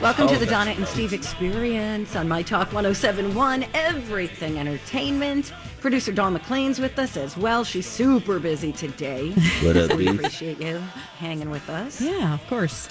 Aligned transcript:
Welcome 0.00 0.28
to 0.28 0.38
the 0.38 0.46
oh, 0.46 0.50
Donna 0.50 0.70
and 0.70 0.86
Steve 0.88 1.12
Experience 1.12 2.16
on 2.16 2.26
My 2.26 2.40
Talk 2.40 2.72
1071, 2.72 3.66
Everything 3.74 4.58
Entertainment. 4.58 5.52
Producer 5.82 6.10
Dawn 6.10 6.32
McLean's 6.32 6.78
with 6.78 6.98
us 6.98 7.18
as 7.18 7.36
well. 7.36 7.64
She's 7.64 7.86
super 7.86 8.38
busy 8.38 8.72
today. 8.72 9.34
What 9.62 9.76
up, 9.76 9.92
we 9.92 10.08
appreciate 10.08 10.58
you 10.58 10.78
hanging 11.18 11.50
with 11.50 11.68
us. 11.68 12.00
Yeah, 12.00 12.32
of 12.32 12.46
course. 12.46 12.88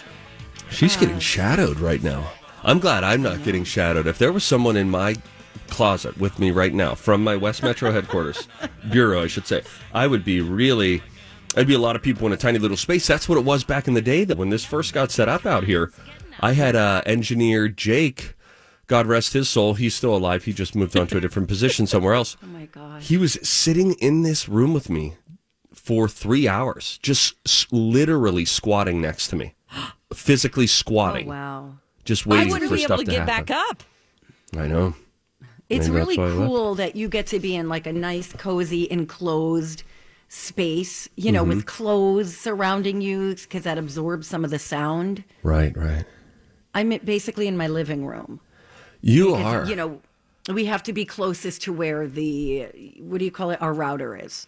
She's 0.70 0.96
uh, 0.98 1.00
getting 1.00 1.18
shadowed 1.18 1.80
right 1.80 2.04
now. 2.04 2.30
I'm 2.64 2.78
glad 2.78 3.04
I'm 3.04 3.24
not 3.24 3.44
getting 3.44 3.64
shadowed. 3.64 4.06
If 4.06 4.20
there 4.20 4.32
was 4.32 4.44
someone 4.44 4.78
in 4.78 4.92
my 4.92 5.16
closet 5.68 6.16
with 6.20 6.38
me 6.38 6.52
right 6.52 6.76
now 6.76 6.94
from 6.94 7.24
my 7.24 7.36
West 7.36 7.64
Metro 7.64 7.92
headquarters, 7.92 8.48
bureau, 8.92 9.24
I 9.24 9.28
should 9.28 9.48
say, 9.48 9.64
I 9.96 10.06
would 10.06 10.24
be 10.24 10.42
really. 10.42 11.02
I'd 11.58 11.66
be 11.66 11.74
a 11.74 11.80
lot 11.80 11.96
of 11.96 12.04
people 12.04 12.28
in 12.28 12.34
a 12.34 12.38
tiny 12.38 12.60
little 12.60 12.78
space. 12.78 13.08
That's 13.08 13.28
what 13.28 13.40
it 13.40 13.44
was 13.44 13.64
back 13.64 13.88
in 13.88 13.96
the 13.96 14.02
day. 14.04 14.24
That 14.24 14.38
when 14.38 14.50
this 14.50 14.64
first 14.64 14.94
got 14.94 15.10
set 15.10 15.28
up 15.28 15.48
out 15.48 15.64
here, 15.64 15.92
I 16.42 16.54
had 16.54 16.76
uh, 16.76 17.02
engineer 17.06 17.68
Jake. 17.68 18.36
God 18.88 19.06
rest 19.06 19.34
his 19.34 19.48
soul. 19.48 19.76
He's 19.76 19.94
still 19.94 20.16
alive. 20.16 20.46
He 20.46 20.54
just 20.54 20.74
moved 20.76 20.98
on 20.98 21.06
to 21.08 21.18
a 21.18 21.22
different 21.22 21.48
position 21.54 21.86
somewhere 21.86 22.14
else. 22.14 22.38
Oh 22.44 22.48
my 22.48 22.66
gosh. 22.66 23.08
He 23.08 23.18
was 23.18 23.34
sitting 23.48 23.94
in 23.94 24.24
this 24.24 24.50
room 24.50 24.74
with 24.74 24.90
me 24.90 25.14
for 25.74 26.08
three 26.08 26.48
hours, 26.48 26.98
just 27.04 27.36
s- 27.46 27.68
literally 27.72 28.46
squatting 28.46 29.00
next 29.02 29.28
to 29.30 29.36
me, 29.36 29.54
physically 30.14 30.64
Oh, 30.64 30.68
squatting, 30.68 31.28
wow. 31.28 31.74
just 32.04 32.26
I 32.26 32.32
waiting 32.32 32.52
wouldn't 32.54 32.70
for 32.70 32.76
be 32.78 32.82
stuff 32.84 33.00
able 33.00 33.06
to 33.06 33.12
to 33.12 33.12
get 33.20 33.28
happen. 33.30 33.46
back 33.46 33.70
up. 33.70 33.84
I 34.58 34.68
know. 34.68 34.96
It's 35.70 35.88
Maybe 35.88 36.00
really 36.00 36.16
that's 36.16 36.18
why 36.18 36.26
I 36.26 36.38
left. 36.40 36.48
cool 36.50 36.76
that 36.76 36.96
you 36.96 37.08
get 37.10 37.28
to 37.28 37.40
be 37.40 37.56
in 37.56 37.70
like 37.70 37.86
a 37.86 37.94
nice, 37.94 38.34
cozy, 38.34 38.88
enclosed 38.90 39.84
space, 40.28 41.08
you 41.16 41.32
know, 41.32 41.42
Mm-hmm. 41.44 41.50
with 41.58 41.66
clothes 41.68 42.36
surrounding 42.36 43.02
you 43.02 43.36
because 43.36 43.64
that 43.64 43.78
absorbs 43.78 44.26
some 44.28 44.44
of 44.44 44.50
the 44.50 44.58
sound. 44.60 45.24
Right, 45.44 45.76
right. 45.78 46.06
I'm 46.74 46.90
basically 47.04 47.48
in 47.48 47.58
my 47.58 47.68
living 47.68 48.06
room. 48.06 48.40
You 49.02 49.32
Because, 49.36 49.46
are. 49.54 49.66
You 49.66 49.76
know, 49.76 50.02
we 50.54 50.66
have 50.66 50.84
to 50.84 50.94
be 50.94 51.06
closest 51.06 51.62
to 51.64 51.74
where 51.74 52.08
the 52.08 52.68
what 53.00 53.20
do 53.20 53.26
you 53.26 53.32
call 53.32 53.52
it? 53.52 53.62
Our 53.62 53.74
router 53.74 54.16
is. 54.16 54.48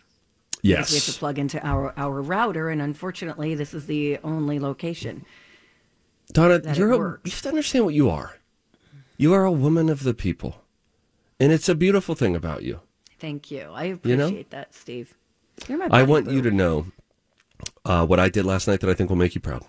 Because 0.62 0.92
We 0.92 0.96
have 0.98 1.06
to 1.06 1.14
plug 1.20 1.40
into 1.40 1.66
our 1.66 1.94
our 1.98 2.22
router, 2.22 2.70
and 2.70 2.82
unfortunately, 2.82 3.56
this 3.56 3.74
is 3.74 3.88
the 3.88 4.20
only 4.24 4.60
location. 4.60 5.26
Donna, 6.34 6.62
you're 6.76 6.92
a, 6.94 6.98
you 7.24 7.32
have 7.32 7.42
to 7.42 7.50
understand 7.50 7.86
what 7.86 7.94
you 7.96 8.10
are. 8.10 8.38
You 9.18 9.34
are 9.34 9.44
a 9.44 9.52
woman 9.52 9.90
of 9.90 10.04
the 10.04 10.14
people. 10.14 10.62
And 11.40 11.52
it's 11.52 11.68
a 11.68 11.76
beautiful 11.76 12.14
thing 12.16 12.36
about 12.36 12.62
you. 12.64 12.80
Thank 13.20 13.50
you. 13.52 13.70
I 13.74 13.98
You 14.04 14.16
know? 14.16 14.26
appreciate 14.28 14.52
that, 14.52 14.74
Steve. 14.76 15.16
You're 15.68 15.80
my. 15.80 15.88
I 15.92 16.04
want 16.04 16.26
boo. 16.26 16.34
you 16.36 16.42
to 16.44 16.52
know 16.52 16.86
uh, 17.84 18.06
what 18.06 18.20
I 18.20 18.30
did 18.30 18.46
last 18.46 18.68
night 18.68 18.80
that 18.82 18.90
I 18.90 18.94
think 18.94 19.10
will 19.10 19.18
make 19.18 19.34
you 19.36 19.42
proud. 19.42 19.64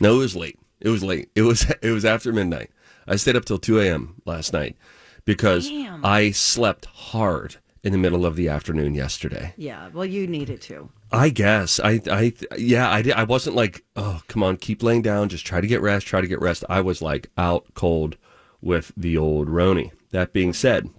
No, 0.00 0.14
it 0.14 0.18
was 0.18 0.36
late. 0.36 0.58
It 0.80 0.88
was 0.88 1.02
late. 1.02 1.30
It 1.34 1.42
was 1.42 1.70
it 1.82 1.90
was 1.90 2.04
after 2.04 2.32
midnight. 2.32 2.70
I 3.06 3.16
stayed 3.16 3.36
up 3.36 3.44
till 3.44 3.58
two 3.58 3.80
a.m. 3.80 4.20
last 4.24 4.52
night 4.52 4.76
because 5.24 5.68
Damn. 5.68 6.04
I 6.04 6.30
slept 6.30 6.86
hard 6.86 7.56
in 7.82 7.92
the 7.92 7.98
middle 7.98 8.26
of 8.26 8.36
the 8.36 8.48
afternoon 8.48 8.94
yesterday. 8.94 9.54
Yeah. 9.56 9.88
Well, 9.88 10.04
you 10.04 10.26
needed 10.26 10.60
to. 10.62 10.90
I 11.12 11.30
guess 11.30 11.80
I 11.80 12.00
I 12.10 12.32
yeah 12.56 12.88
I. 12.88 13.02
I 13.14 13.24
wasn't 13.24 13.56
like 13.56 13.84
oh 13.96 14.20
come 14.28 14.42
on 14.42 14.56
keep 14.56 14.82
laying 14.82 15.02
down 15.02 15.28
just 15.28 15.46
try 15.46 15.60
to 15.60 15.66
get 15.66 15.80
rest 15.82 16.06
try 16.06 16.20
to 16.20 16.26
get 16.26 16.40
rest. 16.40 16.64
I 16.68 16.80
was 16.80 17.02
like 17.02 17.30
out 17.36 17.74
cold 17.74 18.16
with 18.60 18.92
the 18.96 19.16
old 19.16 19.48
Roni. 19.48 19.90
That 20.10 20.32
being 20.32 20.52
said, 20.52 20.90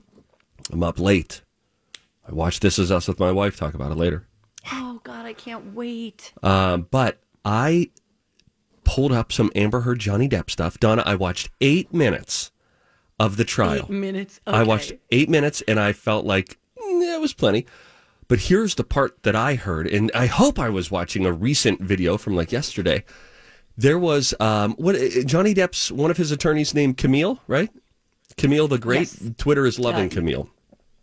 I'm 0.72 0.84
up 0.84 1.00
late. 1.00 1.42
I 2.28 2.34
watched 2.34 2.62
This 2.62 2.80
Is 2.80 2.92
Us 2.92 3.08
with 3.08 3.20
my 3.20 3.32
wife. 3.32 3.58
Talk 3.58 3.74
about 3.74 3.92
it 3.92 3.98
later. 3.98 4.28
Oh 4.72 5.00
God, 5.04 5.26
I 5.26 5.34
can't 5.34 5.74
wait. 5.74 6.34
Um, 6.44 6.88
but 6.92 7.20
I 7.44 7.90
pulled 8.84 9.12
up 9.12 9.32
some 9.32 9.52
Amber 9.56 9.82
Heard 9.82 10.00
Johnny 10.00 10.28
Depp 10.28 10.50
stuff. 10.50 10.80
Donna, 10.80 11.04
I 11.06 11.16
watched 11.16 11.50
eight 11.62 11.94
minutes 11.94 12.52
of 13.20 13.38
the 13.38 13.46
trial. 13.46 13.86
Eight 13.86 13.90
minutes. 13.90 14.40
I 14.48 14.64
watched 14.64 14.94
eight 15.12 15.30
minutes 15.30 15.62
and 15.68 15.80
I 15.80 15.94
felt 15.94 16.26
like 16.26 16.58
mm, 16.78 17.16
it 17.16 17.22
was 17.22 17.34
plenty. 17.34 17.66
But 18.28 18.40
here's 18.40 18.76
the 18.76 18.84
part 18.86 19.24
that 19.24 19.36
I 19.36 19.56
heard, 19.56 19.88
and 19.88 20.10
I 20.16 20.26
hope 20.26 20.58
I 20.58 20.70
was 20.70 20.90
watching 20.90 21.26
a 21.26 21.34
recent 21.34 21.82
video 21.82 22.18
from 22.18 22.34
like 22.36 22.52
yesterday. 22.54 23.04
There 23.78 24.00
was 24.00 24.34
um, 24.40 24.74
what 24.76 24.96
uh, 24.96 25.24
Johnny 25.26 25.54
Depp's 25.54 25.92
one 25.92 26.10
of 26.12 26.16
his 26.18 26.32
attorneys 26.32 26.74
named 26.74 26.96
Camille, 26.98 27.42
right? 27.48 27.70
Camille 28.38 28.70
the 28.70 28.78
Great. 28.78 29.14
Yes. 29.22 29.32
Twitter 29.38 29.66
is 29.66 29.80
loving 29.80 30.06
Yeah. 30.06 30.16
Camille. 30.16 30.50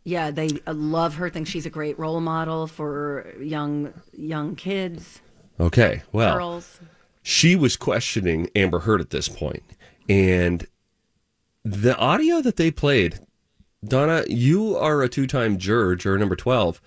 Yeah, 0.04 0.30
they 0.30 0.48
uh, 0.66 0.72
love 0.72 1.16
her. 1.16 1.28
Think 1.28 1.46
she's 1.48 1.66
a 1.66 1.70
great 1.70 1.98
role 1.98 2.20
model 2.20 2.66
for 2.66 3.34
young 3.40 3.92
young 4.16 4.56
kids, 4.56 5.20
Okay, 5.60 6.02
well, 6.12 6.34
girls. 6.34 6.80
She 7.22 7.56
was 7.56 7.76
questioning 7.76 8.50
Amber 8.54 8.80
Heard 8.80 9.00
at 9.00 9.10
this 9.10 9.28
point, 9.28 9.62
and 10.08 10.66
the 11.64 11.96
audio 11.96 12.40
that 12.40 12.56
they 12.56 12.70
played, 12.70 13.18
Donna, 13.84 14.24
you 14.28 14.76
are 14.76 15.02
a 15.02 15.08
two-time 15.08 15.58
juror, 15.58 15.96
juror 15.96 16.18
number 16.18 16.36
twelve. 16.36 16.80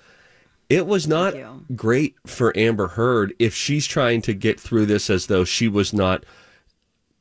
It 0.69 0.87
was 0.87 1.05
not 1.05 1.33
great 1.75 2.15
for 2.25 2.57
Amber 2.57 2.87
Heard 2.87 3.33
if 3.39 3.53
she's 3.53 3.85
trying 3.85 4.21
to 4.21 4.33
get 4.33 4.59
through 4.59 4.85
this 4.85 5.09
as 5.09 5.27
though 5.27 5.43
she 5.43 5.67
was 5.67 5.91
not 5.93 6.23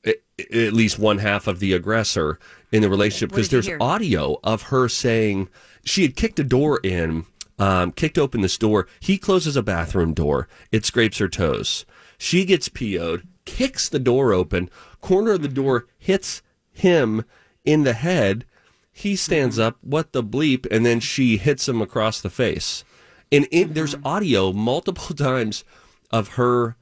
at 0.05 0.73
least 0.73 0.99
one 0.99 1.19
half 1.19 1.47
of 1.47 1.59
the 1.59 1.73
aggressor 1.73 2.39
in 2.73 2.81
the 2.81 2.89
relationship 2.89 3.31
because 3.31 3.51
there's 3.51 3.69
audio 3.81 4.39
of 4.43 4.63
her 4.63 4.89
saying 4.89 5.49
she 5.85 6.03
had 6.03 6.17
kicked 6.17 6.39
a 6.39 6.45
door 6.45 6.81
in, 6.83 7.27
um, 7.59 7.93
kicked 7.93 8.19
open 8.19 8.41
this 8.41 8.57
door. 8.57 8.87
He 9.01 9.19
closes 9.19 9.57
a 9.57 9.63
bathroom 9.63 10.15
door. 10.15 10.49
It 10.73 10.85
scrapes 10.87 11.19
her 11.19 11.29
toes. 11.29 11.85
She 12.23 12.45
gets 12.45 12.69
PO'd, 12.69 13.27
kicks 13.47 13.89
the 13.89 13.99
door 13.99 14.35
open, 14.35 14.69
corner 15.01 15.33
of 15.33 15.41
the 15.43 15.49
door 15.49 15.87
hits 15.99 16.43
him 16.71 17.25
in 17.65 17.85
the 17.85 17.95
head. 17.95 18.45
He 18.93 19.17
stands 19.17 19.57
Mm-hmm. 19.57 19.67
up, 19.69 19.79
what 19.81 20.13
the 20.13 20.23
bleep, 20.23 20.67
and 20.71 20.85
then 20.85 21.01
she 21.01 21.39
hits 21.39 21.67
him 21.67 21.81
across 21.81 22.21
the 22.21 22.29
face. 22.29 22.85
And 23.33 23.49
it, 23.51 23.73
there's 23.73 23.95
Mm-hmm. 23.95 24.07
audio 24.07 24.53
multiple 24.53 25.17
times 25.17 25.65
of 26.11 26.29
her 26.35 26.77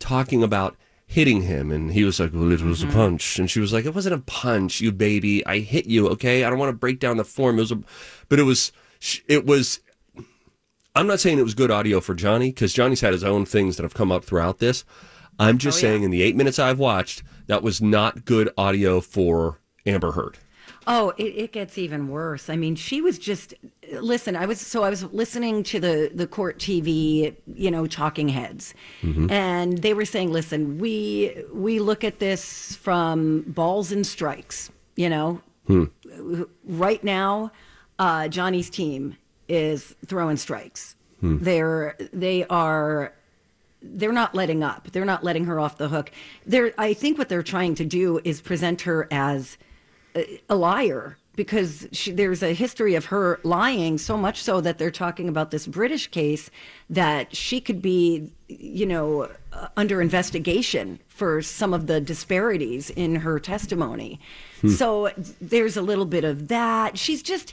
talking 0.00 0.42
about 0.42 0.76
hitting 1.06 1.42
him 1.42 1.70
and 1.70 1.92
he 1.92 2.02
was 2.02 2.18
like 2.18 2.32
well 2.32 2.50
it 2.50 2.60
was 2.62 2.80
Mm-hmm. 2.80 2.90
a 2.90 2.92
punch 2.94 3.38
and 3.38 3.48
she 3.48 3.60
was 3.60 3.72
like 3.72 3.84
it 3.84 3.94
wasn't 3.94 4.14
a 4.14 4.18
punch 4.18 4.80
you 4.80 4.90
baby 4.90 5.46
i 5.46 5.58
hit 5.60 5.86
you 5.86 6.08
okay 6.08 6.42
i 6.42 6.50
don't 6.50 6.58
want 6.58 6.70
to 6.70 6.76
break 6.76 6.98
down 6.98 7.16
the 7.18 7.24
form 7.24 7.58
it 7.58 7.60
was 7.62 7.70
a 7.70 7.78
but 8.28 8.40
it 8.40 8.42
was 8.42 8.72
it 9.28 9.46
was 9.46 9.80
i'm 10.94 11.06
not 11.06 11.20
saying 11.20 11.38
it 11.38 11.42
was 11.42 11.54
good 11.54 11.70
audio 11.70 12.00
for 12.00 12.14
johnny 12.14 12.50
because 12.50 12.72
johnny's 12.72 13.00
had 13.00 13.12
his 13.12 13.24
own 13.24 13.44
things 13.44 13.76
that 13.76 13.82
have 13.82 13.94
come 13.94 14.10
up 14.12 14.24
throughout 14.24 14.58
this 14.58 14.84
i'm 15.38 15.58
just 15.58 15.82
Oh, 15.82 15.86
yeah. 15.86 15.92
saying 15.92 16.02
in 16.04 16.10
the 16.10 16.22
eight 16.22 16.36
minutes 16.36 16.58
i've 16.58 16.78
watched 16.78 17.22
that 17.46 17.62
was 17.62 17.80
not 17.82 18.24
good 18.24 18.50
audio 18.56 19.00
for 19.00 19.60
amber 19.86 20.12
heard 20.12 20.38
Oh, 20.86 21.14
it, 21.16 21.22
it 21.24 21.52
gets 21.52 21.78
even 21.78 22.08
worse. 22.08 22.50
I 22.50 22.56
mean, 22.56 22.74
she 22.76 23.00
was 23.00 23.18
just 23.18 23.54
listen. 24.02 24.36
I 24.36 24.44
was 24.44 24.60
so 24.60 24.82
I 24.84 24.90
was 24.90 25.02
listening 25.14 25.62
to 25.64 25.80
the 25.80 26.10
the 26.14 26.26
court 26.26 26.58
TV, 26.58 27.34
you 27.54 27.70
know, 27.70 27.86
talking 27.86 28.28
heads, 28.28 28.74
and 29.02 29.78
they 29.78 29.94
were 29.94 30.04
saying, 30.04 30.30
"Listen, 30.30 30.76
we 30.78 31.34
we 31.54 31.78
look 31.78 32.04
at 32.04 32.18
this 32.18 32.76
from 32.76 33.44
balls 33.46 33.92
and 33.92 34.06
strikes. 34.06 34.70
You 34.96 35.08
know, 35.08 35.88
right 36.66 37.02
now, 37.02 37.50
uh, 37.98 38.28
Johnny's 38.28 38.68
team 38.68 39.16
is 39.48 39.94
throwing 40.06 40.36
strikes. 40.36 40.96
They're 41.42 41.96
they 42.12 42.44
are 42.44 43.14
they're 43.82 44.12
not 44.12 44.34
letting 44.34 44.62
up. 44.62 44.90
They're 44.92 45.04
not 45.04 45.24
letting 45.24 45.46
her 45.46 45.58
off 45.58 45.78
the 45.78 45.88
hook. 45.88 46.10
They're 46.44 46.74
I 46.76 46.92
think 46.92 47.16
what 47.18 47.28
they're 47.28 47.42
trying 47.42 47.74
to 47.76 47.84
do 47.84 48.20
is 48.24 48.40
present 48.40 48.82
her 48.82 49.08
as 49.10 49.56
a, 50.14 50.40
a 50.50 50.56
liar 50.56 51.16
because 51.36 51.88
she, 51.92 52.12
there's 52.12 52.42
a 52.42 52.52
history 52.52 52.94
of 52.94 53.06
her 53.06 53.40
lying 53.42 53.98
so 53.98 54.16
much 54.16 54.42
so 54.42 54.60
that 54.60 54.78
they're 54.78 54.90
talking 54.90 55.28
about 55.28 55.50
this 55.50 55.66
British 55.66 56.06
case 56.08 56.50
that 56.88 57.34
she 57.34 57.60
could 57.60 57.82
be, 57.82 58.30
you 58.48 58.86
know, 58.86 59.28
uh, 59.52 59.68
under 59.76 60.00
investigation 60.00 61.00
for 61.08 61.42
some 61.42 61.74
of 61.74 61.86
the 61.86 62.00
disparities 62.00 62.90
in 62.90 63.16
her 63.16 63.40
testimony. 63.40 64.20
So 64.68 65.10
there's 65.40 65.76
a 65.76 65.82
little 65.82 66.06
bit 66.06 66.24
of 66.24 66.48
that. 66.48 66.96
She's 66.98 67.22
just 67.22 67.52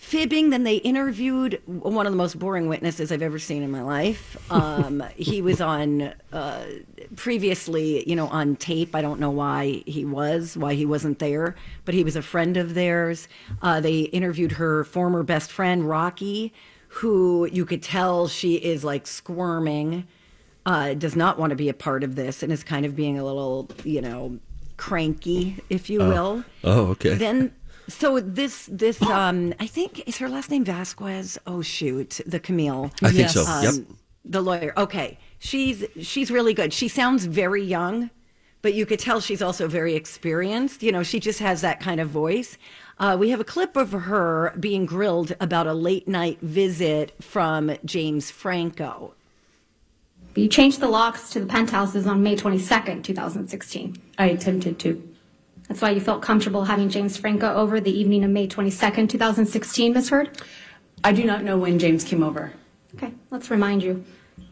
fibbing. 0.00 0.48
Then 0.48 0.64
they 0.64 0.76
interviewed 0.76 1.60
one 1.66 2.06
of 2.06 2.12
the 2.12 2.16
most 2.16 2.38
boring 2.38 2.68
witnesses 2.68 3.12
I've 3.12 3.20
ever 3.20 3.38
seen 3.38 3.62
in 3.62 3.70
my 3.70 3.82
life. 3.82 4.36
Um, 4.50 5.04
he 5.16 5.42
was 5.42 5.60
on 5.60 6.12
uh, 6.32 6.64
previously, 7.14 8.08
you 8.08 8.16
know, 8.16 8.26
on 8.28 8.56
tape. 8.56 8.96
I 8.96 9.00
don't 9.00 9.20
know 9.20 9.30
why 9.30 9.82
he 9.86 10.04
was, 10.04 10.56
why 10.56 10.74
he 10.74 10.84
wasn't 10.84 11.20
there, 11.20 11.54
but 11.84 11.94
he 11.94 12.02
was 12.02 12.16
a 12.16 12.22
friend 12.22 12.56
of 12.56 12.74
theirs. 12.74 13.28
Uh, 13.62 13.80
they 13.80 14.00
interviewed 14.00 14.52
her 14.52 14.82
former 14.84 15.22
best 15.22 15.52
friend, 15.52 15.88
Rocky, 15.88 16.52
who 16.88 17.48
you 17.52 17.64
could 17.64 17.82
tell 17.82 18.26
she 18.26 18.56
is 18.56 18.82
like 18.82 19.06
squirming, 19.06 20.08
uh, 20.66 20.94
does 20.94 21.14
not 21.14 21.38
want 21.38 21.50
to 21.50 21.56
be 21.56 21.68
a 21.68 21.74
part 21.74 22.02
of 22.02 22.16
this, 22.16 22.42
and 22.42 22.52
is 22.52 22.64
kind 22.64 22.84
of 22.84 22.96
being 22.96 23.18
a 23.18 23.24
little, 23.24 23.70
you 23.84 24.00
know, 24.00 24.38
cranky, 24.76 25.56
if 25.68 25.88
you 25.88 26.00
will. 26.00 26.44
Oh, 26.64 26.86
okay. 26.88 27.14
Then 27.14 27.52
so 27.90 28.20
this 28.20 28.66
this 28.72 29.00
um 29.20 29.52
I 29.60 29.66
think 29.66 30.08
is 30.08 30.18
her 30.18 30.28
last 30.28 30.50
name 30.50 30.64
Vasquez. 30.64 31.38
Oh 31.46 31.62
shoot, 31.62 32.20
the 32.26 32.40
Camille. 32.40 32.90
I 33.02 33.08
think 33.08 33.18
Yes. 33.18 33.34
so. 33.34 33.44
Um, 33.44 33.64
yep. 33.64 33.74
The 34.24 34.40
lawyer. 34.42 34.72
Okay. 34.76 35.18
She's 35.38 35.84
she's 36.00 36.30
really 36.30 36.54
good. 36.54 36.72
She 36.72 36.88
sounds 36.88 37.24
very 37.24 37.62
young, 37.62 38.10
but 38.62 38.74
you 38.74 38.84
could 38.86 38.98
tell 38.98 39.20
she's 39.20 39.42
also 39.42 39.66
very 39.68 39.94
experienced. 39.94 40.82
You 40.82 40.92
know, 40.92 41.02
she 41.02 41.18
just 41.20 41.38
has 41.38 41.62
that 41.62 41.80
kind 41.80 42.00
of 42.00 42.08
voice. 42.08 42.58
Uh, 42.98 43.16
we 43.18 43.30
have 43.30 43.40
a 43.40 43.44
clip 43.44 43.76
of 43.76 43.92
her 43.92 44.54
being 44.60 44.84
grilled 44.84 45.34
about 45.40 45.66
a 45.66 45.72
late 45.72 46.06
night 46.06 46.38
visit 46.42 47.12
from 47.22 47.74
James 47.84 48.30
Franco. 48.30 49.14
You 50.36 50.48
changed 50.48 50.80
the 50.80 50.88
locks 50.88 51.30
to 51.30 51.40
the 51.40 51.46
penthouses 51.46 52.06
on 52.06 52.22
May 52.22 52.36
22nd, 52.36 53.02
2016. 53.02 53.96
I 54.18 54.26
attempted 54.26 54.78
to. 54.80 55.08
That's 55.70 55.82
why 55.82 55.90
you 55.90 56.00
felt 56.00 56.20
comfortable 56.20 56.64
having 56.64 56.88
James 56.88 57.16
Franco 57.16 57.54
over 57.54 57.78
the 57.78 57.96
evening 57.96 58.24
of 58.24 58.30
May 58.32 58.48
22nd, 58.48 59.08
2016, 59.08 59.92
Miss 59.92 60.08
Heard? 60.08 60.36
I 61.04 61.12
do 61.12 61.22
not 61.22 61.44
know 61.44 61.56
when 61.56 61.78
James 61.78 62.02
came 62.02 62.24
over. 62.24 62.52
Okay, 62.96 63.12
let's 63.30 63.52
remind 63.52 63.80
you. 63.80 64.04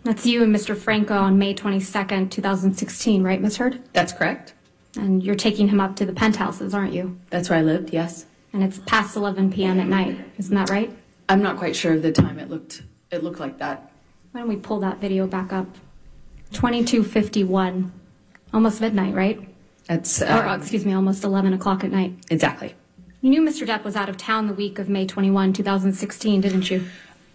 That's 0.05 0.25
you 0.25 0.44
and 0.44 0.55
Mr. 0.55 0.76
Franco 0.76 1.17
on 1.19 1.37
May 1.37 1.55
22nd, 1.55 2.31
2016, 2.31 3.25
right, 3.25 3.41
Miss 3.41 3.56
Heard? 3.56 3.82
That's 3.93 4.12
correct. 4.12 4.55
And 4.94 5.20
you're 5.20 5.35
taking 5.35 5.67
him 5.67 5.81
up 5.81 5.97
to 5.97 6.06
the 6.06 6.12
penthouses, 6.12 6.73
aren't 6.73 6.93
you? 6.93 7.19
That's 7.31 7.50
where 7.50 7.59
I 7.59 7.62
lived, 7.62 7.93
yes. 7.93 8.26
And 8.53 8.62
it's 8.62 8.79
past 8.87 9.17
11 9.17 9.53
p.m. 9.53 9.81
at 9.81 9.88
night, 9.88 10.17
isn't 10.38 10.55
that 10.55 10.70
right? 10.70 10.97
I'm 11.29 11.43
not 11.43 11.56
quite 11.56 11.75
sure 11.75 11.94
of 11.94 12.03
the 12.03 12.12
time 12.12 12.38
it 12.38 12.49
looked 12.49 12.82
it 13.11 13.25
looked 13.25 13.41
like 13.41 13.59
that. 13.59 13.91
Why 14.31 14.43
don't 14.43 14.49
we 14.49 14.55
pull 14.55 14.79
that 14.81 15.00
video 15.00 15.26
back 15.26 15.53
up? 15.53 15.67
2251. 16.53 17.93
Almost 18.55 18.81
midnight, 18.81 19.15
right? 19.15 19.49
That's 19.88 20.23
Or, 20.23 20.46
um, 20.46 20.61
excuse 20.61 20.85
me, 20.85 20.93
almost 20.93 21.25
11 21.25 21.52
o'clock 21.55 21.82
at 21.82 21.90
night. 21.90 22.14
exactly. 22.31 22.75
You 23.20 23.31
knew 23.31 23.43
Mr. 23.43 23.67
Depp 23.67 23.82
was 23.82 23.96
out 23.96 24.08
of 24.08 24.17
town 24.17 24.46
the 24.46 24.52
week 24.52 24.79
of 24.79 24.88
May 24.88 25.05
21, 25.05 25.52
2016, 25.52 26.40
didn't 26.40 26.70
you? 26.70 26.85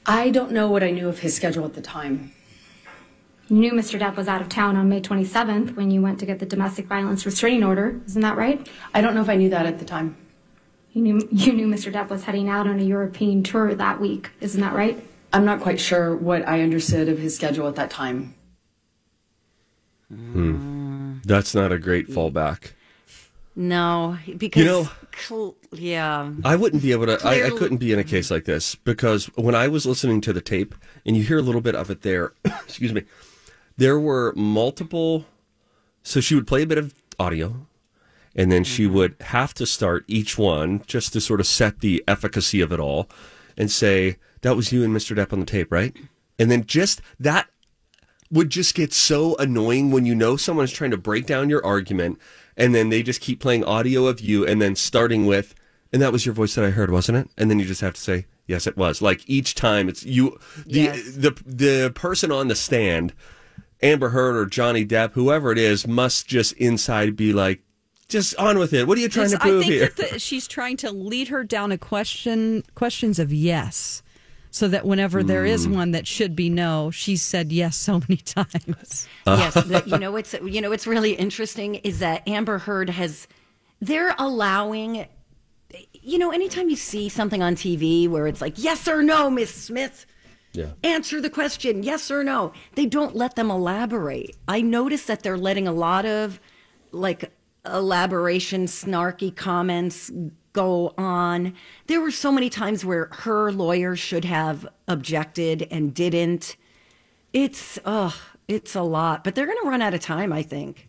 I 0.05 0.29
don't 0.29 0.51
know 0.51 0.69
what 0.71 0.81
I 0.81 0.91
knew 0.91 1.09
of 1.09 1.19
his 1.19 1.35
schedule 1.35 1.65
at 1.65 1.73
the 1.73 1.81
time. 1.81 2.31
You 3.49 3.57
knew 3.57 3.73
Mr. 3.73 3.99
Depp 3.99 4.15
was 4.15 4.29
out 4.29 4.39
of 4.39 4.47
town 4.47 4.77
on 4.77 4.87
May 4.87 5.01
27th 5.01 5.75
when 5.75 5.91
you 5.91 6.01
went 6.01 6.19
to 6.19 6.25
get 6.25 6.39
the 6.39 6.45
domestic 6.45 6.85
violence 6.85 7.25
restraining 7.25 7.63
order, 7.63 7.99
isn't 8.05 8.21
that 8.21 8.37
right? 8.37 8.65
I 8.93 9.01
don't 9.01 9.13
know 9.13 9.21
if 9.21 9.27
I 9.29 9.35
knew 9.35 9.49
that 9.49 9.65
at 9.65 9.79
the 9.79 9.85
time. 9.85 10.15
You 10.93 11.01
knew, 11.01 11.27
you 11.31 11.51
knew 11.51 11.67
Mr. 11.67 11.91
Depp 11.91 12.09
was 12.09 12.23
heading 12.23 12.47
out 12.47 12.65
on 12.67 12.79
a 12.79 12.83
European 12.83 13.43
tour 13.43 13.75
that 13.75 13.99
week, 13.99 14.31
isn't 14.39 14.61
that 14.61 14.73
right? 14.73 15.03
I'm 15.33 15.43
not 15.43 15.59
quite 15.59 15.81
sure 15.81 16.15
what 16.15 16.47
I 16.47 16.61
understood 16.61 17.09
of 17.09 17.17
his 17.17 17.35
schedule 17.35 17.67
at 17.67 17.75
that 17.75 17.89
time. 17.89 18.35
That's 21.23 21.55
not 21.55 21.71
a 21.71 21.79
great 21.79 22.09
mm. 22.09 22.13
fallback. 22.13 22.71
No, 23.55 24.17
because 24.37 24.59
you 24.59 24.67
know- 24.67 24.89
cl- 25.15 25.55
yeah. 25.71 26.31
I 26.43 26.55
wouldn't 26.55 26.81
be 26.81 26.91
able 26.91 27.05
to. 27.05 27.19
I, 27.25 27.47
I 27.47 27.49
couldn't 27.49 27.77
be 27.77 27.93
in 27.93 27.99
a 27.99 28.03
case 28.03 28.31
like 28.31 28.45
this 28.45 28.75
because 28.75 29.27
when 29.35 29.55
I 29.55 29.67
was 29.67 29.85
listening 29.85 30.21
to 30.21 30.33
the 30.33 30.41
tape, 30.41 30.75
and 31.05 31.15
you 31.15 31.23
hear 31.23 31.37
a 31.37 31.41
little 31.43 31.61
bit 31.61 31.75
of 31.75 31.89
it 31.89 32.01
there, 32.01 32.33
excuse 32.45 32.93
me, 32.93 33.03
there 33.77 33.99
were 33.99 34.33
multiple. 34.35 35.25
So 36.01 36.19
she 36.19 36.35
would 36.35 36.47
play 36.47 36.63
a 36.63 36.67
bit 36.67 36.77
of 36.77 36.93
audio, 37.19 37.67
and 38.35 38.51
then 38.51 38.63
she 38.63 38.85
mm-hmm. 38.85 38.95
would 38.95 39.15
have 39.21 39.53
to 39.53 39.65
start 39.65 40.03
each 40.07 40.37
one 40.37 40.83
just 40.85 41.13
to 41.13 41.21
sort 41.21 41.39
of 41.39 41.47
set 41.47 41.79
the 41.79 42.03
efficacy 42.07 42.59
of 42.59 42.71
it 42.73 42.79
all, 42.79 43.07
and 43.57 43.71
say 43.71 44.17
that 44.41 44.55
was 44.55 44.71
you 44.71 44.83
and 44.83 44.95
Mr. 44.95 45.15
Depp 45.15 45.31
on 45.31 45.39
the 45.39 45.45
tape, 45.45 45.71
right? 45.71 45.95
And 46.39 46.49
then 46.49 46.65
just 46.65 47.01
that 47.19 47.47
would 48.33 48.49
just 48.49 48.75
get 48.75 48.91
so 48.91 49.35
annoying 49.37 49.91
when 49.91 50.05
you 50.05 50.15
know 50.15 50.35
someone 50.35 50.65
is 50.65 50.71
trying 50.71 50.91
to 50.91 50.97
break 50.97 51.25
down 51.25 51.49
your 51.49 51.65
argument 51.65 52.19
and 52.57 52.75
then 52.75 52.89
they 52.89 53.01
just 53.03 53.21
keep 53.21 53.39
playing 53.39 53.63
audio 53.63 54.07
of 54.07 54.19
you 54.19 54.45
and 54.45 54.61
then 54.61 54.75
starting 54.75 55.25
with 55.25 55.55
and 55.93 56.01
that 56.01 56.11
was 56.11 56.25
your 56.25 56.33
voice 56.33 56.55
that 56.55 56.65
I 56.65 56.71
heard 56.71 56.89
wasn't 56.91 57.19
it? 57.19 57.29
And 57.37 57.49
then 57.49 57.59
you 57.59 57.65
just 57.65 57.81
have 57.81 57.93
to 57.93 58.01
say 58.01 58.25
yes 58.47 58.67
it 58.67 58.75
was. 58.75 59.01
Like 59.01 59.21
each 59.29 59.55
time 59.55 59.87
it's 59.87 60.03
you 60.03 60.37
the 60.65 60.81
Yes. 60.81 61.15
the 61.15 61.31
the 61.45 61.91
person 61.95 62.31
on 62.31 62.47
the 62.49 62.55
stand 62.55 63.13
Amber 63.81 64.09
Heard 64.09 64.35
or 64.35 64.45
Johnny 64.45 64.85
Depp 64.85 65.11
whoever 65.13 65.51
it 65.51 65.57
is 65.57 65.87
must 65.87 66.27
just 66.27 66.53
inside 66.53 67.15
be 67.15 67.31
like 67.33 67.61
just 68.09 68.35
on 68.37 68.59
with 68.59 68.73
it. 68.73 68.87
What 68.87 68.97
are 68.97 69.01
you 69.01 69.09
trying 69.09 69.31
to 69.31 69.39
prove 69.39 69.61
I 69.61 69.63
think 69.63 69.73
here? 69.73 69.89
that 69.95 70.11
the, 70.11 70.19
she's 70.19 70.47
trying 70.47 70.77
to 70.77 70.91
lead 70.91 71.29
her 71.29 71.43
down 71.43 71.71
a 71.71 71.77
question, 71.77 72.63
questions 72.75 73.17
of 73.17 73.33
yes, 73.33 74.03
so 74.53 74.67
that 74.67 74.85
whenever 74.85 75.23
there 75.23 75.45
is 75.45 75.65
Hmm. 75.65 75.73
one 75.73 75.91
that 75.91 76.05
should 76.05 76.35
be 76.35 76.47
no, 76.47 76.91
she's 76.91 77.23
said 77.23 77.51
yes 77.51 77.75
so 77.75 77.99
many 78.07 78.17
times. 78.37 79.07
yes, 79.25 79.55
the, 79.55 79.81
you 79.87 79.97
know 79.97 80.11
what's 80.11 80.33
you 80.43 80.61
know 80.61 80.69
what's 80.69 80.85
really 80.85 81.13
interesting 81.13 81.75
is 81.75 81.97
that 81.99 82.21
Amber 82.27 82.59
Heard 82.59 82.91
has 82.91 83.27
they're 83.81 84.13
allowing 84.19 85.07
you 85.93 86.17
know 86.19 86.29
anytime 86.31 86.69
you 86.69 86.75
see 86.75 87.09
something 87.09 87.41
on 87.41 87.55
TV 87.55 88.07
where 88.07 88.27
it's 88.27 88.41
like 88.41 88.53
yes 88.57 88.87
or 88.87 89.01
no 89.01 89.29
Miss 89.31 89.51
Smith 89.53 90.05
yeah 90.53 90.67
answer 90.83 91.19
the 91.19 91.31
question 91.31 91.81
yes 91.81 92.11
or 92.11 92.23
no 92.23 92.53
they 92.75 92.85
don't 92.85 93.15
let 93.15 93.35
them 93.35 93.49
elaborate 93.49 94.35
I 94.47 94.61
notice 94.61 95.05
that 95.05 95.23
they're 95.23 95.37
letting 95.49 95.67
a 95.67 95.71
lot 95.73 96.05
of 96.05 96.39
like 96.91 97.31
elaboration 97.65 98.65
snarky 98.67 99.35
comments 99.35 100.11
go 100.53 100.93
on 100.97 101.53
there 101.87 101.99
were 101.99 102.11
so 102.11 102.31
many 102.31 102.49
times 102.49 102.85
where 102.85 103.09
her 103.11 103.51
lawyer 103.51 103.95
should 103.95 104.23
have 104.23 104.67
objected 104.87 105.67
and 105.71 105.93
didn't 105.93 106.55
it's 107.33 107.79
uh 107.85 108.11
it's 108.47 108.75
a 108.75 108.81
lot, 108.81 109.23
but 109.23 109.35
they're 109.35 109.45
going 109.45 109.57
to 109.63 109.69
run 109.69 109.81
out 109.81 109.93
of 109.93 110.01
time, 110.01 110.33
I 110.33 110.43
think. 110.43 110.87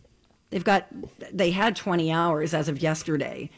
They've 0.51 0.65
got 0.65 0.87
they 1.33 1.51
had 1.51 1.75
20 1.75 2.13
hours 2.13 2.55
as 2.55 2.69
of 2.69 2.83
yesterday. 2.83 3.51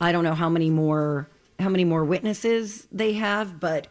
I 0.00 0.12
don't 0.12 0.24
know 0.24 0.34
how 0.34 0.48
many 0.48 0.70
more 0.70 1.28
how 1.58 1.68
many 1.68 1.84
more 1.84 2.04
witnesses 2.04 2.88
they 2.90 3.12
have, 3.12 3.60
but 3.60 3.88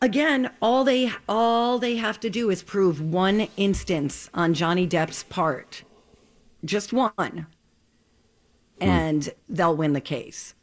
again, 0.00 0.50
all 0.62 0.84
they 0.84 1.12
all 1.28 1.78
they 1.78 1.96
have 1.96 2.18
to 2.20 2.30
do 2.30 2.50
is 2.50 2.62
prove 2.62 3.00
one 3.00 3.48
instance 3.56 4.30
on 4.32 4.54
Johnny 4.54 4.86
Depp's 4.86 5.22
part. 5.24 5.84
Just 6.64 6.92
one. 6.92 7.46
And 8.80 9.28
they'll 9.46 9.76
win 9.76 9.92
the 9.92 10.00
case. 10.00 10.54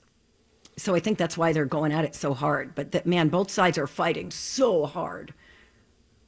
So 0.77 0.93
I 0.95 0.99
think 0.99 1.17
that's 1.17 1.37
why 1.37 1.53
they're 1.53 1.65
going 1.65 1.91
at 1.91 2.05
it 2.05 2.13
so 2.15 2.33
hard, 2.33 2.75
but 2.75 2.91
that 2.91 3.05
man 3.07 3.29
both 3.29 3.49
sides 3.49 3.77
are 3.77 3.87
fighting 3.87 4.29
so 4.31 4.85
hard. 4.85 5.33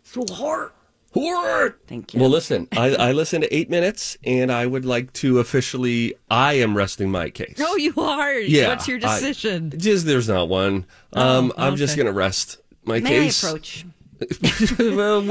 So 0.04 0.26
hard. 0.32 0.72
Word. 1.16 1.76
Thank 1.88 2.14
you. 2.14 2.20
Well, 2.20 2.30
listen, 2.30 2.68
I, 2.72 2.94
I 2.96 3.12
listened 3.14 3.44
to 3.44 3.56
eight 3.56 3.70
minutes, 3.70 4.16
and 4.24 4.52
I 4.52 4.68
would 4.68 4.86
like 4.86 5.12
to 5.14 5.40
officially. 5.40 6.14
I 6.30 6.54
am 6.54 6.78
resting 6.78 7.10
my 7.10 7.32
case. 7.32 7.58
No, 7.58 7.76
you 7.76 7.94
are. 7.98 8.34
Yeah. 8.34 8.68
What's 8.70 8.88
your 8.88 8.98
I- 9.04 9.20
decision? 9.20 9.74
just 9.76 10.06
there's 10.06 10.30
not 10.30 10.50
one. 10.50 10.86
Um, 11.14 11.52
Oh, 11.58 11.64
I'm 11.64 11.76
just 11.78 11.98
gonna 11.98 12.12
rest 12.12 12.58
my 12.86 13.00
May 13.00 13.10
I 13.10 13.24
case. 13.24 13.44
approach? 13.44 13.86
well, 14.80 15.24
well 15.24 15.26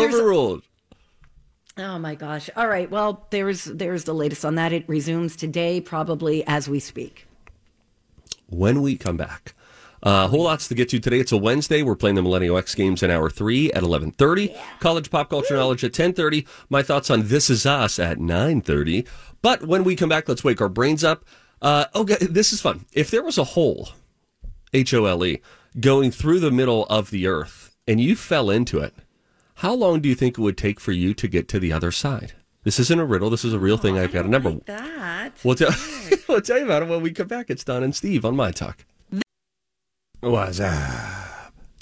there's- 0.00 0.14
overruled. 0.14 0.62
Oh 1.78 1.98
my 1.98 2.14
gosh. 2.14 2.50
All 2.54 2.68
right. 2.68 2.90
Well, 2.90 3.26
there's 3.30 3.64
there's 3.64 4.04
the 4.04 4.12
latest 4.14 4.44
on 4.44 4.56
that. 4.56 4.74
It 4.74 4.84
resumes 4.86 5.34
today, 5.36 5.80
probably 5.80 6.46
as 6.46 6.68
we 6.68 6.78
speak. 6.78 7.26
When 8.52 8.82
we 8.82 8.96
come 8.96 9.16
back. 9.16 9.54
Uh, 10.02 10.26
whole 10.26 10.42
lots 10.42 10.66
to 10.66 10.74
get 10.74 10.88
to 10.88 10.98
today. 10.98 11.20
It's 11.20 11.30
a 11.30 11.36
Wednesday. 11.36 11.82
We're 11.82 11.94
playing 11.94 12.16
the 12.16 12.22
Millennial 12.22 12.58
X 12.58 12.74
Games 12.74 13.02
in 13.04 13.10
hour 13.10 13.30
three 13.30 13.72
at 13.72 13.84
eleven 13.84 14.10
thirty. 14.10 14.54
College 14.80 15.10
pop 15.10 15.30
culture 15.30 15.54
knowledge 15.54 15.84
at 15.84 15.92
ten 15.92 16.12
thirty. 16.12 16.46
My 16.68 16.82
thoughts 16.82 17.08
on 17.08 17.28
This 17.28 17.48
Is 17.48 17.66
Us 17.66 17.98
at 18.00 18.18
nine 18.18 18.62
thirty. 18.62 19.06
But 19.42 19.66
when 19.66 19.84
we 19.84 19.94
come 19.94 20.08
back, 20.08 20.28
let's 20.28 20.42
wake 20.42 20.60
our 20.60 20.68
brains 20.68 21.04
up. 21.04 21.24
Uh, 21.60 21.84
okay, 21.94 22.16
this 22.20 22.52
is 22.52 22.60
fun. 22.60 22.84
If 22.92 23.12
there 23.12 23.22
was 23.22 23.38
a 23.38 23.44
hole, 23.44 23.90
H 24.72 24.92
O 24.92 25.04
L 25.04 25.24
E, 25.24 25.40
going 25.78 26.10
through 26.10 26.40
the 26.40 26.50
middle 26.50 26.84
of 26.86 27.10
the 27.10 27.28
earth, 27.28 27.76
and 27.86 28.00
you 28.00 28.16
fell 28.16 28.50
into 28.50 28.80
it, 28.80 28.94
how 29.56 29.72
long 29.72 30.00
do 30.00 30.08
you 30.08 30.16
think 30.16 30.36
it 30.36 30.42
would 30.42 30.58
take 30.58 30.80
for 30.80 30.90
you 30.90 31.14
to 31.14 31.28
get 31.28 31.46
to 31.48 31.60
the 31.60 31.72
other 31.72 31.92
side? 31.92 32.32
This 32.64 32.78
isn't 32.78 32.98
a 32.98 33.04
riddle. 33.04 33.28
This 33.28 33.44
is 33.44 33.52
a 33.52 33.58
real 33.58 33.76
thing. 33.76 33.98
I've 33.98 34.12
got 34.12 34.24
a 34.24 34.28
number. 34.28 34.52
That. 34.66 35.32
We'll 35.42 35.56
tell, 35.56 35.70
we'll 36.28 36.40
tell 36.40 36.58
you 36.58 36.64
about 36.64 36.82
it 36.82 36.88
when 36.88 37.02
we 37.02 37.10
come 37.10 37.26
back. 37.26 37.50
It's 37.50 37.64
Don 37.64 37.82
and 37.82 37.94
Steve 37.94 38.24
on 38.24 38.36
My 38.36 38.52
Talk. 38.52 38.84
What's 40.20 40.60
up? 40.60 41.21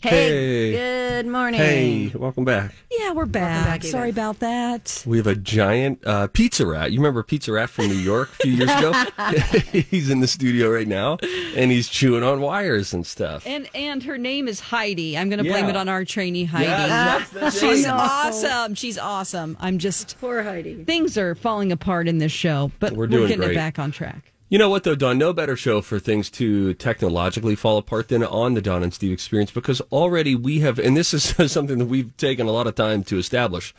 Hey, 0.02 0.72
Hey. 0.72 0.72
good 0.72 1.26
morning. 1.26 1.60
Hey, 1.60 2.12
welcome 2.14 2.42
back. 2.46 2.72
Yeah, 2.90 3.12
we're 3.12 3.26
back. 3.26 3.66
back, 3.66 3.84
Sorry 3.84 4.08
guys. 4.10 4.14
about 4.14 4.38
that. 4.40 5.02
We 5.06 5.18
have 5.18 5.26
a 5.26 5.34
giant 5.34 6.00
uh, 6.06 6.26
pizza 6.28 6.66
rat. 6.66 6.90
You 6.90 7.00
remember 7.00 7.22
Pizza 7.22 7.52
Rat 7.52 7.68
from 7.68 7.88
New 7.88 7.94
York 7.96 8.30
a 8.30 8.36
few 8.44 8.52
years 8.52 8.70
ago? 8.70 8.92
he's 9.90 10.08
in 10.08 10.20
the 10.20 10.26
studio 10.26 10.70
right 10.70 10.88
now, 10.88 11.18
and 11.54 11.70
he's 11.70 11.86
chewing 11.88 12.22
on 12.22 12.40
wires 12.40 12.94
and 12.94 13.06
stuff. 13.06 13.46
And 13.46 13.68
and 13.74 14.02
her 14.04 14.16
name 14.16 14.48
is 14.48 14.60
Heidi. 14.60 15.18
I'm 15.18 15.28
going 15.28 15.42
to 15.44 15.44
blame 15.50 15.64
Yeah. 15.64 15.70
it 15.70 15.76
on 15.76 15.90
our 15.90 16.06
trainee 16.06 16.44
Heidi. 16.44 16.64
Yes, 16.64 17.28
that's 17.30 17.54
the 17.60 17.68
She's 17.68 17.84
name. 17.84 17.94
awesome. 17.94 18.74
She's 18.74 18.96
awesome. 18.96 19.56
I'm 19.60 19.76
just 19.76 20.18
Poor 20.18 20.42
Heidi. 20.42 20.82
things 20.84 21.18
are 21.18 21.34
falling 21.34 21.72
apart 21.72 22.08
in 22.08 22.16
this 22.18 22.32
show, 22.32 22.72
but 22.80 22.92
We're 22.92 23.00
we're, 23.00 23.06
doing 23.08 23.28
getting 23.28 23.38
great. 23.44 23.50
it 23.52 23.56
back 23.56 23.78
on 23.78 23.90
track. 23.90 24.29
You 24.50 24.58
know 24.58 24.68
what, 24.68 24.82
though, 24.82 24.96
Don? 24.96 25.16
No 25.16 25.32
better 25.32 25.56
show 25.56 25.80
for 25.80 26.00
things 26.00 26.28
to 26.32 26.74
technologically 26.74 27.54
fall 27.54 27.78
apart 27.78 28.08
than 28.08 28.24
on 28.24 28.54
the 28.54 28.60
Don 28.60 28.82
and 28.82 28.92
Steve 28.92 29.12
experience 29.12 29.52
because 29.52 29.80
already 29.92 30.34
we 30.34 30.58
have, 30.58 30.78
and 30.80 30.96
this 30.96 31.14
is 31.14 31.34
something 31.52 31.78
that 31.78 31.84
we've 31.86 32.14
taken 32.16 32.48
a 32.48 32.50
lot 32.50 32.66
of 32.66 32.74
time 32.74 33.04
to 33.04 33.16
establish, 33.16 33.72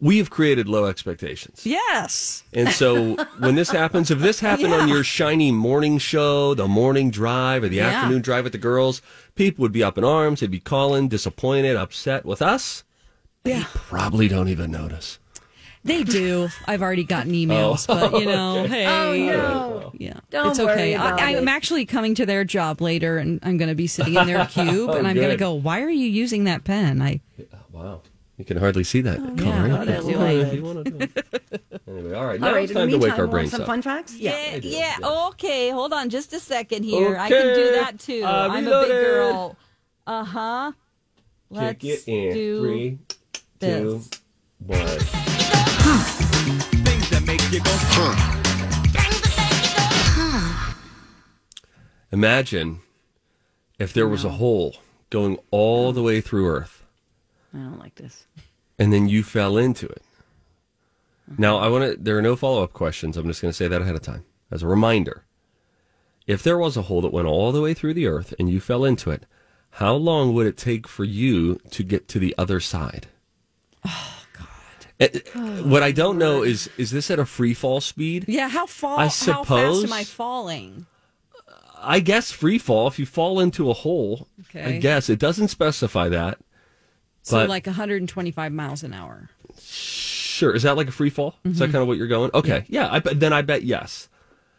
we 0.00 0.18
have 0.18 0.30
created 0.30 0.68
low 0.68 0.84
expectations. 0.86 1.66
Yes. 1.66 2.44
And 2.52 2.68
so 2.68 3.16
when 3.40 3.56
this 3.56 3.70
happens, 3.70 4.12
if 4.12 4.20
this 4.20 4.38
happened 4.38 4.72
on 4.72 4.88
your 4.88 5.02
shiny 5.02 5.50
morning 5.50 5.98
show, 5.98 6.54
the 6.54 6.68
morning 6.68 7.10
drive, 7.10 7.64
or 7.64 7.68
the 7.68 7.76
Yeah. 7.76 7.88
afternoon 7.88 8.22
drive 8.22 8.44
with 8.44 8.52
the 8.52 8.58
girls, 8.58 9.02
people 9.34 9.62
would 9.62 9.72
be 9.72 9.82
up 9.82 9.98
in 9.98 10.04
arms. 10.04 10.40
They'd 10.40 10.50
be 10.50 10.60
calling, 10.60 11.08
disappointed, 11.08 11.74
upset 11.76 12.24
with 12.24 12.40
us. 12.40 12.84
They 13.42 13.64
probably 13.74 14.28
don't 14.28 14.48
even 14.48 14.70
notice. 14.70 15.18
They 15.84 16.04
do. 16.04 16.48
I've 16.66 16.80
already 16.82 17.02
gotten 17.04 17.32
emails, 17.32 17.86
but 17.88 18.20
you 18.20 18.26
know, 18.26 18.64
hey, 18.64 18.86
Oh, 18.86 19.12
no. 19.14 19.92
yeah, 19.94 20.20
Don't 20.30 20.50
it's 20.50 20.60
okay. 20.60 20.66
worry 20.66 20.92
about 20.94 21.20
I, 21.20 21.36
I'm 21.36 21.48
it. 21.48 21.50
actually 21.50 21.86
coming 21.86 22.14
to 22.14 22.24
their 22.26 22.44
job 22.44 22.80
later, 22.80 23.18
and 23.18 23.40
I'm 23.42 23.56
going 23.56 23.68
to 23.68 23.74
be 23.74 23.88
sitting 23.88 24.14
in 24.14 24.26
their 24.26 24.46
cube, 24.50 24.90
and 24.90 25.08
I'm 25.08 25.16
going 25.16 25.30
to 25.30 25.36
go. 25.36 25.54
Why 25.54 25.82
are 25.82 25.90
you 25.90 26.06
using 26.06 26.44
that 26.44 26.62
pen? 26.64 27.02
I 27.02 27.20
Wow. 27.72 28.02
You 28.38 28.44
can 28.44 28.56
hardly 28.56 28.82
see 28.84 29.00
that 29.02 29.18
yeah, 29.20 29.26
coloring. 29.44 29.72
I'll 29.72 29.84
do 30.02 30.56
you 30.56 30.62
want 30.62 30.84
to 30.84 30.90
do 30.90 30.98
it. 31.00 31.62
Anyway, 31.86 32.14
all 32.14 32.26
right. 32.26 32.40
Now 32.40 32.48
All 32.48 32.54
right, 32.54 32.62
it's 32.64 32.72
in 32.72 32.74
the 32.76 32.80
time 32.80 32.90
to 32.90 32.98
wake 32.98 33.12
our 33.12 33.18
want 33.20 33.30
brains 33.30 33.50
some 33.50 33.60
up. 33.62 33.66
fun 33.66 33.82
facts? 33.82 34.16
Yeah, 34.16 34.58
do, 34.58 34.66
yeah. 34.68 34.96
yeah. 35.00 35.26
Okay, 35.28 35.70
hold 35.70 35.92
on 35.92 36.08
just 36.10 36.32
a 36.32 36.40
second 36.40 36.84
here. 36.84 37.16
I 37.18 37.28
can 37.28 37.54
do 37.54 37.72
that 37.72 37.98
too. 37.98 38.22
uh, 38.24 38.48
I'm 38.50 38.66
a 38.66 38.80
big 38.82 38.88
girl. 38.88 39.56
Uh 40.06 40.24
huh. 40.24 40.72
Let's 41.50 41.80
Kick 41.82 42.06
it 42.06 42.08
in. 42.10 42.34
do 42.34 42.60
Three, 42.60 42.98
two, 43.60 44.00
this. 47.40 47.62
one. 47.98 48.16
Imagine 52.12 52.80
if 53.78 53.92
there 53.92 54.06
was 54.06 54.24
a 54.24 54.30
hole 54.30 54.76
going 55.10 55.38
all 55.50 55.92
the 55.92 56.02
way 56.02 56.20
through 56.20 56.46
Earth 56.48 56.84
I 57.54 57.58
don't 57.58 57.78
like 57.78 57.94
this. 57.94 58.26
and 58.78 58.92
then 58.92 59.08
you 59.08 59.22
fell 59.22 59.56
into 59.56 59.86
it. 59.86 60.02
Uh-huh. 61.28 61.34
Now, 61.38 61.56
I 61.58 61.68
want 61.68 61.90
to, 61.90 61.96
there 61.98 62.18
are 62.18 62.22
no 62.22 62.36
follow 62.36 62.62
up 62.62 62.72
questions. 62.72 63.16
I'm 63.16 63.26
just 63.26 63.40
going 63.40 63.50
to 63.50 63.56
say 63.56 63.68
that 63.68 63.80
ahead 63.80 63.94
of 63.94 64.02
time 64.02 64.24
as 64.50 64.62
a 64.62 64.66
reminder. 64.66 65.24
If 66.26 66.42
there 66.42 66.58
was 66.58 66.76
a 66.76 66.82
hole 66.82 67.00
that 67.00 67.12
went 67.12 67.28
all 67.28 67.52
the 67.52 67.62
way 67.62 67.74
through 67.74 67.94
the 67.94 68.06
Earth 68.06 68.34
and 68.38 68.50
you 68.50 68.60
fell 68.60 68.84
into 68.84 69.10
it, 69.10 69.24
how 69.76 69.94
long 69.94 70.34
would 70.34 70.46
it 70.46 70.56
take 70.56 70.86
for 70.86 71.04
you 71.04 71.60
to 71.70 71.82
get 71.82 72.08
to 72.08 72.18
the 72.18 72.34
other 72.36 72.60
side? 72.60 73.06
Oh, 75.34 75.56
God. 75.56 75.66
what 75.70 75.82
I 75.82 75.92
don't 75.92 76.18
know 76.18 76.42
is, 76.42 76.68
is 76.76 76.90
this 76.90 77.10
at 77.10 77.18
a 77.18 77.24
free 77.26 77.54
fall 77.54 77.80
speed? 77.80 78.24
Yeah, 78.28 78.48
how 78.48 78.66
fall? 78.66 78.98
I 78.98 79.04
How 79.04 79.44
fast 79.44 79.84
am 79.84 79.92
I 79.92 80.04
falling? 80.04 80.86
I 81.84 81.98
guess 82.00 82.30
free 82.30 82.58
fall. 82.58 82.86
If 82.86 82.98
you 82.98 83.06
fall 83.06 83.40
into 83.40 83.68
a 83.70 83.74
hole, 83.74 84.28
I 84.54 84.72
guess 84.78 85.10
it 85.10 85.18
doesn't 85.18 85.48
specify 85.48 86.08
that. 86.10 86.38
So 87.22 87.38
But- 87.38 87.48
like 87.48 87.66
125 87.66 88.52
miles 88.52 88.82
an 88.84 88.92
hour. 88.94 89.30
Sure. 89.60 90.54
Is 90.54 90.62
that 90.62 90.76
like 90.76 90.88
a 90.88 90.92
free 90.92 91.10
fall? 91.10 91.34
Is 91.44 91.52
Mm-hmm. 91.52 91.58
that 91.58 91.66
kind 91.66 91.82
of 91.82 91.88
what 91.88 91.96
you're 91.98 92.06
going? 92.08 92.30
Okay. 92.34 92.64
Yeah. 92.68 92.88
I 92.90 92.98
bet, 93.00 93.18
then 93.20 93.32
I 93.32 93.42
bet 93.42 93.62
yes. 93.64 94.08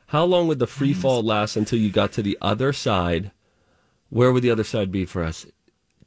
How 0.08 0.24
long 0.26 0.48
would 0.48 0.60
the 0.60 0.68
free 0.68 0.94
fall 0.94 1.24
last 1.24 1.56
until 1.56 1.80
you 1.80 1.90
got 1.90 2.12
to 2.14 2.22
the 2.22 2.38
other 2.42 2.72
side? 2.74 3.32
Where 4.10 4.32
would 4.32 4.44
the 4.44 4.52
other 4.52 4.64
side 4.64 4.92
be 4.92 5.06
for 5.06 5.24
us? 5.24 5.46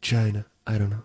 China. 0.01 0.47
I 0.67 0.79
don't 0.79 0.91
know. 0.91 1.03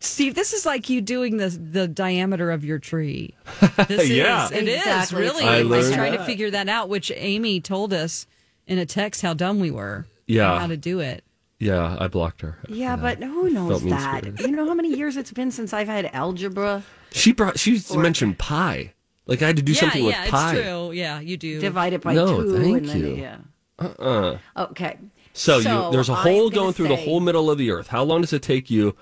Steve, 0.00 0.34
this 0.34 0.52
is 0.52 0.64
like 0.66 0.88
you 0.88 1.00
doing 1.00 1.36
the 1.38 1.48
the 1.48 1.88
diameter 1.88 2.50
of 2.50 2.64
your 2.64 2.78
tree. 2.78 3.34
This 3.88 4.08
Yeah. 4.08 4.46
is, 4.46 4.52
it 4.52 4.68
is 4.68 4.76
Exactly. 4.78 5.20
really. 5.22 5.44
I 5.44 5.58
I, 5.58 5.62
was 5.62 5.86
learned 5.86 5.94
trying 5.94 6.12
to 6.12 6.24
figure 6.24 6.50
that 6.50 6.68
out, 6.68 6.88
which 6.88 7.12
Amy 7.14 7.60
told 7.60 7.92
us 7.92 8.26
in 8.66 8.78
a 8.78 8.86
text 8.86 9.22
how 9.22 9.34
dumb 9.34 9.60
we 9.60 9.70
were. 9.70 10.06
Yeah. 10.26 10.58
how 10.58 10.66
to 10.66 10.76
do 10.76 11.00
it. 11.00 11.24
Yeah, 11.58 11.96
I 11.98 12.06
blocked 12.06 12.42
her. 12.42 12.58
Yeah, 12.68 12.94
but 12.96 13.22
who 13.22 13.50
knows 13.50 13.82
that? 13.82 13.86
mean-spirited. 14.24 14.40
You 14.40 14.54
know 14.56 14.66
how 14.68 14.74
many 14.74 14.94
years 14.94 15.16
it's 15.16 15.32
been 15.32 15.50
since 15.50 15.72
I've 15.72 15.88
had 15.88 16.04
algebra? 16.12 16.84
She 17.10 17.32
brought. 17.32 17.58
She 17.58 17.80
mentioned 17.96 18.38
pi. 18.38 18.92
Like 19.26 19.42
I 19.42 19.46
had 19.48 19.56
to 19.56 19.62
do 19.62 19.72
yeah, 19.72 19.80
something 19.80 20.04
yeah, 20.04 20.22
with 20.22 20.30
pi. 20.30 20.52
Yeah, 20.52 20.58
it's 20.58 20.66
true. 20.68 20.92
Yeah, 20.92 21.20
you 21.20 21.36
do. 21.36 21.60
divide 21.60 21.92
it 21.94 22.02
by 22.02 22.14
No, 22.14 22.42
two. 22.42 22.58
thank 22.58 22.76
and 22.78 22.88
then, 22.88 22.98
you. 23.00 23.14
Yeah. 23.16 23.36
Uh-uh. 23.78 24.38
Okay. 24.56 24.98
So, 25.32 25.58
you, 25.58 25.92
there's 25.92 26.08
a 26.08 26.14
I'm 26.14 26.22
hole 26.22 26.50
gonna 26.50 26.54
going 26.62 26.72
through 26.72 26.88
the 26.88 26.96
whole 26.96 27.20
middle 27.20 27.48
of 27.50 27.58
the 27.58 27.70
earth. 27.70 27.88
How 27.88 28.02
long 28.02 28.20
does 28.22 28.32
it 28.32 28.42
take 28.42 28.70
you 28.70 28.96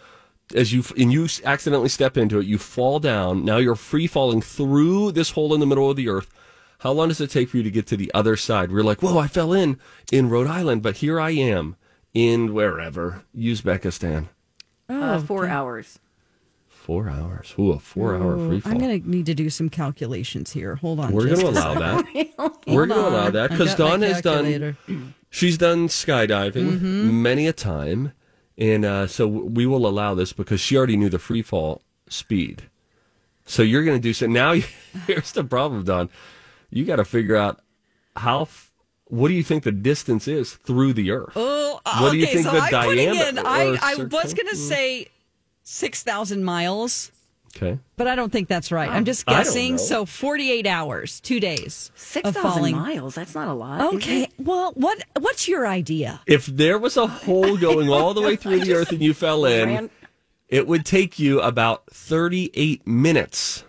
as 0.55 0.73
you 0.73 0.85
and 0.97 1.13
you 1.13 1.27
accidentally 1.45 1.89
step 1.89 2.17
into 2.17 2.39
it? 2.39 2.47
You 2.47 2.59
fall 2.59 2.99
down. 3.01 3.45
Now 3.45 3.57
you're 3.59 3.75
free 3.77 4.07
falling 4.07 4.41
through 4.43 5.13
this 5.13 5.31
hole 5.33 5.55
in 5.55 5.61
the 5.61 5.67
middle 5.67 5.91
of 5.91 5.97
the 5.97 6.09
earth. 6.09 6.33
How 6.81 6.93
long 6.93 7.09
does 7.09 7.21
it 7.21 7.31
take 7.31 7.49
for 7.49 7.57
you 7.57 7.63
to 7.63 7.71
get 7.71 7.87
to 7.89 7.97
the 7.97 8.11
other 8.15 8.37
side? 8.37 8.71
We're 8.71 8.83
like, 8.85 9.03
whoa, 9.03 9.19
I 9.19 9.29
fell 9.29 9.53
in 9.53 9.79
in 10.13 10.29
Rhode 10.29 10.47
Island, 10.47 10.83
but 10.83 10.99
here 10.99 11.19
I 11.19 11.31
am 11.31 11.77
in 12.13 12.53
wherever 12.55 13.23
Uzbekistan. 13.37 14.29
Uh, 14.89 15.19
four 15.19 15.47
hours. 15.49 15.99
Four 16.69 17.09
hours. 17.09 17.53
Ooh, 17.59 17.73
a 17.73 17.81
four-hour 17.81 18.37
free 18.47 18.61
fall. 18.61 18.71
I'm 18.73 18.79
going 18.79 19.03
to 19.03 19.11
need 19.11 19.27
to 19.27 19.35
do 19.35 19.51
some 19.51 19.69
calculations 19.69 20.53
here. 20.53 20.77
Hold 20.77 21.01
on. 21.01 21.13
We're 21.13 21.27
going 21.27 21.41
to 21.41 21.49
allow 21.49 21.75
that. 21.75 22.05
We're 22.69 22.87
going 22.87 23.01
to 23.03 23.09
allow 23.09 23.31
that 23.31 23.51
because 23.51 23.75
got 23.75 23.79
my 23.81 23.91
Dawn 23.91 24.03
has 24.03 24.21
done. 24.23 24.77
She's 25.31 25.59
done 25.59 25.89
skydiving 25.89 26.79
Mm-hmm. 26.79 27.23
many 27.23 27.49
a 27.49 27.53
time, 27.53 28.13
and 28.59 28.85
uh, 28.85 29.07
so 29.07 29.27
we 29.27 29.67
will 29.67 29.87
allow 29.87 30.15
this 30.15 30.33
because 30.33 30.61
she 30.61 30.77
already 30.77 30.97
knew 30.97 31.09
the 31.09 31.19
free 31.19 31.43
fall 31.43 31.83
speed. 32.09 32.65
So 33.45 33.63
you're 33.63 33.85
going 33.85 33.97
to 33.97 34.03
do 34.03 34.13
so. 34.13 34.27
Now, 34.27 34.53
here's 35.07 35.33
the 35.33 35.45
problem, 35.45 35.85
Don. 35.85 36.09
You 36.71 36.85
got 36.85 36.97
to 36.97 37.05
figure 37.05 37.37
out 37.37 37.61
how. 38.17 38.43
f- 38.43 38.73
What 39.09 39.29
do 39.29 39.35
you 39.35 39.45
think 39.45 39.63
the 39.63 39.71
distance 39.73 40.27
is 40.27 40.55
through 40.55 40.95
the 40.95 41.11
Earth? 41.13 41.33
Oh, 41.37 41.81
What 42.01 42.11
do 42.13 42.17
you 42.19 42.25
okay, 42.25 42.35
think 42.35 42.47
so 42.47 42.53
the 42.53 42.59
I'm 42.61 42.85
putting 42.85 43.09
in. 43.09 43.15
diameter 43.15 43.43
I, 43.47 43.79
I 43.83 43.95
was 44.05 44.35
going 44.35 44.49
to 44.49 44.57
say 44.57 45.09
six 45.63 46.03
thousand 46.03 46.43
miles, 46.45 47.13
Okay. 47.57 47.79
but 47.97 48.07
I 48.07 48.15
don't 48.15 48.31
think 48.31 48.49
that's 48.49 48.71
right. 48.71 48.89
I'm 48.91 49.03
oh. 49.03 49.07
just 49.07 49.27
guessing. 49.27 49.79
So 49.79 50.05
48 50.05 50.67
hours, 50.67 51.21
two 51.21 51.41
days 51.41 51.91
Six 51.95 52.29
of 52.29 52.35
thousand 52.35 52.53
falling. 52.53 52.77
miles. 52.77 53.15
That's 53.15 53.35
not 53.35 53.49
a 53.49 53.55
lot. 53.55 53.95
Okay, 53.95 54.29
well, 54.39 54.73
what 54.75 55.03
what's 55.19 55.49
your 55.49 55.67
idea? 55.67 56.21
If 56.27 56.47
there 56.47 56.79
was 56.79 56.97
a 56.97 57.07
hole 57.07 57.57
going 57.59 57.89
all 57.89 58.15
the 58.15 58.23
way 58.23 58.37
through 58.37 58.61
the 58.61 58.75
Earth 58.75 58.93
and 58.93 59.01
you 59.03 59.15
fell 59.15 59.45
in, 59.47 59.69
Ran- 59.69 59.91
it 60.49 60.67
would 60.67 60.85
take 60.85 61.19
you 61.19 61.41
about 61.41 61.87
38 61.91 62.87
minutes 62.87 63.65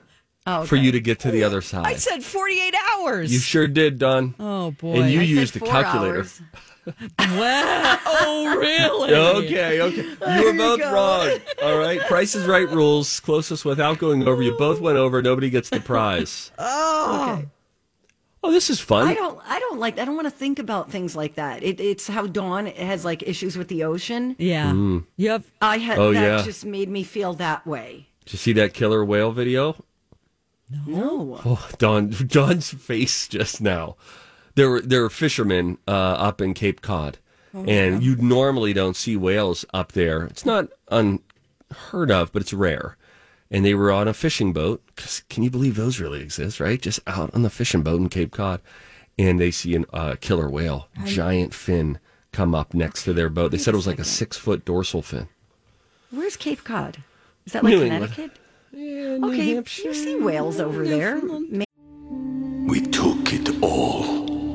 Oh, 0.49 0.63
for 0.65 0.77
you 0.77 0.93
to 0.93 1.01
get 1.01 1.19
to 1.19 1.31
the 1.31 1.43
other 1.43 1.59
side. 1.61 1.85
I 1.85 1.95
said 1.95 2.23
48 2.23 2.73
hours. 2.93 3.33
You 3.33 3.39
sure 3.39 3.67
did, 3.67 3.99
Don. 3.99 4.33
oh 4.39 4.71
boy. 4.71 5.01
And 5.01 5.11
you 5.11 5.19
I 5.19 5.23
used 5.23 5.57
a 5.57 5.59
calculator. 5.59 6.17
hours. 6.19 6.41
Wow. 7.19 7.99
Oh 8.19 8.55
really? 8.57 9.13
Okay, 9.13 9.81
okay. 9.81 10.01
You 10.39 10.45
were 10.45 10.53
both 10.53 10.79
wrong. 10.81 11.39
All 11.63 11.77
right. 11.77 11.99
Price 12.01 12.35
is 12.35 12.45
right 12.45 12.67
rules. 12.69 13.19
Closest 13.19 13.65
without 13.65 13.97
going 13.99 14.27
over. 14.27 14.41
You 14.41 14.55
both 14.57 14.79
went 14.79 14.97
over. 14.97 15.21
Nobody 15.21 15.49
gets 15.49 15.69
the 15.69 15.79
prize. 15.79 16.51
Oh. 16.59 17.43
Oh, 18.43 18.51
this 18.51 18.69
is 18.69 18.79
fun. 18.79 19.07
I 19.07 19.13
don't. 19.13 19.39
I 19.45 19.59
don't 19.59 19.79
like. 19.79 19.99
I 19.99 20.05
don't 20.05 20.15
want 20.15 20.27
to 20.27 20.31
think 20.31 20.59
about 20.59 20.89
things 20.91 21.15
like 21.15 21.35
that. 21.35 21.63
It, 21.63 21.79
it's 21.81 22.07
how 22.07 22.27
Dawn 22.27 22.67
has 22.67 23.03
like 23.03 23.23
issues 23.23 23.57
with 23.57 23.67
the 23.67 23.83
ocean. 23.83 24.35
Yeah. 24.39 24.71
Mm. 24.71 25.05
You 25.17 25.31
have 25.31 25.51
I 25.61 25.79
had 25.79 25.97
Oh, 25.97 26.13
that 26.13 26.21
yeah. 26.21 26.43
just 26.43 26.63
made 26.65 26.87
me 26.87 27.03
feel 27.03 27.33
that 27.33 27.65
way. 27.67 28.07
Did 28.25 28.33
you 28.33 28.37
see 28.39 28.53
that 28.53 28.73
killer 28.73 29.03
whale 29.03 29.31
video? 29.31 29.75
No. 30.85 31.39
Oh, 31.45 31.67
Don, 31.77 32.09
Don's 32.27 32.71
face 32.71 33.27
just 33.27 33.59
now. 33.61 33.95
There 34.57 34.69
were 34.71 34.81
there 34.81 35.03
were 35.03 35.09
fishermen 35.11 35.77
uh, 35.87 35.91
up 35.91 36.41
in 36.41 36.55
Cape 36.55 36.81
Cod, 36.81 37.19
and 37.53 38.01
you 38.03 38.15
normally 38.15 38.73
don't 38.73 38.95
see 38.95 39.15
whales 39.15 39.65
up 39.71 39.91
there. 39.91 40.23
It's 40.25 40.45
not 40.47 40.69
unheard 40.89 42.09
of, 42.11 42.31
but 42.33 42.41
it's 42.41 42.53
rare. 42.53 42.97
And 43.51 43.63
they 43.63 43.75
were 43.75 43.91
on 43.91 44.07
a 44.07 44.13
fishing 44.15 44.51
boat. 44.53 44.81
'cause 44.95 45.21
can 45.29 45.43
you 45.43 45.51
believe 45.51 45.75
those 45.75 45.99
really 45.99 46.21
exist? 46.21 46.59
Right, 46.59 46.81
just 46.81 46.99
out 47.05 47.29
on 47.35 47.43
the 47.43 47.51
fishing 47.51 47.83
boat 47.83 48.01
in 48.01 48.09
Cape 48.09 48.31
Cod, 48.31 48.59
and 49.19 49.39
they 49.39 49.51
see 49.51 49.75
a 49.75 49.83
uh, 49.95 50.15
killer 50.19 50.49
whale, 50.49 50.87
giant 51.05 51.53
fin, 51.53 51.99
come 52.31 52.55
up 52.55 52.73
next 52.73 53.03
to 53.03 53.13
their 53.13 53.29
boat. 53.29 53.51
They 53.51 53.59
said 53.59 53.75
it 53.75 53.77
was 53.77 53.85
like 53.87 53.99
a 53.99 54.03
six 54.03 54.37
foot 54.37 54.65
dorsal 54.65 55.03
fin. 55.03 55.27
Where's 56.09 56.35
Cape 56.35 56.63
Cod? 56.63 56.97
Is 57.45 57.53
that 57.53 57.63
like 57.63 57.75
New 57.75 57.83
England. 57.83 58.11
Connecticut? 58.11 58.39
Yeah, 58.73 59.17
New 59.17 59.29
Okay, 59.31 59.53
Hampshire. 59.53 59.83
you 59.83 59.93
see 59.93 60.15
whales 60.15 60.59
over 60.59 60.83
there. 60.83 61.21
We 62.67 62.81
took 62.81 63.31
it 63.33 63.61
all. 63.61 64.16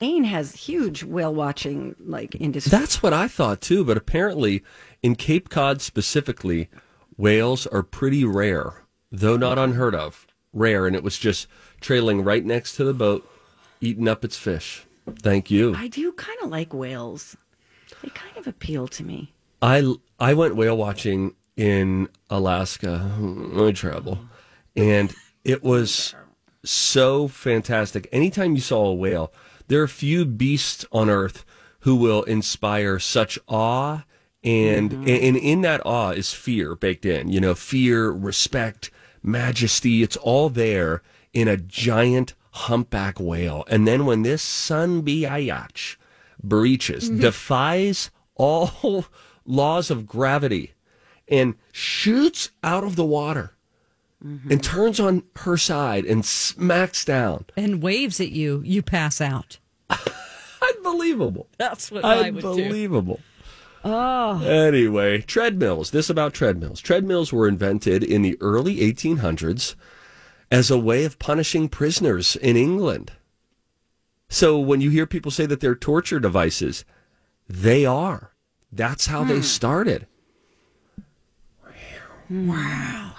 Maine 0.00 0.24
has 0.24 0.54
huge 0.54 1.04
whale 1.04 1.34
watching 1.34 1.94
like 1.98 2.34
industry. 2.34 2.70
That's 2.70 3.02
what 3.02 3.12
I 3.12 3.28
thought 3.28 3.60
too, 3.60 3.84
but 3.84 3.96
apparently 3.96 4.62
in 5.02 5.14
Cape 5.14 5.50
Cod 5.50 5.82
specifically, 5.82 6.70
whales 7.16 7.66
are 7.66 7.82
pretty 7.82 8.24
rare, 8.24 8.84
though 9.12 9.36
not 9.36 9.58
unheard 9.58 9.94
of. 9.94 10.26
Rare, 10.52 10.86
and 10.86 10.96
it 10.96 11.04
was 11.04 11.18
just 11.18 11.46
trailing 11.80 12.24
right 12.24 12.44
next 12.44 12.76
to 12.76 12.84
the 12.84 12.94
boat, 12.94 13.28
eating 13.80 14.08
up 14.08 14.24
its 14.24 14.36
fish. 14.36 14.84
Thank 15.20 15.50
you. 15.50 15.74
I 15.76 15.88
do 15.88 16.12
kind 16.12 16.38
of 16.42 16.50
like 16.50 16.72
whales. 16.72 17.36
They 18.02 18.08
kind 18.08 18.36
of 18.36 18.46
appeal 18.46 18.88
to 18.88 19.04
me. 19.04 19.32
I 19.60 19.94
I 20.18 20.34
went 20.34 20.56
whale 20.56 20.76
watching 20.76 21.34
in 21.56 22.08
Alaska. 22.30 23.10
I 23.54 23.72
travel, 23.72 24.18
and 24.74 25.14
it 25.44 25.62
was 25.62 26.14
so 26.64 27.28
fantastic. 27.28 28.08
Anytime 28.12 28.54
you 28.54 28.60
saw 28.60 28.86
a 28.86 28.94
whale, 28.94 29.32
there 29.70 29.82
are 29.82 29.88
few 29.88 30.24
beasts 30.24 30.84
on 30.90 31.08
earth 31.08 31.44
who 31.80 31.94
will 31.94 32.24
inspire 32.24 32.98
such 32.98 33.38
awe, 33.46 34.02
mm-hmm. 34.44 34.48
and 34.48 34.92
and 35.08 35.36
in 35.36 35.60
that 35.62 35.80
awe 35.86 36.10
is 36.10 36.32
fear 36.32 36.74
baked 36.74 37.06
in. 37.06 37.30
You 37.30 37.40
know, 37.40 37.54
fear, 37.54 38.10
respect, 38.10 38.90
majesty. 39.22 40.02
It's 40.02 40.16
all 40.16 40.50
there 40.50 41.02
in 41.32 41.46
a 41.46 41.56
giant 41.56 42.34
humpback 42.50 43.20
whale. 43.20 43.64
And 43.68 43.86
then 43.86 44.06
when 44.06 44.22
this 44.22 44.42
sun 44.42 45.02
biatch 45.02 45.96
breaches, 46.42 47.08
mm-hmm. 47.08 47.20
defies 47.20 48.10
all 48.34 49.06
laws 49.46 49.88
of 49.88 50.04
gravity, 50.04 50.74
and 51.28 51.54
shoots 51.70 52.50
out 52.64 52.82
of 52.82 52.96
the 52.96 53.04
water 53.04 53.54
Mm-hmm. 54.24 54.52
and 54.52 54.62
turns 54.62 55.00
on 55.00 55.22
her 55.36 55.56
side 55.56 56.04
and 56.04 56.26
smacks 56.26 57.06
down. 57.06 57.46
And 57.56 57.82
waves 57.82 58.20
at 58.20 58.28
you, 58.30 58.60
you 58.66 58.82
pass 58.82 59.18
out. 59.18 59.58
Unbelievable. 60.76 61.48
That's 61.56 61.90
what 61.90 62.04
I 62.04 62.30
would 62.30 62.42
do. 62.42 62.50
Unbelievable. 62.50 63.20
Oh, 63.82 64.42
Anyway, 64.44 65.22
treadmills. 65.22 65.90
This 65.90 66.10
about 66.10 66.34
treadmills. 66.34 66.82
Treadmills 66.82 67.32
were 67.32 67.48
invented 67.48 68.04
in 68.04 68.20
the 68.20 68.36
early 68.42 68.76
1800s 68.76 69.74
as 70.50 70.70
a 70.70 70.78
way 70.78 71.04
of 71.04 71.18
punishing 71.18 71.70
prisoners 71.70 72.36
in 72.36 72.56
England. 72.56 73.12
So 74.28 74.58
when 74.58 74.82
you 74.82 74.90
hear 74.90 75.06
people 75.06 75.30
say 75.30 75.46
that 75.46 75.60
they're 75.60 75.74
torture 75.74 76.20
devices, 76.20 76.84
they 77.48 77.86
are. 77.86 78.32
That's 78.70 79.06
how 79.06 79.24
they 79.24 79.36
hmm. 79.36 79.42
started. 79.42 80.06
Wow. 82.28 83.14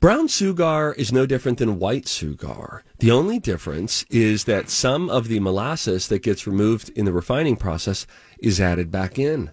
Brown 0.00 0.28
sugar 0.28 0.94
is 0.96 1.12
no 1.12 1.26
different 1.26 1.58
than 1.58 1.80
white 1.80 2.06
sugar. 2.06 2.84
The 3.00 3.10
only 3.10 3.40
difference 3.40 4.04
is 4.10 4.44
that 4.44 4.70
some 4.70 5.10
of 5.10 5.26
the 5.26 5.40
molasses 5.40 6.06
that 6.08 6.22
gets 6.22 6.46
removed 6.46 6.90
in 6.90 7.04
the 7.04 7.12
refining 7.12 7.56
process 7.56 8.06
is 8.38 8.60
added 8.60 8.92
back 8.92 9.18
in. 9.18 9.50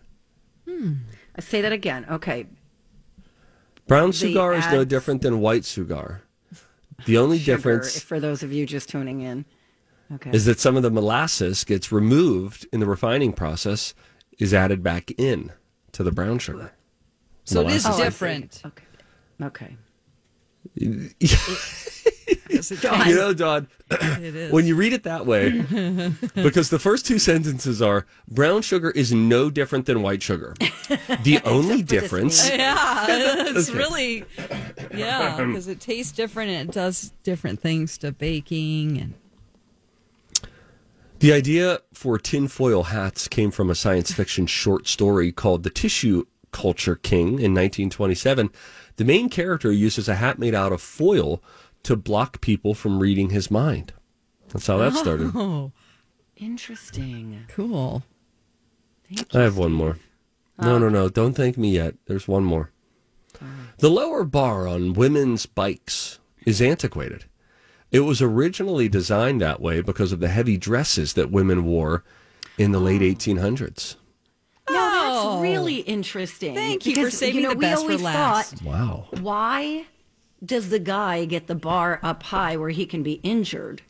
Hmm. 0.70 0.94
I 1.36 1.42
say 1.42 1.62
that 1.62 1.72
again. 1.72 2.06
Okay. 2.10 2.46
Brown 3.88 4.12
The 4.12 4.18
sugar 4.18 4.54
is 4.54 4.66
no 4.72 4.86
different 4.86 5.24
than 5.24 5.40
white 5.40 5.66
sugar. 5.66 6.22
The 7.06 7.18
only 7.18 7.40
Sugar, 7.40 7.58
difference 7.58 8.00
for 8.00 8.20
those 8.20 8.42
of 8.44 8.54
you 8.54 8.66
just 8.66 8.88
tuning 8.90 9.22
in. 9.22 9.46
Okay. 10.14 10.30
is 10.32 10.46
that 10.46 10.60
some 10.60 10.78
of 10.78 10.84
the 10.84 10.92
molasses 10.92 11.64
gets 11.64 11.92
removed 11.92 12.68
in 12.72 12.80
the 12.80 12.86
refining 12.86 13.34
process 13.34 13.96
is 14.38 14.54
added 14.54 14.84
back 14.84 15.12
in 15.18 15.52
to 15.94 16.04
the 16.04 16.12
brown 16.12 16.38
sugar. 16.38 16.72
so 17.44 17.62
it 17.62 17.72
is 17.72 17.84
Molasses. 17.84 18.00
Oh, 18.00 18.04
different. 18.04 18.62
Okay. 18.64 18.84
Okay. 19.42 19.78
You 20.74 21.10
know, 23.16 23.34
Don, 23.34 23.68
It 23.92 24.36
is. 24.36 24.52
when 24.52 24.66
you 24.66 24.76
read 24.76 24.94
it 24.94 25.04
that 25.04 25.26
way, 25.26 25.52
because 26.36 26.70
the 26.70 26.80
first 26.80 27.06
two 27.06 27.20
sentences 27.20 27.82
are 27.82 28.06
brown 28.28 28.62
sugar 28.62 28.90
is 28.92 29.14
no 29.14 29.50
different 29.50 29.86
than 29.86 30.02
white 30.02 30.24
sugar. 30.24 30.56
The 31.24 31.40
only 31.46 31.84
difference, 31.84 32.50
yeah, 32.50 33.06
it's 33.10 33.70
Okay. 33.70 33.78
really 33.78 34.26
yeah 34.94 35.36
um, 35.38 35.50
because 35.52 35.68
it 35.68 35.80
tastes 35.80 36.12
different 36.14 36.50
and 36.52 36.70
it 36.70 36.74
does 36.74 37.12
different 37.24 37.60
things 37.60 37.98
to 38.00 38.12
baking 38.12 38.98
and 39.02 39.14
the 41.20 41.32
idea 41.34 41.80
for 41.94 42.18
tinfoil 42.18 42.84
hats 42.84 43.28
came 43.28 43.52
from 43.52 43.70
a 43.70 43.76
science 43.76 44.12
fiction 44.12 44.46
short 44.48 44.88
story 44.88 45.32
called 45.32 45.64
The 45.64 45.70
Tissue 45.70 46.26
Culture 46.52 46.96
King 46.96 47.28
in 47.40 47.54
1927. 47.54 48.50
The 48.98 49.06
main 49.06 49.30
character 49.30 49.72
uses 49.72 50.08
a 50.08 50.16
hat 50.16 50.40
made 50.40 50.56
out 50.56 50.72
of 50.72 50.82
foil 50.82 51.42
to 51.84 51.96
block 51.96 52.42
people 52.42 52.74
from 52.74 53.00
reading 53.00 53.30
his 53.30 53.52
mind. 53.52 53.94
That's 54.50 54.68
how 54.68 54.78
that 54.78 54.94
oh. 54.94 55.02
started. 55.02 55.32
oh 55.36 55.72
Interesting. 56.38 57.46
cool. 57.48 58.04
Thank 59.08 59.34
you, 59.34 59.40
I 59.40 59.44
you. 59.44 59.44
have 59.46 59.58
one 59.58 59.72
more. 59.72 59.98
No, 60.60 60.78
no, 60.78 60.90
no. 60.90 61.10
Don't 61.10 61.34
thank 61.34 61.58
me 61.58 61.72
yet. 61.72 61.96
There's 62.06 62.28
one 62.28 62.44
more. 62.44 62.72
The 63.80 63.90
lower 63.90 64.24
bar 64.24 64.68
on 64.68 64.94
women's 64.94 65.46
bikes 65.46 66.20
is 66.46 66.62
antiquated. 66.62 67.26
It 67.92 68.02
was 68.02 68.22
originally 68.22 68.88
designed 68.88 69.42
that 69.42 69.62
way 69.62 69.82
because 69.82 70.12
of 70.12 70.20
the 70.20 70.30
heavy 70.30 70.58
dresses 70.58 71.14
that 71.14 71.32
women 71.32 71.66
wore 71.66 72.04
in 72.58 72.72
the 72.72 72.80
late 72.80 73.02
1800s. 73.02 73.96
No, 75.46 75.52
Oh. 75.52 75.54
that's 75.54 75.66
really 75.66 75.80
interesting. 75.82 76.56
Thank 76.56 76.86
you 76.86 76.96
for 76.96 77.02
because, 77.02 77.18
saving 77.18 77.44
know, 77.44 77.50
the 77.52 77.56
we 77.58 77.62
best 77.62 77.82
for 77.86 77.92
always 77.92 78.02
last. 78.02 78.54
Thought, 78.56 78.62
Wow. 78.64 79.08
why 79.22 79.86
does 80.44 80.70
the 80.70 80.80
guy 80.80 81.26
get 81.26 81.48
the 81.48 81.56
bar 81.56 82.00
up 82.04 82.24
high 82.24 82.58
where 82.58 82.70
he 82.70 82.86
can 82.86 83.04
be 83.04 83.14
injured? 83.24 83.82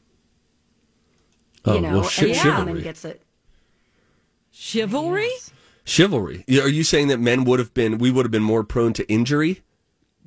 Oh, 1.66 1.76
you 1.76 1.82
know, 1.82 2.00
well, 2.02 2.10
chi- 2.10 2.28
and 2.28 2.36
the 2.36 2.44
woman 2.50 2.58
chivalry. 2.66 2.82
gets 2.82 3.06
it. 3.06 3.22
Chivalry? 4.52 5.32
Chivalry. 5.84 6.44
Are 6.50 6.68
you 6.70 6.84
saying 6.84 7.08
that 7.10 7.20
men 7.20 7.44
would 7.44 7.60
have 7.60 7.74
been, 7.74 7.98
we 7.98 8.12
would 8.12 8.26
have 8.26 8.32
been 8.32 8.44
more 8.44 8.64
prone 8.64 8.94
to 8.94 9.08
injury? 9.12 9.62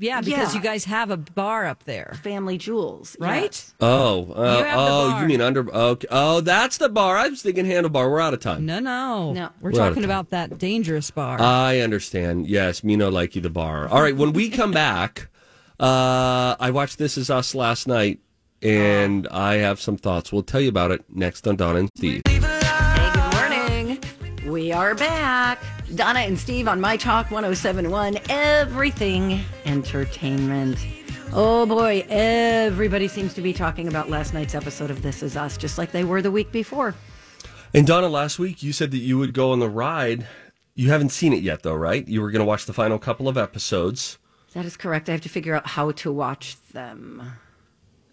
Yeah, 0.00 0.20
because 0.20 0.54
Yeah. 0.54 0.61
you 0.61 0.64
guys 0.64 0.84
have 0.84 1.11
a 1.11 1.16
bar 1.16 1.66
up 1.66 1.82
there, 1.84 2.16
Family 2.22 2.56
jewels, 2.56 3.16
right? 3.18 3.42
yes. 3.44 3.74
Oh, 3.80 4.32
uh, 4.32 4.58
You 4.61 4.64
oh, 4.74 5.20
you 5.20 5.26
mean 5.26 5.40
under? 5.40 5.68
Okay. 5.74 6.06
Oh, 6.11 6.40
that's 6.40 6.78
the 6.78 6.88
bar. 6.88 7.16
I 7.16 7.28
was 7.28 7.42
thinking 7.42 7.66
handlebar. 7.66 8.08
We're 8.11 8.20
out 8.20 8.32
of 8.32 8.40
time. 8.40 8.64
No, 8.64 8.78
no, 8.78 9.32
No. 9.32 9.50
We're, 9.61 9.72
We're 9.72 9.78
talking 9.78 10.04
about 10.04 10.30
that 10.30 10.56
dangerous 10.58 11.11
bar. 11.11 11.40
I 11.40 11.80
understand. 11.80 12.46
Yes, 12.46 12.84
me 12.84 12.94
no 12.96 13.08
like 13.08 13.34
you 13.34 13.40
the 13.42 13.50
bar. 13.50 13.88
All 13.88 14.00
right, 14.00 14.16
when 14.16 14.32
we 14.32 14.50
come 14.50 14.70
back, 14.70 15.28
uh, 15.80 16.54
I 16.61 16.70
watched 16.72 16.98
This 16.98 17.18
Is 17.18 17.28
Us 17.28 17.54
last 17.54 17.88
night, 17.88 18.20
and 18.62 19.26
I 19.32 19.54
have 19.56 19.80
some 19.80 19.96
thoughts. 19.96 20.32
We'll 20.32 20.42
tell 20.44 20.61
you 20.61 20.68
about 20.68 20.90
it 20.92 21.04
next 21.12 21.46
on 21.48 21.56
Don 21.56 21.76
and 21.76 21.90
Steve. 21.96 22.22
Hey, 22.26 22.38
good 22.38 23.34
morning. 23.34 23.98
We 24.46 24.70
are 24.72 24.94
back. 24.94 25.58
Donna 25.94 26.20
and 26.20 26.38
Steve 26.38 26.68
on 26.68 26.81
My 26.81 26.96
Talk 26.96 27.31
1071, 27.31 28.18
Everything 28.29 29.40
Entertainment. 29.64 30.79
Oh 31.33 31.64
boy, 31.66 32.05
everybody 32.09 33.09
seems 33.09 33.33
to 33.35 33.40
be 33.40 33.53
talking 33.53 33.88
about 33.88 34.11
last 34.11 34.35
night's 34.35 34.55
episode 34.55 34.90
of 34.90 35.03
This 35.03 35.22
Is 35.22 35.37
Us, 35.37 35.57
just 35.57 35.79
like 35.79 35.92
they 35.92 36.05
were 36.05 36.20
the 36.20 36.31
week 36.31 36.53
before. 36.53 36.94
And 37.74 37.87
Donna, 37.87 38.09
last 38.09 38.38
week 38.38 38.62
you 38.62 38.72
said 38.72 38.90
that 38.90 38.98
you 38.98 39.18
would 39.18 39.33
go 39.33 39.51
on 39.53 39.61
the 39.61 39.68
ride. 39.68 40.27
You 40.74 40.90
haven't 40.90 41.11
seen 41.11 41.33
it 41.33 41.42
yet, 41.42 41.62
though, 41.62 41.74
right? 41.74 42.07
You 42.07 42.20
were 42.22 42.31
going 42.31 42.40
to 42.40 42.46
watch 42.46 42.66
the 42.66 42.72
final 42.72 42.98
couple 42.98 43.27
of 43.29 43.37
episodes. 43.37 44.18
That 44.55 44.64
is 44.64 44.77
correct. 44.77 45.09
I 45.09 45.12
have 45.12 45.20
to 45.22 45.29
figure 45.29 45.55
out 45.55 45.66
how 45.66 45.90
to 45.92 46.12
watch 46.12 46.57
them. 46.72 47.33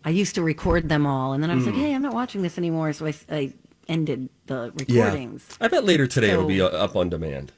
I 0.04 0.10
used 0.10 0.36
to 0.36 0.42
record 0.44 0.90
them 0.90 1.06
all, 1.06 1.34
and 1.34 1.44
then 1.44 1.52
I 1.52 1.56
was 1.56 1.64
Mm. 1.66 1.68
like, 1.68 1.76
hey, 1.76 1.94
I'm 1.94 2.02
not 2.02 2.14
watching 2.14 2.42
this 2.42 2.58
anymore, 2.58 2.92
so 2.94 3.06
I 3.30 3.54
ended 3.88 4.30
the 4.48 4.72
Yeah. 4.88 5.04
recordings. 5.06 5.48
I 5.62 5.68
bet 5.68 5.84
later 5.86 6.08
today 6.08 6.32
it'll 6.32 6.46
be 6.46 6.62
uh, 6.62 6.68
up 6.68 6.96
on 6.96 7.10
demand. 7.10 7.52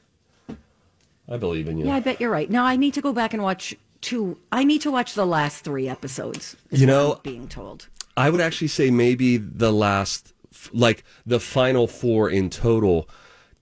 I 1.30 1.38
believe 1.38 1.68
in 1.68 1.78
you. 1.78 1.86
Yeah, 1.88 1.96
I 1.96 2.00
bet 2.00 2.22
you're 2.22 2.32
right. 2.32 2.50
Now 2.50 2.66
I 2.66 2.76
need 2.76 2.94
to 2.94 3.02
go 3.02 3.14
back 3.14 3.34
and 3.34 3.44
watch 3.44 3.76
two. 4.02 4.38
I 4.52 4.64
need 4.64 4.82
to 4.82 4.92
watch 4.92 5.14
the 5.14 5.26
last 5.26 5.64
three 5.64 5.88
episodes. 5.90 6.56
is 6.72 6.82
You 6.82 6.88
know, 6.88 7.20
being 7.24 7.48
told. 7.48 7.88
I 8.16 8.30
would 8.30 8.42
actually 8.42 8.70
say 8.70 8.90
maybe 8.90 9.38
the 9.38 9.72
last, 9.72 10.34
like 10.74 11.04
the 11.26 11.40
final 11.40 11.88
four 11.88 12.30
in 12.30 12.50
total, 12.50 13.08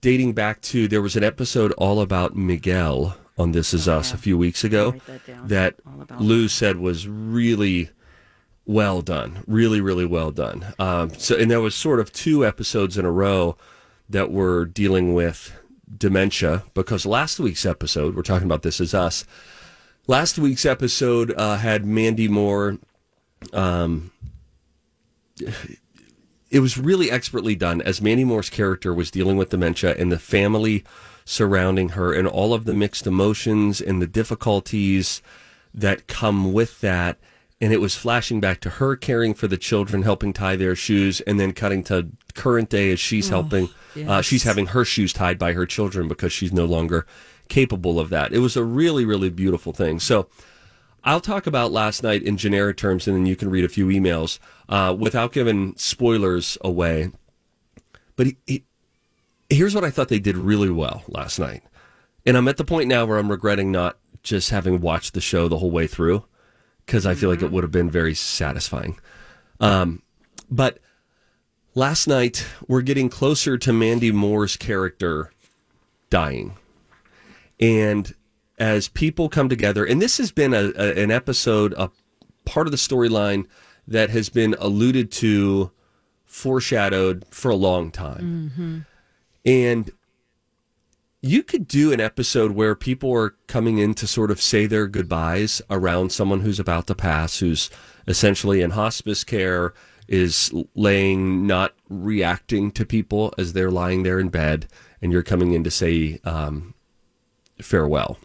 dating 0.00 0.32
back 0.32 0.62
to 0.62 0.88
there 0.88 1.02
was 1.02 1.16
an 1.16 1.24
episode 1.24 1.72
all 1.72 2.00
about 2.00 2.36
Miguel 2.36 3.16
on 3.38 3.52
This 3.52 3.74
Is 3.74 3.86
Us 3.86 4.14
a 4.14 4.18
few 4.18 4.38
weeks 4.38 4.64
ago 4.64 4.94
that 5.44 5.76
that 5.84 6.20
Lou 6.20 6.48
said 6.48 6.78
was 6.78 7.06
really 7.06 7.90
well 8.64 9.02
done, 9.02 9.44
really, 9.46 9.80
really 9.80 10.06
well 10.06 10.30
done. 10.30 10.74
Um, 10.78 11.12
so, 11.14 11.36
and 11.36 11.50
there 11.50 11.60
was 11.60 11.74
sort 11.74 12.00
of 12.00 12.12
two 12.12 12.44
episodes 12.46 12.96
in 12.96 13.04
a 13.04 13.12
row 13.12 13.56
that 14.08 14.30
were 14.30 14.64
dealing 14.64 15.14
with 15.14 15.52
dementia 15.94 16.64
because 16.74 17.06
last 17.06 17.38
week's 17.38 17.66
episode, 17.66 18.14
we're 18.14 18.22
talking 18.22 18.46
about 18.46 18.62
This 18.62 18.80
Is 18.80 18.94
Us. 18.94 19.24
Last 20.06 20.38
week's 20.38 20.64
episode 20.64 21.32
uh, 21.36 21.56
had 21.56 21.84
Mandy 21.84 22.28
Moore. 22.28 22.78
Um, 23.52 24.12
it 26.50 26.60
was 26.60 26.78
really 26.78 27.10
expertly 27.10 27.54
done 27.54 27.82
as 27.82 28.00
Mandy 28.00 28.24
Moore's 28.24 28.50
character 28.50 28.94
was 28.94 29.10
dealing 29.10 29.36
with 29.36 29.50
dementia 29.50 29.94
and 29.96 30.10
the 30.10 30.18
family 30.18 30.84
surrounding 31.24 31.90
her 31.90 32.12
and 32.12 32.28
all 32.28 32.54
of 32.54 32.64
the 32.64 32.74
mixed 32.74 33.06
emotions 33.06 33.80
and 33.80 34.00
the 34.00 34.06
difficulties 34.06 35.20
that 35.74 36.06
come 36.06 36.52
with 36.52 36.80
that. 36.80 37.18
And 37.60 37.72
it 37.72 37.80
was 37.80 37.94
flashing 37.94 38.40
back 38.40 38.60
to 38.60 38.70
her 38.70 38.96
caring 38.96 39.32
for 39.32 39.48
the 39.48 39.56
children, 39.56 40.02
helping 40.02 40.32
tie 40.34 40.56
their 40.56 40.76
shoes, 40.76 41.20
and 41.22 41.40
then 41.40 41.52
cutting 41.52 41.82
to 41.84 42.08
current 42.34 42.68
day 42.68 42.92
as 42.92 43.00
she's 43.00 43.28
Oh, 43.28 43.40
helping. 43.40 43.70
Uh, 44.06 44.20
she's 44.20 44.42
having 44.42 44.66
her 44.66 44.84
shoes 44.84 45.12
tied 45.12 45.38
by 45.38 45.54
her 45.54 45.64
children 45.64 46.06
because 46.06 46.32
she's 46.32 46.52
no 46.52 46.66
longer 46.66 47.06
capable 47.48 47.98
of 47.98 48.10
that. 48.10 48.32
It 48.34 48.40
was 48.40 48.56
a 48.56 48.64
really, 48.64 49.06
really 49.06 49.30
beautiful 49.30 49.72
thing. 49.72 50.00
So, 50.00 50.28
I'll 51.02 51.20
talk 51.20 51.46
about 51.46 51.70
last 51.70 52.02
night 52.02 52.24
in 52.24 52.36
generic 52.36 52.76
terms, 52.76 53.06
and 53.06 53.16
then 53.16 53.26
you 53.26 53.36
can 53.36 53.48
read 53.48 53.64
a 53.64 53.68
few 53.68 53.86
emails 53.86 54.40
uh, 54.68 54.94
without 54.98 55.32
giving 55.32 55.74
spoilers 55.76 56.58
away. 56.62 57.12
But 58.16 58.26
he, 58.26 58.36
he, 58.44 58.64
here's 59.48 59.72
what 59.74 59.84
I 59.84 59.90
thought 59.90 60.08
they 60.08 60.18
did 60.18 60.36
really 60.36 60.68
well 60.68 61.04
last 61.06 61.38
night. 61.38 61.62
And 62.26 62.36
I'm 62.36 62.48
at 62.48 62.56
the 62.56 62.64
point 62.64 62.88
now 62.88 63.06
where 63.06 63.18
I'm 63.18 63.30
regretting 63.30 63.70
not 63.70 63.98
just 64.24 64.50
having 64.50 64.80
watched 64.80 65.14
the 65.14 65.20
show 65.20 65.46
the 65.46 65.58
whole 65.58 65.70
way 65.70 65.86
through 65.86 66.24
because 66.86 67.04
I 67.04 67.14
feel 67.14 67.28
like 67.28 67.42
it 67.42 67.50
would 67.50 67.64
have 67.64 67.72
been 67.72 67.90
very 67.90 68.14
satisfying. 68.14 68.98
Um, 69.60 70.02
but 70.50 70.78
last 71.74 72.06
night, 72.06 72.46
we're 72.68 72.82
getting 72.82 73.08
closer 73.08 73.58
to 73.58 73.72
Mandy 73.72 74.12
Moore's 74.12 74.56
character 74.56 75.32
dying. 76.08 76.56
And 77.58 78.14
as 78.58 78.88
people 78.88 79.28
come 79.28 79.48
together, 79.48 79.84
and 79.84 80.00
this 80.00 80.18
has 80.18 80.30
been 80.30 80.54
a, 80.54 80.72
a, 80.76 81.02
an 81.02 81.10
episode, 81.10 81.74
a 81.76 81.90
part 82.44 82.66
of 82.66 82.70
the 82.70 82.76
storyline 82.78 83.46
that 83.88 84.10
has 84.10 84.28
been 84.28 84.54
alluded 84.58 85.10
to, 85.10 85.70
foreshadowed 86.24 87.24
for 87.30 87.50
a 87.50 87.56
long 87.56 87.90
time. 87.90 88.52
Mm-hmm. 88.52 88.78
And 89.44 89.90
you 91.26 91.42
could 91.42 91.66
do 91.66 91.92
an 91.92 92.00
episode 92.00 92.52
where 92.52 92.74
people 92.74 93.12
are 93.14 93.34
coming 93.46 93.78
in 93.78 93.94
to 93.94 94.06
sort 94.06 94.30
of 94.30 94.40
say 94.40 94.66
their 94.66 94.86
goodbyes 94.86 95.60
around 95.70 96.12
someone 96.12 96.40
who's 96.40 96.60
about 96.60 96.86
to 96.86 96.94
pass, 96.94 97.38
who's 97.38 97.70
essentially 98.06 98.62
in 98.62 98.70
hospice 98.70 99.24
care, 99.24 99.74
is 100.08 100.52
laying, 100.74 101.46
not 101.46 101.74
reacting 101.88 102.70
to 102.70 102.86
people 102.86 103.34
as 103.36 103.52
they're 103.52 103.70
lying 103.70 104.02
there 104.02 104.20
in 104.20 104.28
bed, 104.28 104.68
and 105.02 105.12
you're 105.12 105.22
coming 105.22 105.52
in 105.52 105.64
to 105.64 105.70
say 105.70 106.20
um, 106.24 106.74
farewell. 107.60 108.18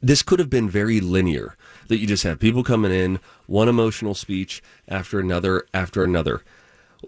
This 0.00 0.22
could 0.22 0.38
have 0.38 0.50
been 0.50 0.68
very 0.68 1.00
linear, 1.00 1.56
that 1.88 1.98
you 1.98 2.06
just 2.06 2.24
have 2.24 2.38
people 2.38 2.64
coming 2.64 2.92
in, 2.92 3.20
one 3.46 3.68
emotional 3.68 4.14
speech 4.14 4.62
after 4.88 5.20
another 5.20 5.66
after 5.74 6.02
another 6.02 6.42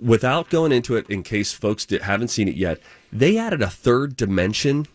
without 0.00 0.50
going 0.50 0.72
into 0.72 0.96
it, 0.96 1.08
in 1.08 1.22
case 1.22 1.52
folks 1.52 1.86
haven't 2.02 2.28
seen 2.28 2.48
it 2.48 2.56
yet, 2.56 2.80
they 3.12 3.38
added 3.38 3.62
a 3.62 3.70
third 3.70 4.16
dimension 4.16 4.86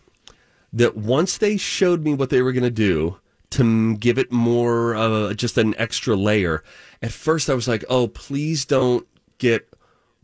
that 0.74 0.96
once 0.96 1.38
they 1.38 1.56
showed 1.56 2.02
me 2.02 2.14
what 2.14 2.30
they 2.30 2.42
were 2.42 2.52
going 2.52 2.64
to 2.64 2.70
do 2.70 3.18
to 3.50 3.96
give 3.96 4.18
it 4.18 4.32
more, 4.32 4.96
uh, 4.96 5.32
just 5.32 5.56
an 5.56 5.74
extra 5.78 6.16
layer, 6.16 6.62
at 7.00 7.12
first 7.12 7.48
I 7.48 7.54
was 7.54 7.68
like, 7.68 7.84
oh, 7.88 8.08
please 8.08 8.64
don't 8.64 9.06
get 9.38 9.72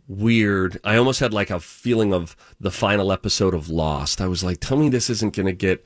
weird. 0.09 0.81
I 0.83 0.97
almost 0.97 1.21
had 1.21 1.33
like 1.33 1.51
a 1.51 1.61
feeling 1.61 2.13
of 2.13 2.37
the 2.59 2.73
final 2.73 3.13
episode 3.13 3.55
of 3.55 3.69
Lost. 3.69 4.21
I 4.21 4.27
was 4.27 4.43
like, 4.43 4.59
tell 4.61 4.77
me 4.77 4.89
this 4.89 5.09
isn't 5.09 5.37
going 5.37 5.47
to 5.47 5.53
get 5.53 5.85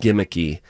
gimmicky. 0.00 0.60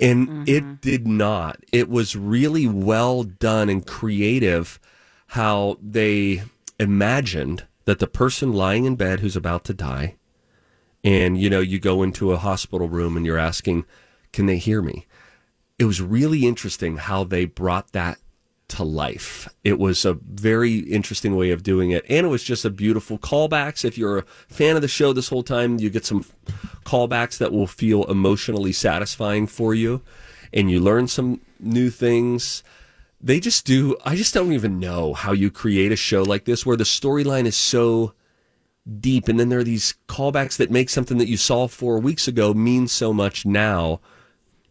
And 0.00 0.48
it 0.48 0.80
did 0.80 1.06
not. 1.06 1.58
It 1.72 1.88
was 1.88 2.16
really 2.16 2.66
well 2.66 3.22
done 3.22 3.68
and 3.68 3.86
creative 3.86 4.80
how 5.28 5.78
they 5.80 6.42
imagined 6.78 7.64
that 7.84 8.00
the 8.00 8.06
person 8.06 8.52
lying 8.52 8.84
in 8.84 8.96
bed 8.96 9.20
who's 9.20 9.36
about 9.36 9.64
to 9.64 9.74
die, 9.74 10.16
and 11.04 11.40
you 11.40 11.50
know, 11.50 11.60
you 11.60 11.78
go 11.78 12.02
into 12.02 12.32
a 12.32 12.36
hospital 12.36 12.88
room 12.88 13.16
and 13.16 13.26
you're 13.26 13.38
asking, 13.38 13.84
can 14.32 14.46
they 14.46 14.58
hear 14.58 14.82
me? 14.82 15.06
It 15.78 15.84
was 15.84 16.00
really 16.00 16.46
interesting 16.46 16.96
how 16.96 17.24
they 17.24 17.44
brought 17.44 17.92
that 17.92 18.18
to 18.68 18.84
life. 18.84 19.48
It 19.64 19.78
was 19.78 20.04
a 20.04 20.14
very 20.14 20.78
interesting 20.78 21.36
way 21.36 21.50
of 21.50 21.62
doing 21.62 21.90
it. 21.90 22.06
And 22.08 22.26
it 22.26 22.30
was 22.30 22.42
just 22.42 22.64
a 22.64 22.70
beautiful 22.70 23.18
callbacks. 23.18 23.84
If 23.84 23.98
you're 23.98 24.18
a 24.18 24.24
fan 24.48 24.76
of 24.76 24.82
the 24.82 24.88
show 24.88 25.12
this 25.12 25.28
whole 25.28 25.42
time, 25.42 25.78
you 25.78 25.90
get 25.90 26.06
some 26.06 26.24
callbacks 26.84 27.36
that 27.38 27.52
will 27.52 27.66
feel 27.66 28.04
emotionally 28.04 28.72
satisfying 28.72 29.46
for 29.46 29.74
you. 29.74 30.00
And 30.54 30.70
you 30.70 30.80
learn 30.80 31.08
some 31.08 31.40
new 31.60 31.90
things. 31.90 32.62
They 33.20 33.40
just 33.40 33.66
do, 33.66 33.96
I 34.04 34.16
just 34.16 34.34
don't 34.34 34.52
even 34.52 34.80
know 34.80 35.12
how 35.14 35.32
you 35.32 35.50
create 35.50 35.92
a 35.92 35.96
show 35.96 36.22
like 36.22 36.44
this 36.44 36.64
where 36.64 36.76
the 36.76 36.84
storyline 36.84 37.44
is 37.44 37.56
so 37.56 38.14
deep. 39.00 39.28
And 39.28 39.38
then 39.38 39.48
there 39.48 39.58
are 39.60 39.64
these 39.64 39.94
callbacks 40.08 40.56
that 40.56 40.70
make 40.70 40.90
something 40.90 41.18
that 41.18 41.28
you 41.28 41.36
saw 41.36 41.68
four 41.68 41.98
weeks 41.98 42.26
ago 42.28 42.52
mean 42.54 42.88
so 42.88 43.12
much 43.12 43.46
now. 43.46 44.00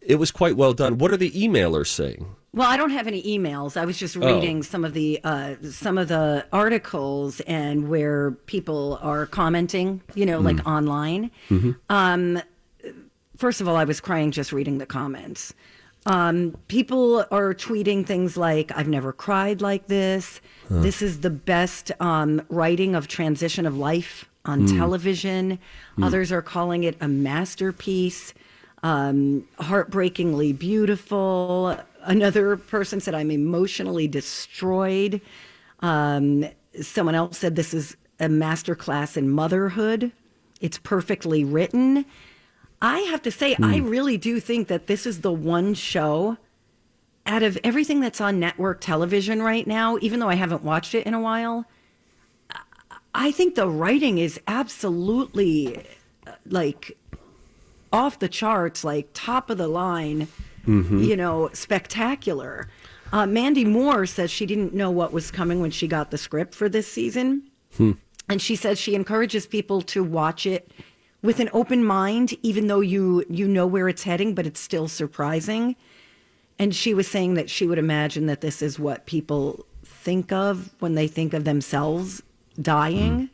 It 0.02 0.16
was 0.16 0.32
quite 0.32 0.58
well 0.58 0.74
done. 0.74 0.98
What 0.98 1.12
are 1.12 1.18
the 1.18 1.32
emailers 1.32 1.88
saying? 1.88 2.26
Well, 2.54 2.68
I 2.70 2.76
don't 2.76 2.90
have 2.90 3.08
any 3.08 3.24
emails. 3.24 3.78
I 3.78 3.86
was 3.86 3.98
just 3.98 4.18
Oh. 4.18 4.36
reading 4.36 4.62
some 4.64 4.84
of 4.84 4.94
the 4.94 5.22
uh, 5.24 5.56
some 5.70 5.98
of 5.98 6.10
the 6.10 6.46
articles 6.52 7.40
and 7.42 7.88
where 7.88 8.32
people 8.48 9.00
are 9.02 9.26
commenting. 9.26 10.02
You 10.16 10.26
know, 10.26 10.40
like 10.40 10.58
Mm. 10.58 10.66
online. 10.78 11.32
Mhm. 11.50 11.76
Um, 11.90 12.42
first 13.38 13.62
of 13.62 13.70
all, 13.70 13.78
I 13.78 13.86
was 13.86 14.02
crying 14.02 14.32
just 14.32 14.52
reading 14.52 14.80
the 14.80 14.86
comments. 14.86 15.54
Um, 16.06 16.58
people 16.68 17.26
are 17.30 17.54
tweeting 17.54 18.06
things 18.06 18.36
like, 18.36 18.72
I've 18.76 18.88
never 18.88 19.14
cried 19.14 19.62
like 19.62 19.88
this. 19.88 20.42
Huh. 20.68 20.82
This 20.82 21.02
is 21.02 21.20
the 21.20 21.30
best 21.30 21.92
um, 22.00 22.42
writing 22.50 22.96
of 22.96 23.08
transition 23.08 23.66
of 23.66 23.78
life 23.78 24.28
on 24.46 24.62
Hmm. 24.68 24.78
television. 24.78 25.60
Hmm. 25.98 26.04
Others 26.04 26.32
are 26.32 26.42
calling 26.42 26.84
it 26.84 26.98
a 27.02 27.08
masterpiece, 27.08 28.34
um, 28.82 29.48
heartbreakingly 29.60 30.54
beautiful. 30.54 31.78
Another 32.04 32.58
person 32.58 33.00
said, 33.00 33.14
I'm 33.14 33.30
emotionally 33.30 34.08
destroyed. 34.08 35.22
Um, 35.82 36.46
someone 36.82 37.14
else 37.14 37.38
said, 37.38 37.56
This 37.56 37.76
is 37.76 37.96
a 38.20 38.26
masterclass 38.26 39.18
in 39.18 39.30
motherhood. 39.30 40.12
It's 40.62 40.80
perfectly 40.80 41.44
written. 41.44 42.06
I 42.82 43.00
have 43.02 43.22
to 43.24 43.32
say, 43.32 43.56
I 43.62 43.78
really 43.78 44.18
do 44.18 44.40
think 44.40 44.68
that 44.70 44.88
this 44.88 45.06
is 45.06 45.22
the 45.22 45.32
one 45.32 45.74
show 45.76 46.38
out 47.28 47.44
of 47.44 47.58
everything 47.64 48.00
that's 48.00 48.20
on 48.20 48.40
network 48.40 48.82
television 48.82 49.42
right 49.44 49.68
now, 49.68 49.98
even 50.02 50.20
though 50.20 50.30
I 50.30 50.36
haven't 50.36 50.64
watched 50.64 50.96
it 50.96 51.06
in 51.06 51.14
a 51.14 51.22
while. 51.22 51.66
I 53.14 53.32
think 53.32 53.56
the 53.56 53.68
writing 53.70 54.18
is 54.18 54.40
absolutely 54.48 55.78
uh, 56.26 56.32
like 56.48 56.98
off 57.94 58.20
the 58.20 58.30
charts, 58.30 58.84
like 58.84 59.10
top 59.14 59.50
of 59.50 59.58
the 59.58 59.68
line, 59.68 60.28
Mhm. 60.66 61.06
you 61.06 61.16
know, 61.18 61.50
spectacular. 61.54 62.68
Uh, 63.12 63.26
Mandy 63.28 63.66
Moore 63.66 64.06
says 64.06 64.32
she 64.32 64.46
didn't 64.46 64.74
know 64.74 64.90
what 64.90 65.12
was 65.12 65.30
coming 65.30 65.60
when 65.60 65.72
she 65.72 65.88
got 65.88 66.10
the 66.12 66.18
script 66.18 66.56
for 66.56 66.70
this 66.70 66.88
season. 66.88 67.44
Hmm. 67.76 67.92
And 68.30 68.42
she 68.42 68.56
says 68.56 68.80
she 68.80 68.96
encourages 68.96 69.46
people 69.46 69.82
to 69.84 70.04
watch 70.04 70.46
it 70.46 70.72
with 71.24 71.40
an 71.40 71.50
open 71.54 71.84
mind, 71.86 72.34
even 72.42 72.68
though 72.68 72.80
you 72.82 73.24
you 73.30 73.48
know 73.48 73.68
where 73.68 73.88
it's 73.90 74.04
heading, 74.04 74.34
but 74.36 74.46
it's 74.46 74.60
still 74.60 74.88
surprising. 74.88 75.76
And 76.60 76.76
she 76.76 76.94
was 76.94 77.08
saying 77.08 77.34
that 77.36 77.50
she 77.50 77.66
would 77.68 77.80
imagine 77.80 78.28
that 78.28 78.42
this 78.42 78.62
is 78.62 78.78
what 78.78 79.06
people 79.06 79.66
think 79.84 80.32
of 80.32 80.70
when 80.80 80.94
they 80.96 81.08
think 81.08 81.34
of 81.34 81.44
themselves 81.44 82.22
dying. 82.62 83.30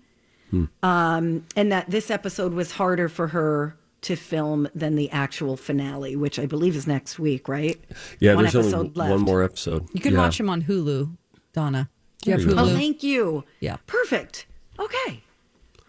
Um, 0.82 1.46
and 1.58 1.72
that 1.74 1.90
this 1.90 2.10
episode 2.10 2.54
was 2.54 2.72
harder 2.72 3.10
for 3.10 3.28
her 3.28 3.76
to 4.02 4.16
film 4.16 4.70
than 4.74 4.96
the 4.96 5.10
actual 5.12 5.58
finale, 5.58 6.16
which 6.16 6.40
I 6.40 6.46
believe 6.46 6.76
is 6.78 6.88
next 6.88 7.20
week, 7.20 7.50
right? 7.50 7.78
Yeah, 8.20 8.36
one 8.36 8.46
there's 8.46 8.56
episode 8.56 8.78
only 8.78 8.92
left. 8.96 9.12
one 9.12 9.22
more 9.22 9.44
episode. 9.44 9.88
You 9.94 10.00
can 10.00 10.14
Yeah. 10.14 10.20
watch 10.20 10.38
them 10.38 10.50
on 10.50 10.64
Hulu. 10.64 11.18
Donna. 11.52 11.90
Do 12.22 12.30
you 12.30 12.38
have 12.38 12.46
There 12.46 12.66
you 12.66 12.72
Oh, 12.72 12.76
thank 12.76 13.04
you. 13.04 13.44
Yeah. 13.60 13.78
Perfect. 13.88 14.46
Okay. 14.80 15.24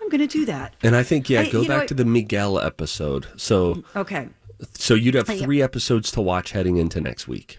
I'm 0.09 0.19
going 0.19 0.27
to 0.27 0.39
do 0.39 0.47
that. 0.47 0.75
And 0.83 0.97
I 0.97 1.03
think 1.03 1.29
yeah, 1.29 1.41
I- 1.43 1.51
go 1.51 1.61
you 1.63 1.69
know, 1.69 1.79
back 1.79 1.89
to 1.89 1.95
the 1.95 2.05
Miguel 2.05 2.59
episode. 2.59 3.27
So 3.37 3.83
Okay. 3.95 4.29
so 4.75 4.95
you'd 4.95 5.15
have 5.15 5.27
three 5.27 5.61
episodes 5.61 6.11
to 6.13 6.23
watch 6.23 6.53
heading 6.53 6.79
into 6.79 7.01
next 7.01 7.29
week. 7.29 7.59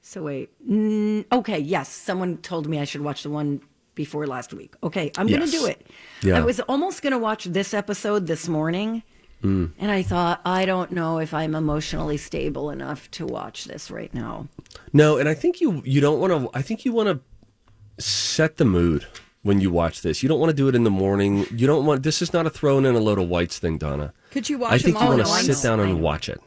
So 0.00 0.22
wait. 0.22 0.50
Mm, 0.68 1.24
okay. 1.32 1.58
Yes. 1.58 1.88
Someone 1.88 2.36
told 2.38 2.68
me 2.68 2.78
I 2.78 2.84
should 2.84 3.00
watch 3.00 3.24
the 3.24 3.30
one 3.30 3.60
before 3.96 4.26
last 4.28 4.54
week. 4.54 4.74
Okay. 4.82 5.10
I'm 5.18 5.26
going 5.26 5.40
to 5.40 5.50
do 5.50 5.66
it. 5.66 5.86
Yeah. 6.22 6.38
I 6.38 6.44
was 6.44 6.60
almost 6.60 7.02
going 7.02 7.12
to 7.12 7.18
watch 7.18 7.44
this 7.44 7.74
episode 7.74 8.26
this 8.28 8.48
morning. 8.48 9.02
Mm. 9.42 9.72
And 9.78 9.90
I 9.90 10.02
thought, 10.02 10.40
I 10.44 10.66
don't 10.66 10.92
know 10.92 11.18
if 11.18 11.34
I'm 11.34 11.54
emotionally 11.54 12.16
stable 12.16 12.70
enough 12.70 13.10
to 13.12 13.26
watch 13.26 13.64
this 13.64 13.90
right 13.90 14.12
now. 14.14 14.48
No, 14.92 15.16
and 15.18 15.28
I 15.28 15.34
think 15.34 15.60
you 15.60 15.82
you 15.84 16.00
don't 16.00 16.20
want 16.20 16.32
to. 16.32 16.50
I 16.58 16.62
think 16.62 16.84
you 16.84 16.92
want 16.92 17.08
to 17.08 18.02
set 18.04 18.56
the 18.56 18.64
mood 18.64 19.06
when 19.48 19.62
you 19.62 19.70
watch 19.70 20.02
this. 20.02 20.22
You 20.22 20.28
don't 20.28 20.38
want 20.38 20.50
to 20.50 20.54
do 20.56 20.68
it 20.68 20.74
in 20.74 20.84
the 20.84 20.90
morning. 20.90 21.46
You 21.50 21.66
don't 21.66 21.86
want. 21.86 22.02
This 22.02 22.20
is 22.20 22.34
not 22.34 22.44
a 22.44 22.50
thrown 22.50 22.84
in 22.84 22.94
a 22.94 22.98
load 22.98 23.18
of 23.18 23.28
whites 23.30 23.58
thing, 23.58 23.78
Donna. 23.78 24.12
Could 24.30 24.50
you 24.50 24.58
watch 24.58 24.72
I 24.72 24.78
think 24.78 25.00
you 25.00 25.06
want 25.06 25.20
to 25.22 25.26
sit 25.26 25.62
down 25.62 25.80
and 25.80 26.02
watch 26.02 26.28
it. 26.28 26.38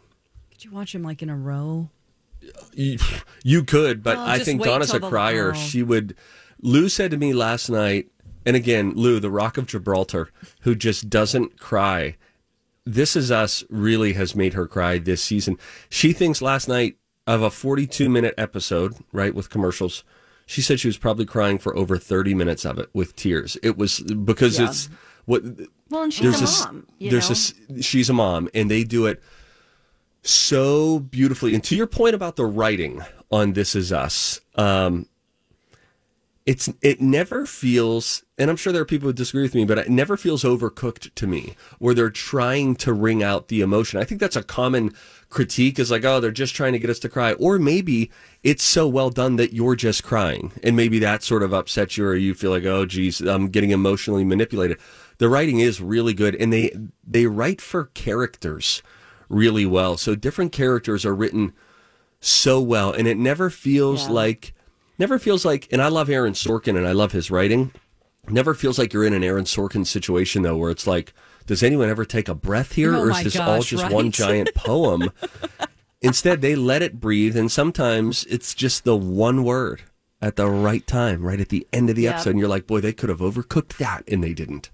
Could 0.52 0.64
you 0.64 0.70
watch 0.72 0.94
them 0.94 1.02
like 1.02 1.24
in 1.24 1.30
a 1.32 1.36
row? 1.36 1.90
You, 2.74 3.00
you 3.44 3.64
could, 3.64 4.04
but 4.04 4.18
Oh, 4.18 4.24
I 4.24 4.38
think 4.38 4.64
Donna's 4.64 4.94
a 4.94 5.00
crier. 5.00 5.52
oh. 5.52 5.58
She 5.58 5.82
would. 5.82 6.16
Lou 6.62 6.90
said 6.90 7.10
to 7.10 7.18
me 7.18 7.34
last 7.34 7.70
night, 7.72 8.12
and 8.46 8.56
again, 8.56 8.94
Lou, 8.96 9.20
the 9.20 9.32
Rock 9.32 9.58
of 9.58 9.66
Gibraltar, 9.66 10.30
who 10.62 10.76
just 10.76 11.10
doesn't 11.10 11.60
cry. 11.60 12.18
This 12.86 13.16
Is 13.16 13.32
Us 13.32 13.64
really 13.72 14.14
has 14.14 14.36
made 14.36 14.54
her 14.54 14.68
cry 14.68 15.00
this 15.00 15.24
season. 15.24 15.58
She 15.90 16.14
thinks 16.14 16.40
last 16.40 16.68
night 16.68 16.98
of 17.26 17.42
a 17.42 17.50
42 17.50 18.10
minute 18.10 18.36
episode, 18.38 18.94
right, 19.12 19.34
with 19.34 19.50
commercials. 19.50 20.04
She 20.52 20.62
said 20.62 20.82
she 20.82 20.88
was 20.90 20.98
probably 20.98 21.26
crying 21.26 21.58
for 21.60 21.74
over 21.78 21.98
30 21.98 22.34
minutes 22.34 22.66
of 22.66 22.78
it 22.78 22.90
with 22.94 23.16
tears. 23.16 23.58
It 23.64 23.78
was 23.78 24.00
because 24.02 24.60
Yeah. 24.60 24.68
it's 24.68 24.90
what 25.24 25.44
Well, 25.90 26.04
and 26.04 26.14
she's 26.14 26.24
there's 26.24 26.42
a 26.42 26.44
s- 26.44 26.66
mom. 26.66 26.88
You 27.00 27.10
there's 27.10 27.30
know? 27.30 27.36
a 27.74 27.78
s- 27.80 27.86
she's 27.86 28.10
a 28.10 28.14
mom, 28.14 28.50
and 28.54 28.70
they 28.70 28.84
do 28.84 29.06
it 29.06 29.22
so 30.24 31.00
beautifully. 31.00 31.54
And 31.56 31.64
to 31.64 31.76
your 31.76 31.88
point 31.88 32.16
about 32.16 32.36
the 32.36 32.46
writing 32.46 33.02
on 33.32 33.54
This 33.54 33.76
Is 33.76 33.92
Us, 33.94 34.42
um, 34.56 35.06
it's 36.52 36.68
it 36.82 37.00
never 37.00 37.46
feels, 37.46 38.24
and 38.38 38.50
I'm 38.50 38.58
sure 38.58 38.74
there 38.74 38.82
are 38.82 38.86
people 38.94 39.08
who 39.08 39.14
disagree 39.14 39.44
with 39.44 39.56
me, 39.56 39.64
but 39.64 39.78
it 39.78 39.90
never 39.90 40.18
feels 40.18 40.44
overcooked 40.44 41.14
to 41.16 41.26
me, 41.26 41.56
where 41.80 41.94
they're 41.94 42.10
trying 42.10 42.76
to 42.78 42.92
wring 42.92 43.24
out 43.24 43.48
the 43.48 43.62
emotion. 43.62 44.02
I 44.02 44.04
think 44.04 44.20
that's 44.20 44.36
a 44.36 44.44
common 44.44 44.94
critique 45.30 45.80
is 45.80 45.90
like, 45.90 46.04
oh, 46.04 46.20
they're 46.20 46.32
just 46.32 46.54
trying 46.54 46.74
to 46.74 46.80
get 46.80 46.90
us 46.90 47.00
to 47.00 47.10
cry, 47.10 47.32
or 47.34 47.58
maybe 47.58 48.12
it's 48.44 48.64
so 48.66 48.86
well 48.86 49.10
done 49.10 49.38
that 49.38 49.54
you're 49.54 49.78
just 49.78 50.04
crying, 50.04 50.52
and 50.62 50.76
maybe 50.76 51.00
that 51.00 51.24
sort 51.24 51.42
of 51.42 51.54
upsets 51.54 51.96
you, 51.96 52.06
or 52.06 52.16
you 52.16 52.34
feel 52.34 52.52
like, 52.52 52.66
oh, 52.66 52.86
geez, 52.86 53.22
I'm 53.22 53.48
getting 53.48 53.72
emotionally 53.72 54.26
manipulated. 54.26 54.78
The 55.20 55.30
writing 55.30 55.62
is 55.62 55.80
really 55.80 56.14
good, 56.14 56.36
and 56.36 56.52
they 56.52 56.76
they 57.08 57.28
write 57.28 57.62
for 57.62 57.86
characters 57.94 58.84
really 59.30 59.66
well. 59.66 59.96
So 59.96 60.16
different 60.16 60.52
characters 60.52 61.06
are 61.06 61.16
written 61.16 61.54
so 62.20 62.60
well, 62.60 62.92
and 62.92 63.08
it 63.08 63.18
never 63.18 63.50
feels 63.50 64.08
Yeah. 64.08 64.12
like 64.14 64.54
never 65.02 65.20
feels 65.20 65.44
like. 65.44 65.68
And 65.72 65.82
I 65.82 65.90
love 65.90 66.10
Aaron 66.10 66.34
Sorkin, 66.34 66.78
and 66.78 66.88
I 66.88 66.94
love 66.94 67.12
his 67.12 67.30
writing. 67.30 67.72
Never 68.30 68.54
feels 68.54 68.80
like 68.80 68.94
you're 68.94 69.04
in 69.04 69.14
an 69.14 69.24
Aaron 69.24 69.44
Sorkin 69.46 69.86
situation 69.86 70.44
though, 70.44 70.56
where 70.56 70.72
it's 70.72 70.88
like, 70.88 71.12
does 71.48 71.64
anyone 71.64 71.90
ever 71.90 72.06
take 72.06 72.30
a 72.30 72.36
breath 72.36 72.74
here, 72.74 72.96
Oh 72.96 73.02
or 73.02 73.12
is 73.12 73.24
this 73.24 73.36
all 73.36 73.62
just 73.62 73.84
right? 73.84 73.92
one 73.92 74.12
giant 74.12 74.54
poem? 74.56 75.12
Instead, 76.02 76.42
they 76.42 76.56
let 76.56 76.82
it 76.82 77.00
breathe, 77.00 77.36
and 77.36 77.52
sometimes 77.52 78.24
it's 78.26 78.54
just 78.54 78.84
the 78.86 78.96
one 78.96 79.44
word 79.44 79.82
at 80.22 80.36
the 80.36 80.48
right 80.50 80.86
time, 80.88 81.24
right 81.24 81.40
at 81.42 81.50
the 81.50 81.68
end 81.74 81.90
of 81.90 81.96
the 81.96 82.04
Yeah. 82.04 82.12
episode, 82.12 82.32
and 82.32 82.40
you're 82.40 82.48
like, 82.48 82.68
boy, 82.68 82.80
they 82.80 82.94
could 82.94 83.10
have 83.10 83.20
overcooked 83.20 83.78
that, 83.78 84.04
and 84.08 84.24
they 84.24 84.34
didn't. 84.34 84.70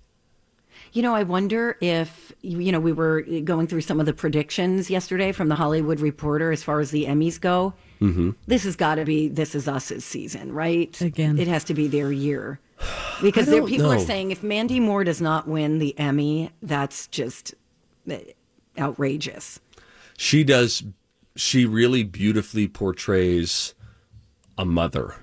You 0.97 1.03
know, 1.03 1.13
I 1.13 1.21
wonder 1.21 1.77
if, 1.79 2.33
you 2.41 2.71
know, 2.71 2.79
we 2.79 2.91
were 2.91 3.21
going 3.21 3.67
through 3.67 3.81
some 3.81 3.99
of 3.99 4.07
the 4.07 4.13
predictions 4.13 4.89
yesterday 4.89 5.31
from 5.31 5.47
the 5.47 5.53
Hollywood 5.53 5.99
Reporter 5.99 6.51
as 6.51 6.63
far 6.63 6.79
as 6.79 6.89
the 6.89 7.05
Emmys 7.05 7.39
go. 7.39 7.75
Mm-hmm. 8.01 8.31
This 8.47 8.63
has 8.63 8.75
got 8.75 8.95
to 8.95 9.05
be 9.05 9.27
This 9.27 9.53
Is 9.53 9.67
Us's 9.67 10.03
season, 10.03 10.51
right? 10.51 10.99
Again. 10.99 11.37
It 11.37 11.47
has 11.47 11.63
to 11.65 11.75
be 11.75 11.87
their 11.87 12.11
year. 12.11 12.59
Because 13.21 13.45
there, 13.45 13.59
don't 13.59 13.69
people 13.69 13.91
are 13.91 13.99
saying 13.99 14.31
if 14.31 14.41
Mandy 14.41 14.79
Moore 14.79 15.03
does 15.03 15.21
not 15.21 15.47
win 15.47 15.77
the 15.77 15.97
Emmy, 15.99 16.51
that's 16.63 17.07
just 17.07 17.53
eh, 18.07 18.19
outrageous. 18.77 19.59
she 20.17 20.43
does 20.43 20.83
she 21.35 21.65
really 21.65 22.03
beautifully 22.03 22.67
portrays 22.67 23.73
a 24.55 24.65
mother 24.65 25.15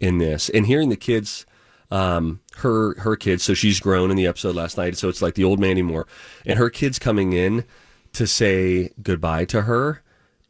in 0.00 0.18
this 0.18 0.50
and 0.50 0.66
hearing 0.66 0.90
the 0.90 0.96
kids 0.96 1.46
um 1.90 2.40
her 2.56 2.94
her 3.00 3.16
kids 3.16 3.42
so 3.42 3.54
she's 3.54 3.80
grown 3.80 4.10
in 4.10 4.16
the 4.16 4.26
episode 4.26 4.54
last 4.54 4.76
night 4.76 4.96
so 4.96 5.08
it's 5.08 5.22
like 5.22 5.34
the 5.34 5.44
old 5.44 5.58
Mandy 5.58 5.80
Moore 5.80 6.06
and 6.44 6.58
her 6.58 6.68
kids 6.68 6.98
coming 6.98 7.32
in 7.32 7.64
to 8.12 8.26
say 8.26 8.90
goodbye 9.02 9.44
to 9.46 9.62
her 9.62 10.02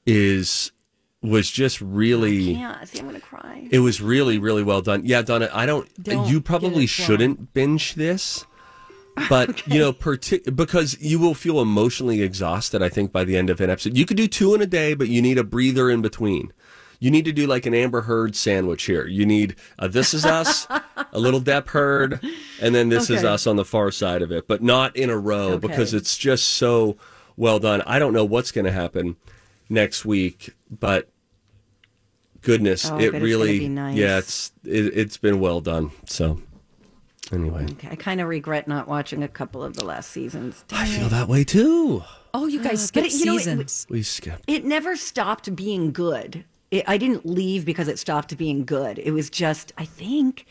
is 0.07 0.73
was 1.23 1.51
just 1.51 1.81
really 1.81 2.53
Yeah, 2.53 2.83
see, 2.85 3.01
I'm 3.01 3.09
going 3.09 3.21
to 3.21 3.27
cry. 3.27 3.67
it 3.73 3.81
was 3.81 4.01
really, 4.01 4.39
really 4.39 4.63
well 4.63 4.81
done. 4.81 5.03
Yeah, 5.05 5.23
Donna, 5.23 5.51
I 5.53 5.67
don't. 5.67 5.89
Don't 6.03 6.29
you 6.29 6.41
probably 6.41 6.87
shouldn't 6.87 7.53
binge 7.55 7.95
this, 7.97 8.47
but 9.29 9.67
you 9.67 9.81
know, 9.81 9.93
partic- 9.93 10.55
because 10.55 10.97
you 11.01 11.19
will 11.19 11.35
feel 11.35 11.61
emotionally 11.61 12.23
exhausted. 12.23 12.83
I 12.83 12.89
think 12.89 13.11
by 13.11 13.25
the 13.25 13.37
end 13.37 13.51
of 13.51 13.61
an 13.61 13.69
episode, 13.69 13.97
you 13.97 14.07
could 14.07 14.17
do 14.17 14.29
two 14.29 14.55
in 14.55 14.63
a 14.63 14.67
day, 14.67 14.95
but 14.95 15.09
you 15.09 15.21
need 15.21 15.39
a 15.39 15.45
breather 15.45 15.91
in 15.91 16.03
between. 16.03 16.53
You 17.01 17.11
need 17.13 17.25
to 17.27 17.33
do 17.33 17.47
like 17.47 17.65
an 17.67 17.75
Amber 17.75 18.03
Heard 18.03 18.35
sandwich 18.35 18.85
here. 18.85 19.07
You 19.07 19.25
need 19.25 19.55
a 19.79 19.89
This 19.89 20.13
Is 20.15 20.25
Us, 20.27 20.67
a 21.13 21.19
little 21.19 21.41
Depp 21.41 21.69
Heard, 21.69 22.21
and 22.61 22.75
then 22.75 22.89
This 22.89 23.09
Is 23.09 23.23
Us 23.25 23.47
on 23.47 23.55
the 23.57 23.65
far 23.65 23.91
side 23.93 24.21
of 24.23 24.33
it, 24.33 24.49
but 24.49 24.63
not 24.63 24.97
in 24.97 25.09
a 25.09 25.17
row 25.17 25.53
Okay. 25.53 25.69
because 25.69 25.95
it's 25.95 26.19
just 26.19 26.49
so 26.49 26.97
well 27.37 27.61
done. 27.61 27.83
I 27.87 27.99
don't 28.01 28.13
know 28.13 28.25
what's 28.25 28.51
going 28.51 28.65
to 28.65 28.73
happen 28.73 29.15
next 29.69 30.05
week, 30.05 30.55
but 30.71 31.09
goodness, 32.43 32.91
Oh, 32.91 32.97
it 32.99 33.13
bet 33.13 33.15
it's 33.17 33.23
really, 33.23 33.69
nice. 33.69 33.97
yeah, 33.97 34.19
it's 34.19 34.53
it, 34.65 34.97
it's 34.99 35.17
been 35.19 35.39
well 35.39 35.61
done. 35.61 35.93
So 36.07 36.41
anyway, 37.31 37.67
Okay, 37.73 37.89
I 37.93 37.97
kind 37.97 38.21
of 38.21 38.29
regret 38.29 38.67
not 38.67 38.89
watching 38.89 39.23
a 39.23 39.29
couple 39.29 39.63
of 39.63 39.75
the 39.75 39.85
last 39.85 40.11
seasons. 40.11 40.65
I 40.73 40.87
feel 40.87 41.09
that 41.11 41.29
way 41.29 41.45
too. 41.45 42.03
Oh, 42.35 42.47
you 42.47 42.59
guys 42.61 42.91
But 42.91 43.05
skip 43.05 43.05
it- 43.05 43.13
you 43.15 43.25
know, 43.27 43.35
it- 43.37 43.39
seasons. 43.39 43.87
We 43.89 44.03
skipped. 44.03 44.43
It 44.49 44.65
never 44.65 44.97
stopped 44.97 45.55
being 45.55 45.93
good. 45.93 46.45
It, 46.71 46.85
I 46.87 46.99
didn't 46.99 47.25
leave 47.27 47.65
because 47.65 47.89
it 47.89 47.99
stopped 47.99 48.37
being 48.37 48.65
good. 48.65 48.99
It 48.99 49.13
was 49.13 49.31
just, 49.31 49.73
I 49.79 49.85
think, 49.85 50.45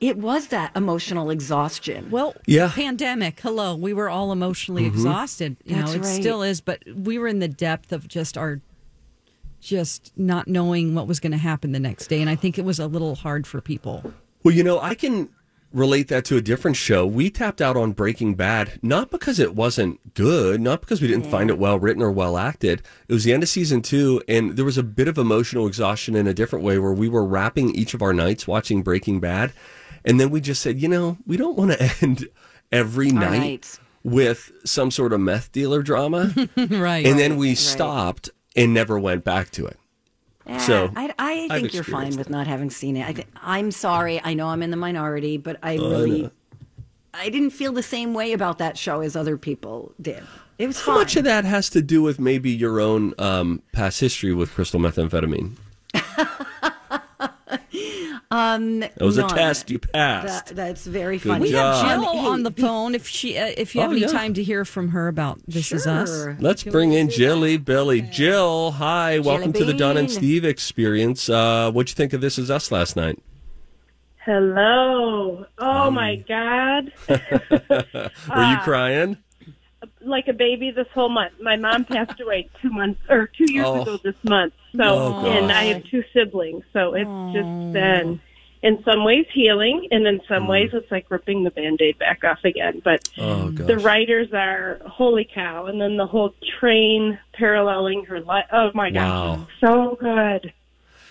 it 0.00 0.16
was 0.18 0.48
that 0.48 0.72
emotional 0.76 1.30
exhaustion. 1.30 2.10
well, 2.10 2.34
Yeah. 2.46 2.66
Mm-hmm. 2.66 2.80
pandemic. 2.80 3.40
Hello, 3.40 3.76
we 3.76 3.92
were 3.92 4.08
all 4.10 4.32
emotionally 4.32 4.84
exhausted. 4.86 5.56
You 5.64 5.76
That's 5.76 5.92
know, 5.92 6.00
it 6.00 6.04
right. 6.04 6.20
still 6.20 6.42
is, 6.42 6.60
but 6.60 6.82
we 6.94 7.18
were 7.18 7.28
in 7.28 7.38
the 7.38 7.48
depth 7.48 7.92
of 7.92 8.08
just 8.08 8.36
our 8.36 8.60
just 9.60 10.12
not 10.16 10.48
knowing 10.48 10.92
what 10.96 11.06
was 11.06 11.20
going 11.20 11.30
to 11.30 11.38
happen 11.38 11.70
the 11.70 11.78
next 11.78 12.08
day, 12.08 12.20
and 12.20 12.28
I 12.28 12.34
think 12.34 12.58
it 12.58 12.64
was 12.64 12.80
a 12.80 12.88
little 12.88 13.14
hard 13.14 13.46
for 13.46 13.60
people. 13.60 14.12
Well, 14.42 14.52
you 14.52 14.64
know, 14.64 14.80
I 14.80 14.96
can 14.96 15.28
relate 15.72 16.08
that 16.08 16.24
to 16.26 16.36
a 16.36 16.40
different 16.40 16.76
show. 16.76 17.06
We 17.06 17.30
tapped 17.30 17.60
out 17.60 17.76
on 17.76 17.92
Breaking 17.92 18.34
Bad, 18.34 18.78
not 18.82 19.10
because 19.10 19.38
it 19.38 19.54
wasn't 19.54 20.14
good, 20.14 20.60
not 20.60 20.80
because 20.80 21.00
we 21.00 21.08
didn't 21.08 21.30
find 21.30 21.50
it 21.50 21.58
well 21.58 21.78
written 21.78 22.02
or 22.02 22.10
well 22.10 22.36
acted. 22.36 22.82
It 23.08 23.12
was 23.12 23.24
the 23.24 23.32
end 23.32 23.42
of 23.42 23.48
season 23.48 23.82
two, 23.82 24.22
and 24.28 24.56
there 24.56 24.64
was 24.64 24.78
a 24.78 24.82
bit 24.82 25.08
of 25.08 25.18
emotional 25.18 25.66
exhaustion 25.66 26.14
in 26.14 26.26
a 26.26 26.34
different 26.34 26.64
way 26.64 26.78
where 26.78 26.92
we 26.92 27.08
were 27.08 27.24
wrapping 27.24 27.74
each 27.74 27.94
of 27.94 28.02
our 28.02 28.12
nights 28.12 28.46
watching 28.46 28.82
Breaking 28.82 29.20
Bad. 29.20 29.52
And 30.04 30.18
then 30.18 30.30
we 30.30 30.40
just 30.40 30.62
said, 30.62 30.80
you 30.80 30.88
know, 30.88 31.18
we 31.26 31.36
don't 31.36 31.56
want 31.56 31.72
to 31.72 31.92
end 32.02 32.28
every 32.70 33.10
night 33.10 33.38
nights. 33.38 33.80
with 34.02 34.50
some 34.64 34.90
sort 34.90 35.12
of 35.12 35.20
meth 35.20 35.52
dealer 35.52 35.82
drama. 35.82 36.32
right. 36.56 37.06
and 37.06 37.18
then 37.18 37.36
we 37.36 37.54
stopped 37.54 38.30
and 38.56 38.74
never 38.74 38.98
went 38.98 39.24
back 39.24 39.50
to 39.52 39.66
it. 39.66 39.78
Yeah, 40.46 40.58
So, 40.58 40.90
I, 40.96 41.12
I 41.18 41.48
think 41.48 41.72
you're 41.72 41.84
fine 41.84 42.08
experienced 42.08 42.18
with 42.18 42.30
not 42.30 42.46
having 42.46 42.70
seen 42.70 42.96
it. 42.96 43.08
I 43.08 43.12
th- 43.12 43.28
I'm 43.42 43.70
sorry. 43.70 44.20
I 44.24 44.34
know 44.34 44.48
I'm 44.48 44.62
in 44.62 44.70
the 44.70 44.76
minority, 44.76 45.36
but 45.36 45.58
I 45.62 45.74
really, 45.76 46.30
I 47.14 47.28
didn't 47.28 47.50
feel 47.50 47.72
the 47.72 47.82
same 47.82 48.12
way 48.14 48.32
about 48.32 48.58
that 48.58 48.76
show 48.76 49.00
as 49.02 49.14
other 49.14 49.36
people 49.36 49.92
did. 50.00 50.22
It 50.58 50.66
was 50.66 50.78
How 50.80 50.86
fine. 50.86 50.94
much 50.96 51.16
of 51.16 51.24
that 51.24 51.44
has 51.44 51.70
to 51.70 51.82
do 51.82 52.02
with 52.02 52.18
maybe 52.18 52.50
your 52.50 52.80
own 52.80 53.14
um, 53.18 53.62
past 53.72 54.00
history 54.00 54.32
with 54.34 54.50
crystal 54.52 54.80
methamphetamine? 54.80 55.52
um, 58.32 58.82
It 58.82 58.96
was 59.00 59.18
none. 59.18 59.30
a 59.30 59.34
test 59.34 59.70
you 59.70 59.78
passed. 59.78 60.46
That, 60.48 60.56
that's 60.56 60.86
very 60.86 61.18
Good 61.18 61.28
funny. 61.28 61.42
we 61.42 61.52
have. 61.52 61.84
Jill 61.86 62.08
Um, 62.08 62.26
on 62.26 62.42
the 62.42 62.50
phone. 62.50 62.94
If 62.94 63.06
she, 63.06 63.36
uh, 63.36 63.52
if 63.56 63.74
you 63.74 63.80
have 63.82 63.90
Oh, 63.90 63.92
any 63.94 64.02
yeah. 64.02 64.06
time 64.08 64.34
to 64.34 64.42
hear 64.42 64.64
from 64.64 64.88
her 64.88 65.08
about 65.08 65.40
this 65.46 65.70
is 65.72 65.86
us. 65.86 66.26
Let's 66.40 66.62
bring 66.64 66.92
in 66.92 67.10
Jilly 67.10 67.56
Billy. 67.58 68.00
Jill, 68.02 68.72
hi. 68.72 69.18
Welcome 69.18 69.52
to 69.52 69.64
the 69.64 69.74
Don 69.74 69.96
and 69.96 70.10
Steve 70.10 70.44
experience. 70.44 71.28
Uh, 71.28 71.70
what'd 71.70 71.90
you 71.90 71.94
think 71.96 72.12
of 72.12 72.20
This 72.20 72.38
Is 72.38 72.50
Us 72.50 72.72
last 72.72 72.96
night? 72.96 73.18
Hello. 74.24 75.44
Oh 75.58 75.90
my 75.90 76.16
God. 76.28 76.92
Were 77.08 78.50
you 78.50 78.56
crying? 78.62 79.16
Like 80.00 80.28
a 80.28 80.32
baby 80.32 80.70
this 80.70 80.86
whole 80.94 81.08
month. 81.08 81.34
My 81.40 81.56
mom 81.56 81.84
passed 81.84 82.20
away 82.20 82.48
two 82.60 82.70
months 82.70 83.00
or 83.08 83.26
two 83.36 83.52
years 83.52 83.66
Oh. 83.68 83.82
ago 83.82 83.98
this 84.02 84.14
month. 84.22 84.52
So, 84.76 84.82
Oh, 84.84 85.26
and. 85.26 85.52
I 85.52 85.64
have 85.64 85.84
two 85.84 86.02
siblings, 86.12 86.64
so 86.72 86.94
it's 86.94 87.34
just 87.34 87.72
been 87.72 88.20
in 88.62 88.82
some 88.84 89.04
ways 89.04 89.26
healing, 89.32 89.88
and 89.90 90.06
in 90.06 90.20
some 90.28 90.44
mm. 90.44 90.48
ways 90.48 90.70
it's 90.72 90.90
like 90.90 91.10
ripping 91.10 91.42
the 91.42 91.50
band-aid 91.50 91.98
back 91.98 92.22
off 92.24 92.44
again. 92.44 92.80
But 92.84 93.08
Oh, 93.18 93.50
the 93.50 93.76
writers 93.78 94.32
are 94.32 94.80
holy 94.86 95.28
cow, 95.32 95.66
and 95.66 95.80
then 95.80 95.96
the 95.96 96.06
whole 96.06 96.34
train 96.60 97.18
paralleling 97.34 98.04
her 98.06 98.20
life. 98.20 98.46
Oh 98.52 98.70
my 98.74 98.90
gosh, 98.90 99.38
Wow. 99.38 99.48
so 99.60 99.96
good. 100.00 100.52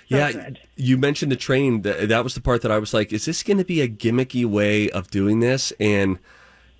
So 0.09 0.17
yeah, 0.17 0.31
good. 0.31 0.59
you 0.75 0.97
mentioned 0.97 1.31
the 1.31 1.35
train. 1.37 1.83
That, 1.83 2.09
that 2.09 2.23
was 2.23 2.35
the 2.35 2.41
part 2.41 2.61
that 2.63 2.71
I 2.71 2.79
was 2.79 2.93
like, 2.93 3.13
is 3.13 3.25
this 3.25 3.43
going 3.43 3.57
to 3.59 3.65
be 3.65 3.81
a 3.81 3.87
gimmicky 3.87 4.45
way 4.45 4.89
of 4.89 5.09
doing 5.11 5.39
this? 5.39 5.71
And 5.79 6.19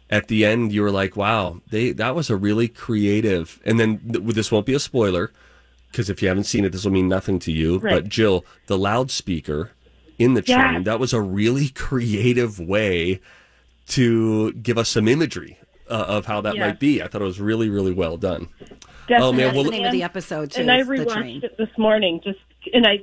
at 0.10 0.28
the 0.28 0.46
end, 0.46 0.74
you 0.74 0.82
were 0.82 0.92
like, 0.92 1.16
wow, 1.16 1.62
they 1.70 1.92
that 1.92 2.16
was 2.16 2.30
a 2.30 2.36
really 2.36 2.68
creative. 2.68 3.60
And 3.66 3.80
then 3.80 4.00
th- 4.00 4.36
this 4.36 4.52
won't 4.52 4.66
be 4.66 4.74
a 4.74 4.80
spoiler 4.80 5.32
because 5.92 6.10
if 6.10 6.22
you 6.22 6.28
haven't 6.28 6.46
seen 6.46 6.64
it, 6.66 6.72
this 6.72 6.84
will 6.86 6.92
mean 6.92 7.08
nothing 7.10 7.38
to 7.40 7.52
you. 7.52 7.78
Right. 7.80 7.96
But 7.96 8.10
Jill, 8.10 8.46
the 8.68 8.78
loudspeaker 8.78 9.72
in 10.18 10.34
the 10.36 10.44
Yes. 10.46 10.58
train, 10.72 10.84
that 10.84 11.00
was 11.00 11.14
a 11.14 11.22
really 11.22 11.70
creative 11.76 12.60
way 12.60 13.20
to 13.90 14.54
give 14.54 14.78
us 14.78 14.90
some 14.90 15.08
imagery 15.08 15.58
uh, 15.90 16.06
of 16.08 16.26
how 16.26 16.42
that 16.42 16.56
Yes. 16.56 16.62
might 16.68 16.80
be. 16.80 17.02
I 17.02 17.08
thought 17.08 17.22
it 17.22 17.26
was 17.26 17.40
really, 17.42 17.70
really 17.70 17.92
well 17.92 18.18
done. 18.18 18.48
Definitely. 19.08 19.16
Oh 19.18 19.32
man, 19.34 19.38
That's 19.38 19.56
well, 19.56 19.64
the 19.66 19.72
name 19.72 19.86
of 19.86 19.92
the 19.92 20.04
episode, 20.04 20.52
too. 20.52 20.62
And 20.62 20.72
I 20.72 20.78
is 20.80 20.88
The 20.88 20.94
rewatched 20.94 21.14
Train. 21.14 21.42
it 21.44 21.58
this 21.58 21.70
morning. 21.78 22.22
Just 22.24 22.40
and 22.74 22.86
I 22.86 23.00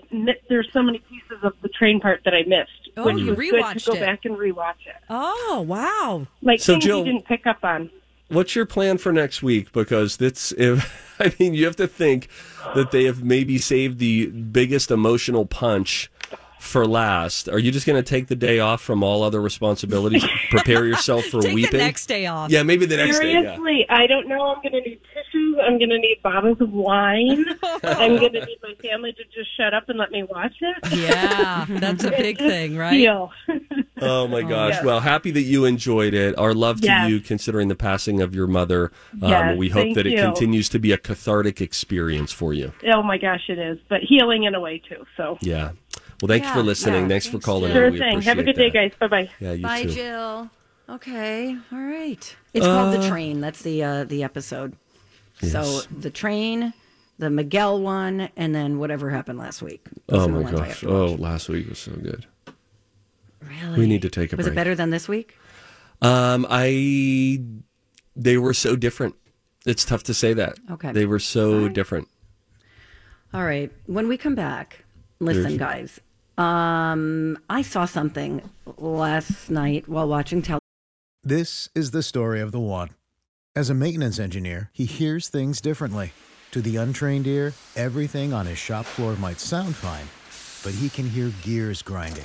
there's 0.49 0.69
so 0.73 0.83
many 0.83 1.01
pieces 1.01 1.43
of 1.43 1.53
the 1.63 1.69
train 1.69 2.01
part 2.01 2.23
that 2.25 2.33
I 2.33 2.45
missed, 2.45 2.71
Oh, 2.97 3.05
which 3.07 3.19
you 3.19 3.27
was 3.27 3.37
good 3.39 3.55
rewatched 3.55 3.85
to 3.85 3.91
go 3.91 3.97
it. 3.97 4.01
back 4.01 4.25
and 4.25 4.37
rewatch 4.37 4.87
it. 4.87 4.95
Oh, 5.11 5.65
wow. 5.67 6.27
Like 6.41 6.61
So, 6.61 6.75
things 6.75 6.85
Jill- 6.85 6.99
you 7.01 7.13
didn't 7.13 7.27
pick 7.27 7.47
up 7.47 7.59
on. 7.65 7.91
What's 8.29 8.55
your 8.55 8.67
plan 8.67 8.99
for 8.99 9.13
next 9.13 9.43
week? 9.43 9.73
Because 9.73 10.21
it's, 10.21 10.53
if, 10.59 11.17
I 11.19 11.35
mean, 11.39 11.55
you 11.55 11.65
have 11.65 11.77
to 11.77 11.89
think 11.89 12.29
that 12.75 12.91
they 12.91 13.05
have 13.05 13.23
maybe 13.25 13.59
saved 13.59 13.99
the 13.99 14.27
biggest 14.27 14.91
emotional 14.91 15.47
punch 15.47 16.11
for 16.59 16.87
last. 16.87 17.49
Are 17.49 17.59
you 17.59 17.71
just 17.71 17.87
going 17.87 18.03
to 18.03 18.09
take 18.09 18.27
the 18.27 18.37
day 18.37 18.59
off 18.59 18.83
from 18.83 19.03
all 19.03 19.23
other 19.23 19.41
responsibilities? 19.41 20.25
prepare 20.51 20.85
yourself 20.85 21.25
for 21.27 21.41
Take 21.41 21.55
weeping? 21.55 21.73
the 21.73 21.79
next 21.79 22.07
day 22.07 22.27
off. 22.27 22.51
Yeah, 22.51 22.63
maybe 22.63 22.85
the 22.87 22.97
next 22.97 23.19
day. 23.21 23.33
Yeah. 23.33 23.43
Seriously, 23.43 23.87
I 23.89 24.07
don't 24.07 24.29
know. 24.29 24.55
I'm 24.55 24.63
going 24.63 24.73
to 24.73 24.81
need 24.81 25.01
tissues. 25.15 25.57
I'm 25.63 25.79
going 25.79 25.91
to 25.91 25.99
need 25.99 26.21
bottles 26.23 26.61
of 26.61 26.73
wine. 26.73 27.45
I'm 27.85 28.17
going 28.17 28.33
to 28.33 28.45
need 28.45 28.59
my 28.63 28.75
family 28.83 29.13
to 29.13 29.25
just 29.25 29.57
shut 29.57 29.73
up 29.73 29.89
and 29.89 29.99
let 29.99 30.11
me 30.11 30.25
watch 30.25 30.55
it. 30.61 30.93
Yeah, 30.99 31.67
that's 31.69 32.05
a 32.05 32.11
big 32.11 32.39
thing, 32.39 32.77
right? 32.77 32.91
Deal. 32.91 33.31
Oh 34.01 34.27
my 34.29 34.43
gosh! 34.43 34.75
yes. 34.75 34.85
Well, 34.85 35.01
happy 35.01 35.31
that 35.33 35.43
you 35.43 35.65
enjoyed 35.65 36.15
it. 36.15 36.37
Our 36.39 36.55
love 36.55 36.81
to 36.83 36.87
Yes. 36.87 37.11
you, 37.11 37.21
considering 37.21 37.69
the 37.69 37.75
passing 37.75 38.21
of 38.21 38.35
your 38.35 38.47
mother. 38.47 38.91
Um, 39.23 39.31
Yes, 39.31 39.57
we 39.59 39.69
hope 39.69 39.83
thank 39.85 39.95
that 39.97 40.07
it 40.07 40.13
you. 40.13 40.23
continues 40.23 40.69
to 40.71 40.79
be 40.79 40.93
a 40.93 40.99
cathartic 40.99 41.61
experience 41.61 42.33
for 42.33 42.53
you. 42.53 42.73
oh 42.93 43.03
my 43.03 43.19
gosh, 43.19 43.43
it 43.49 43.59
is. 43.59 43.79
But 43.89 44.01
healing 44.03 44.45
in 44.45 44.55
a 44.55 44.61
way 44.61 44.79
too. 44.79 45.05
So 45.17 45.39
Yeah. 45.41 45.71
Well, 46.21 46.29
thank 46.29 46.45
you 46.45 46.53
for 46.53 46.63
listening. 46.63 47.03
yeah. 47.03 47.09
Thanks 47.09 47.27
for 47.29 47.39
calling. 47.39 47.73
Jill. 47.73 47.85
in. 47.85 47.93
sure 47.97 47.99
thing. 47.99 48.21
Have 48.23 48.39
a 48.39 48.41
appreciate 48.43 48.45
good 48.73 48.73
day, 48.73 48.89
that. 48.89 48.99
guys. 49.01 49.11
Bye 49.11 49.23
bye. 49.25 49.31
Yeah, 49.41 49.53
you 49.53 49.63
Bye, 49.63 49.83
too. 49.85 49.91
Jill. 49.91 50.51
Okay, 50.91 51.57
all 51.71 51.79
right. 51.79 52.37
It's 52.55 52.65
called 52.67 52.95
Uh, 52.95 52.99
The 53.01 53.09
Train. 53.09 53.41
That's 53.41 53.63
the 53.63 53.85
uh, 53.85 54.05
the 54.05 54.23
episode. 54.25 54.75
So 55.43 55.83
the 55.97 56.11
train, 56.11 56.73
the 57.19 57.31
Miguel 57.31 57.81
one, 57.81 58.29
and 58.37 58.55
then 58.55 58.79
whatever 58.79 59.11
happened 59.11 59.39
last 59.39 59.63
week. 59.63 59.85
Those 60.07 60.23
Oh 60.23 60.29
my 60.29 60.39
ones 60.41 60.47
I 60.61 60.67
have 60.67 60.81
gosh! 60.81 60.85
Oh, 60.85 61.07
last 61.19 61.49
week 61.49 61.69
was 61.69 61.79
so 61.79 61.93
good. 61.93 62.27
Really? 63.43 63.79
We 63.79 63.87
need 63.87 64.03
to 64.03 64.09
take 64.11 64.33
a 64.33 64.37
break. 64.37 64.39
Was 64.39 64.47
break. 64.47 64.53
it 64.53 64.57
better 64.57 64.75
than 64.75 64.91
this 64.91 65.09
week? 65.09 65.37
Um, 66.03 66.47
I 66.49 67.43
they 68.17 68.37
were 68.39 68.55
so 68.55 68.77
different. 68.77 69.15
It's 69.67 69.85
tough 69.85 70.03
to 70.05 70.15
say 70.15 70.33
that. 70.35 70.59
Okay. 70.71 70.93
They 70.93 71.07
were 71.07 71.19
so 71.19 71.69
different. 71.69 72.09
All 73.35 73.45
right. 73.45 73.71
When 73.87 74.09
we 74.09 74.17
come 74.17 74.35
back, 74.35 74.85
listen, 75.21 75.57
There's- 75.57 75.59
guys. 75.59 76.01
Um, 76.39 77.37
I 77.51 77.63
saw 77.63 77.85
something 77.85 78.49
last 78.77 79.51
night 79.51 79.89
while 79.89 80.07
watching 80.09 80.41
television. 80.41 80.61
This 81.25 81.69
is 81.75 81.91
the 81.91 82.03
story 82.03 82.41
of 82.41 82.53
the 82.53 82.61
one. 82.61 82.91
As 83.57 83.71
a 83.71 83.75
maintenance 83.75 84.21
engineer, 84.21 84.71
he 84.73 84.85
hears 84.85 85.29
things 85.29 85.61
differently. 85.61 86.13
To 86.53 86.63
the 86.63 86.77
untrained 86.77 87.27
ear, 87.27 87.55
everything 87.75 88.33
on 88.33 88.47
his 88.47 88.57
shop 88.57 88.87
floor 88.87 89.17
might 89.17 89.41
sound 89.41 89.75
fine, 89.75 90.07
but 90.63 90.79
he 90.79 90.89
can 90.89 91.09
hear 91.11 91.33
gears 91.43 91.83
grinding 91.83 92.25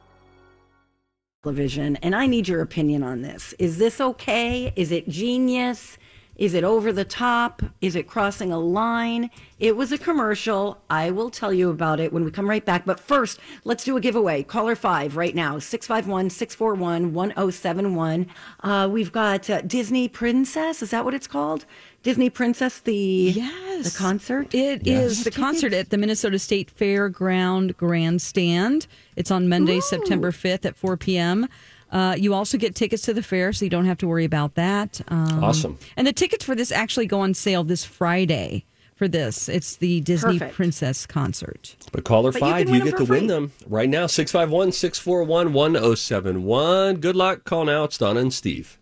Television, 1.43 1.95
and 2.03 2.15
I 2.15 2.27
need 2.27 2.47
your 2.47 2.61
opinion 2.61 3.01
on 3.01 3.23
this. 3.23 3.55
Is 3.57 3.79
this 3.79 3.99
okay? 3.99 4.71
Is 4.75 4.91
it 4.91 5.09
genius? 5.09 5.97
Is 6.35 6.53
it 6.53 6.63
over 6.63 6.93
the 6.93 7.03
top? 7.03 7.63
Is 7.81 7.95
it 7.95 8.07
crossing 8.07 8.51
a 8.51 8.59
line? 8.59 9.31
It 9.59 9.75
was 9.75 9.91
a 9.91 9.97
commercial. 9.97 10.83
I 10.87 11.09
will 11.09 11.31
tell 11.31 11.51
you 11.51 11.71
about 11.71 11.99
it 11.99 12.13
when 12.13 12.23
we 12.23 12.29
come 12.29 12.47
right 12.47 12.63
back. 12.63 12.85
But 12.85 12.99
first, 12.99 13.39
let's 13.63 13.83
do 13.83 13.97
a 13.97 14.01
giveaway. 14.01 14.43
Caller 14.43 14.75
five 14.75 15.17
right 15.17 15.33
now 15.33 15.57
651 15.57 16.29
641 16.29 17.11
1071. 17.11 18.27
Uh, 18.59 18.87
We've 18.91 19.11
got 19.11 19.49
uh, 19.49 19.61
Disney 19.61 20.07
Princess. 20.07 20.83
Is 20.83 20.91
that 20.91 21.05
what 21.05 21.15
it's 21.15 21.27
called? 21.27 21.65
Disney 22.03 22.29
Princess, 22.31 22.79
the, 22.79 23.33
Yes. 23.35 23.93
the 23.93 23.97
concert? 23.97 24.53
It 24.55 24.87
is 24.87 25.23
the 25.23 25.31
concert 25.31 25.71
at 25.73 25.89
the 25.91 25.97
Minnesota 25.97 26.39
State 26.39 26.71
Fairground 26.75 27.77
Grandstand. 27.77 28.87
It's 29.15 29.29
on 29.29 29.47
Monday, 29.47 29.79
September 29.81 30.31
5th 30.31 30.65
at 30.65 30.75
4 30.75 30.97
p.m. 30.97 31.47
Uh, 31.91 32.15
you 32.17 32.33
also 32.33 32.57
get 32.57 32.73
tickets 32.73 33.03
to 33.03 33.13
the 33.13 33.21
fair, 33.21 33.53
so 33.53 33.65
you 33.65 33.69
don't 33.69 33.85
have 33.85 33.97
to 33.99 34.07
worry 34.07 34.25
about 34.25 34.55
that. 34.55 35.01
Um, 35.09 35.43
Awesome. 35.43 35.77
And 35.95 36.07
the 36.07 36.13
tickets 36.13 36.43
for 36.43 36.55
this 36.55 36.71
actually 36.71 37.05
go 37.05 37.19
on 37.19 37.33
sale 37.35 37.63
this 37.63 37.83
Friday 37.85 38.65
for 38.95 39.07
this. 39.07 39.47
It's 39.49 39.75
the 39.75 39.99
Disney 40.01 40.39
Perfect. 40.39 40.55
Princess 40.55 41.05
concert. 41.05 41.75
But 41.91 42.03
caller 42.03 42.31
But 42.31 42.41
you 42.41 42.47
five, 42.47 42.65
can 42.67 42.75
you, 42.75 42.83
get 42.83 42.91
for 42.93 43.05
to 43.05 43.11
win 43.11 43.27
them 43.27 43.51
right 43.67 43.89
now. 43.89 44.07
651 44.07 44.71
641 44.71 45.53
1071. 45.53 46.95
Good 46.97 47.15
luck. 47.15 47.43
Call 47.43 47.65
now. 47.65 47.83
It's 47.83 47.97
Donna 47.97 48.21
and 48.21 48.33
Steve. 48.33 48.79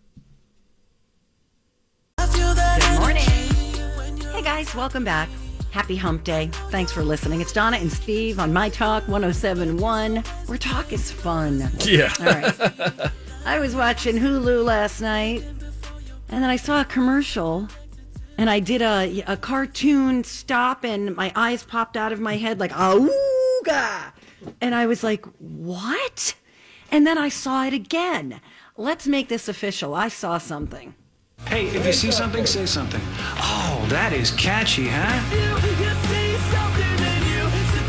Guys, 4.70 4.76
welcome 4.76 5.02
back. 5.02 5.28
Happy 5.72 5.96
hump 5.96 6.22
day. 6.22 6.48
Thanks 6.70 6.92
for 6.92 7.02
listening. 7.02 7.40
It's 7.40 7.52
Donna 7.52 7.78
and 7.78 7.90
Steve 7.90 8.38
on 8.38 8.52
My 8.52 8.68
Talk 8.68 9.02
1071, 9.08 10.18
where 10.46 10.58
talk 10.58 10.92
is 10.92 11.10
fun. 11.10 11.68
Yeah. 11.80 12.12
All 12.20 12.26
right. 12.26 13.10
I 13.44 13.58
was 13.58 13.74
watching 13.74 14.16
Hulu 14.16 14.64
last 14.64 15.00
night, 15.00 15.42
and 16.28 16.42
then 16.42 16.50
I 16.50 16.54
saw 16.54 16.82
a 16.82 16.84
commercial, 16.84 17.66
and 18.38 18.48
I 18.48 18.60
did 18.60 18.80
a, 18.80 19.24
a 19.26 19.36
cartoon 19.36 20.22
stop, 20.22 20.84
and 20.84 21.16
my 21.16 21.32
eyes 21.34 21.64
popped 21.64 21.96
out 21.96 22.12
of 22.12 22.20
my 22.20 22.36
head 22.36 22.60
like, 22.60 22.72
auga! 22.72 24.12
And 24.60 24.74
I 24.74 24.86
was 24.86 25.02
like, 25.02 25.26
what? 25.38 26.34
And 26.92 27.04
then 27.04 27.18
I 27.18 27.28
saw 27.28 27.64
it 27.64 27.74
again. 27.74 28.40
Let's 28.76 29.08
make 29.08 29.28
this 29.28 29.48
official. 29.48 29.94
I 29.94 30.08
saw 30.08 30.38
something. 30.38 30.94
Hey, 31.46 31.66
if 31.68 31.84
you 31.84 31.92
see 31.92 32.10
something, 32.10 32.46
say 32.46 32.66
something. 32.66 33.00
Oh, 33.38 33.84
that 33.88 34.12
is 34.12 34.30
catchy, 34.30 34.86
huh? 34.88 35.20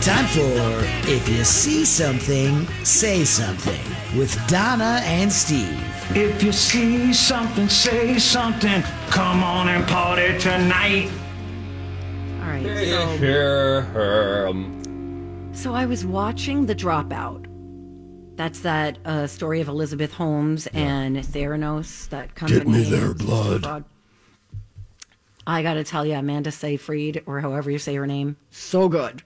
Time 0.01 0.25
for 0.25 0.81
If 1.07 1.29
You 1.29 1.43
See 1.43 1.85
Something, 1.85 2.65
Say 2.83 3.23
Something 3.23 3.79
with 4.17 4.35
Donna 4.47 5.01
and 5.03 5.31
Steve. 5.31 5.79
If 6.15 6.41
you 6.41 6.51
see 6.51 7.13
something, 7.13 7.69
say 7.69 8.17
something. 8.17 8.81
Come 9.11 9.43
on 9.43 9.69
and 9.69 9.87
party 9.87 10.39
tonight. 10.39 11.11
All 12.41 12.47
right. 12.49 12.63
So, 12.63 13.07
Here. 13.17 14.47
Um, 14.49 15.51
so 15.53 15.75
I 15.75 15.85
was 15.85 16.03
watching 16.03 16.65
The 16.65 16.75
Dropout. 16.75 17.50
That's 18.41 18.61
that 18.61 18.97
uh, 19.05 19.27
story 19.27 19.61
of 19.61 19.67
Elizabeth 19.67 20.13
Holmes 20.13 20.65
and 20.73 21.15
Theranos, 21.17 22.09
that 22.09 22.33
company. 22.33 22.57
Get 22.61 22.67
me 22.67 22.81
their 22.81 23.13
blood. 23.13 23.85
I 25.45 25.61
got 25.61 25.75
to 25.75 25.83
tell 25.83 26.07
you, 26.07 26.15
Amanda 26.15 26.51
Seyfried, 26.51 27.21
or 27.27 27.39
however 27.39 27.69
you 27.69 27.77
say 27.77 27.93
her 27.93 28.07
name, 28.07 28.37
so 28.49 28.89
good. 28.89 29.21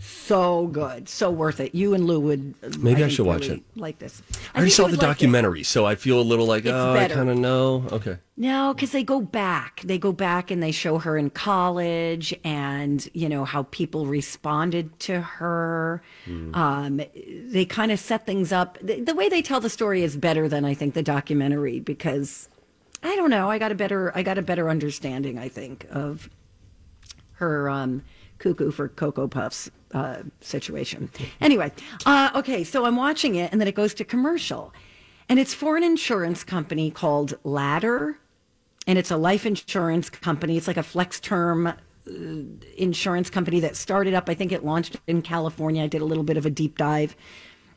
So 0.00 0.68
good. 0.68 1.08
So 1.08 1.30
worth 1.30 1.58
it. 1.58 1.74
You 1.74 1.92
and 1.94 2.06
Lou 2.06 2.20
would. 2.20 2.54
Maybe 2.78 2.96
I 2.96 3.06
think, 3.06 3.12
should 3.12 3.26
watch 3.26 3.42
really 3.42 3.56
it. 3.56 3.62
Like 3.74 3.98
this. 3.98 4.22
I 4.54 4.58
already 4.58 4.70
saw 4.70 4.84
the 4.84 4.92
would 4.92 4.98
like 4.98 5.02
it. 5.02 5.06
documentary, 5.06 5.62
so 5.64 5.86
I 5.86 5.96
feel 5.96 6.20
a 6.20 6.22
little 6.22 6.46
like, 6.46 6.64
It's 6.64 6.72
oh, 6.72 6.94
better. 6.94 7.14
I 7.14 7.16
kind 7.16 7.30
of 7.30 7.38
know. 7.38 7.84
Okay. 7.90 8.18
No, 8.36 8.72
because 8.74 8.92
they 8.92 9.02
go 9.02 9.20
back. 9.20 9.80
They 9.82 9.98
go 9.98 10.12
back 10.12 10.50
and 10.52 10.62
they 10.62 10.70
show 10.70 10.98
her 10.98 11.18
in 11.18 11.30
college 11.30 12.32
and, 12.44 13.08
you 13.12 13.28
know, 13.28 13.44
how 13.44 13.64
people 13.64 14.06
responded 14.06 14.96
to 15.00 15.20
her. 15.20 16.02
Um, 16.54 17.00
they 17.16 17.64
kind 17.64 17.90
of 17.90 17.98
set 17.98 18.24
things 18.26 18.52
up. 18.52 18.78
The, 18.80 19.00
the 19.00 19.14
way 19.14 19.28
they 19.28 19.42
tell 19.42 19.60
the 19.60 19.70
story 19.70 20.04
is 20.04 20.16
better 20.16 20.48
than 20.48 20.64
I 20.64 20.74
think 20.74 20.94
the 20.94 21.02
documentary 21.02 21.80
because 21.80 22.48
I 23.02 23.16
don't 23.16 23.30
know. 23.30 23.50
I 23.50 23.58
got 23.58 23.72
a 23.72 23.74
better, 23.74 24.12
I 24.16 24.22
got 24.22 24.38
a 24.38 24.42
better 24.42 24.68
understanding, 24.68 25.38
I 25.38 25.48
think, 25.48 25.86
of 25.90 26.30
her 27.32 27.68
um, 27.68 28.02
cuckoo 28.38 28.70
for 28.70 28.88
Cocoa 28.88 29.26
Puffs 29.26 29.70
uh, 29.94 30.18
situation. 30.40 31.10
Anyway, 31.40 31.72
uh, 32.06 32.30
okay, 32.34 32.64
so 32.64 32.84
I'm 32.84 32.96
watching 32.96 33.34
it 33.34 33.52
and 33.52 33.60
then 33.60 33.68
it 33.68 33.74
goes 33.74 33.94
to 33.94 34.04
commercial. 34.04 34.72
And 35.28 35.38
it's 35.38 35.54
for 35.54 35.76
an 35.76 35.82
insurance 35.82 36.44
company 36.44 36.90
called 36.90 37.38
Ladder. 37.44 38.18
And 38.86 38.98
it's 38.98 39.10
a 39.10 39.16
life 39.16 39.44
insurance 39.44 40.08
company. 40.08 40.56
It's 40.56 40.66
like 40.66 40.78
a 40.78 40.82
flex 40.82 41.20
term 41.20 41.66
uh, 41.66 41.72
insurance 42.76 43.28
company 43.28 43.60
that 43.60 43.76
started 43.76 44.14
up. 44.14 44.28
I 44.28 44.34
think 44.34 44.52
it 44.52 44.64
launched 44.64 44.96
in 45.06 45.20
California. 45.20 45.84
I 45.84 45.86
did 45.86 46.00
a 46.00 46.06
little 46.06 46.24
bit 46.24 46.36
of 46.38 46.46
a 46.46 46.50
deep 46.50 46.78
dive. 46.78 47.14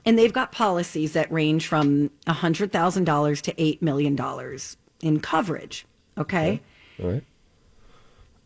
And 0.05 0.18
they've 0.18 0.34
got 0.34 0.51
policies 0.51 1.14
that 1.14 1.32
range 1.32 1.68
from 1.68 2.09
$100,000 2.28 3.41
to 3.41 3.53
$8 3.53 3.82
million 3.82 4.59
in 5.01 5.20
coverage. 5.20 5.86
Okay. 6.18 6.62
All 7.01 7.12
right. 7.12 7.24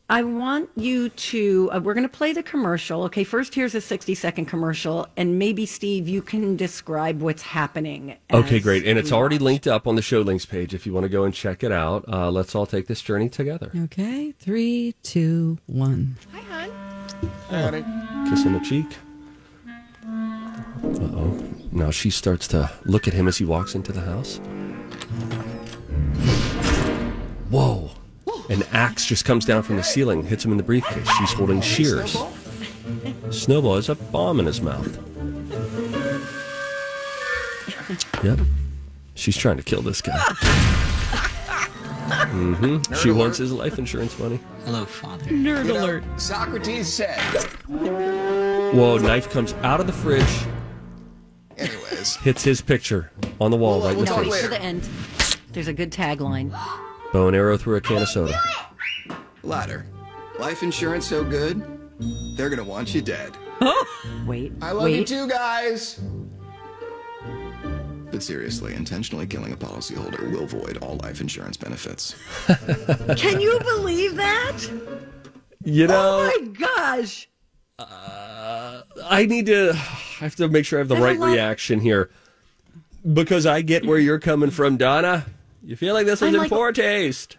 I 0.07 0.21
want 0.21 0.69
you 0.75 1.09
to, 1.09 1.69
uh, 1.71 1.79
we're 1.79 1.95
going 1.95 2.07
to 2.07 2.17
play 2.17 2.31
the 2.31 2.43
commercial. 2.43 3.03
Okay, 3.05 3.23
first 3.23 3.55
here's 3.55 3.73
a 3.73 3.81
60 3.81 4.13
second 4.13 4.45
commercial, 4.45 5.07
and 5.17 5.39
maybe, 5.39 5.65
Steve, 5.65 6.07
you 6.07 6.21
can 6.21 6.55
describe 6.55 7.21
what's 7.21 7.41
happening. 7.41 8.15
Okay, 8.31 8.59
great. 8.59 8.85
And 8.85 8.99
it's 8.99 9.09
we 9.09 9.17
already 9.17 9.39
linked 9.39 9.65
up 9.65 9.87
on 9.87 9.95
the 9.95 10.03
show 10.03 10.21
links 10.21 10.45
page 10.45 10.75
if 10.75 10.85
you 10.85 10.93
want 10.93 11.05
to 11.05 11.09
go 11.09 11.23
and 11.23 11.33
check 11.33 11.63
it 11.63 11.71
out. 11.71 12.05
Uh, 12.07 12.29
let's 12.29 12.53
all 12.53 12.67
take 12.67 12.85
this 12.85 13.01
journey 13.01 13.29
together. 13.29 13.71
Okay, 13.85 14.31
three, 14.33 14.93
two, 15.01 15.57
one. 15.65 16.17
Hi, 16.31 16.39
hon. 16.41 16.71
Hi, 17.49 18.29
Kiss 18.29 18.45
on 18.45 18.53
the 18.53 18.59
cheek. 18.59 18.85
Uh 20.05 21.17
oh. 21.17 21.43
Now 21.71 21.89
she 21.89 22.11
starts 22.11 22.47
to 22.49 22.71
look 22.85 23.07
at 23.07 23.13
him 23.15 23.27
as 23.27 23.37
he 23.37 23.45
walks 23.45 23.73
into 23.73 23.91
the 23.91 24.01
house. 24.01 24.37
Whoa. 27.49 27.84
An 28.49 28.63
axe 28.71 29.05
just 29.05 29.25
comes 29.25 29.45
down 29.45 29.63
from 29.63 29.75
the 29.75 29.83
ceiling, 29.83 30.23
hits 30.23 30.45
him 30.45 30.51
in 30.51 30.57
the 30.57 30.63
briefcase. 30.63 31.07
She's 31.17 31.33
holding 31.33 31.61
shears. 31.61 32.15
Snowball 33.31 33.75
has 33.75 33.89
a 33.89 33.95
bomb 33.95 34.39
in 34.39 34.45
his 34.45 34.61
mouth. 34.61 34.99
Yep. 38.23 38.39
She's 39.15 39.37
trying 39.37 39.57
to 39.57 39.63
kill 39.63 39.81
this 39.81 40.01
guy. 40.01 40.17
Mm 42.05 42.55
hmm 42.83 42.93
She 42.93 43.09
wants 43.11 43.37
his 43.39 43.51
life 43.51 43.79
insurance 43.79 44.17
money. 44.19 44.39
Hello, 44.65 44.85
Father. 44.85 45.25
Nerd 45.25 45.69
alert. 45.69 46.03
Socrates 46.17 46.91
said. 46.91 47.19
Whoa, 47.67 48.97
knife 48.97 49.29
comes 49.31 49.53
out 49.63 49.79
of 49.79 49.87
the 49.87 49.93
fridge, 49.93 50.45
Anyways, 51.57 52.17
hits 52.17 52.43
his 52.43 52.61
picture 52.61 53.11
on 53.41 53.49
the 53.51 53.57
wall 53.57 53.81
right 53.81 53.97
in 53.97 54.05
the 54.05 54.11
No, 54.11 54.17
wait 54.17 54.31
face. 54.31 54.41
for 54.43 54.49
the 54.49 54.61
end. 54.61 54.87
There's 55.51 55.67
a 55.67 55.73
good 55.73 55.91
tagline. 55.91 56.55
Bow 57.15 57.27
and 57.27 57.35
arrow 57.37 57.55
through 57.55 57.77
a 57.77 57.81
can 57.81 58.01
of 58.01 58.09
soda. 58.09 58.37
Ladder. 59.41 59.85
Life 60.37 60.63
insurance 60.63 61.07
so 61.07 61.23
good, 61.23 61.63
they're 62.35 62.49
gonna 62.49 62.61
want 62.61 62.93
you 62.93 63.01
dead. 63.01 63.31
Wait. 64.27 64.51
I 64.61 64.73
love 64.73 64.83
wait. 64.83 64.97
you 64.99 65.05
too, 65.05 65.29
guys. 65.29 66.01
But 68.11 68.21
seriously, 68.21 68.73
intentionally 68.73 69.25
killing 69.27 69.53
a 69.53 69.55
policyholder 69.55 70.29
will 70.29 70.45
void 70.45 70.79
all 70.81 70.97
life 71.03 71.21
insurance 71.21 71.55
benefits. 71.55 72.15
Can 73.15 73.39
you 73.39 73.59
believe 73.59 74.17
that? 74.17 74.57
You 75.63 75.87
know, 75.87 76.29
Oh 76.29 76.41
my 76.41 76.47
gosh. 76.49 77.29
Uh, 77.79 78.81
I 79.05 79.25
need 79.25 79.45
to. 79.45 79.69
I 79.71 80.25
have 80.25 80.35
to 80.35 80.49
make 80.49 80.65
sure 80.65 80.79
I 80.79 80.81
have 80.81 80.89
the 80.89 80.95
There's 80.95 81.05
right 81.05 81.17
lot- 81.19 81.31
reaction 81.31 81.79
here 81.79 82.09
because 83.13 83.45
I 83.45 83.61
get 83.61 83.85
where 83.85 83.99
you're 83.99 84.19
coming 84.19 84.51
from, 84.51 84.75
Donna. 84.75 85.25
You 85.65 85.75
feel 85.75 85.93
like 85.95 86.05
this 86.05 86.21
was 86.21 86.27
I'm 86.29 86.35
in 86.35 86.41
like- 86.41 86.49
poor 86.51 86.71
taste. 86.71 87.37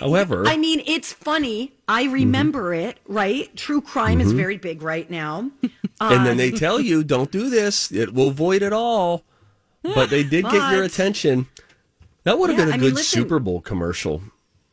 However, 0.00 0.44
I 0.46 0.56
mean, 0.56 0.82
it's 0.86 1.12
funny. 1.12 1.72
I 1.88 2.04
remember 2.04 2.74
it, 2.74 2.98
right? 3.06 3.54
True 3.56 3.80
crime 3.80 4.20
is 4.20 4.32
Mhm. 4.32 4.36
very 4.36 4.56
big 4.56 4.82
right 4.82 5.08
now. 5.08 5.50
and 6.00 6.26
then 6.26 6.36
they 6.36 6.50
Um, 6.50 6.58
tell 6.58 6.80
you, 6.80 7.04
don't 7.04 7.30
do 7.30 7.48
this. 7.48 7.92
It 7.92 8.12
will 8.12 8.32
void 8.32 8.62
it 8.62 8.72
all. 8.72 9.24
But 9.82 10.10
they 10.10 10.24
did 10.24 10.44
get 10.44 10.72
your 10.72 10.82
attention. 10.82 11.46
That 12.24 12.38
would 12.40 12.50
have 12.50 12.58
Yeah, 12.58 12.64
been 12.64 12.72
a 12.72 12.76
I 12.76 12.78
mean, 12.78 12.90
good 12.90 12.96
listen- 12.96 13.22
Super 13.22 13.38
Bowl 13.38 13.60
commercial. 13.60 14.22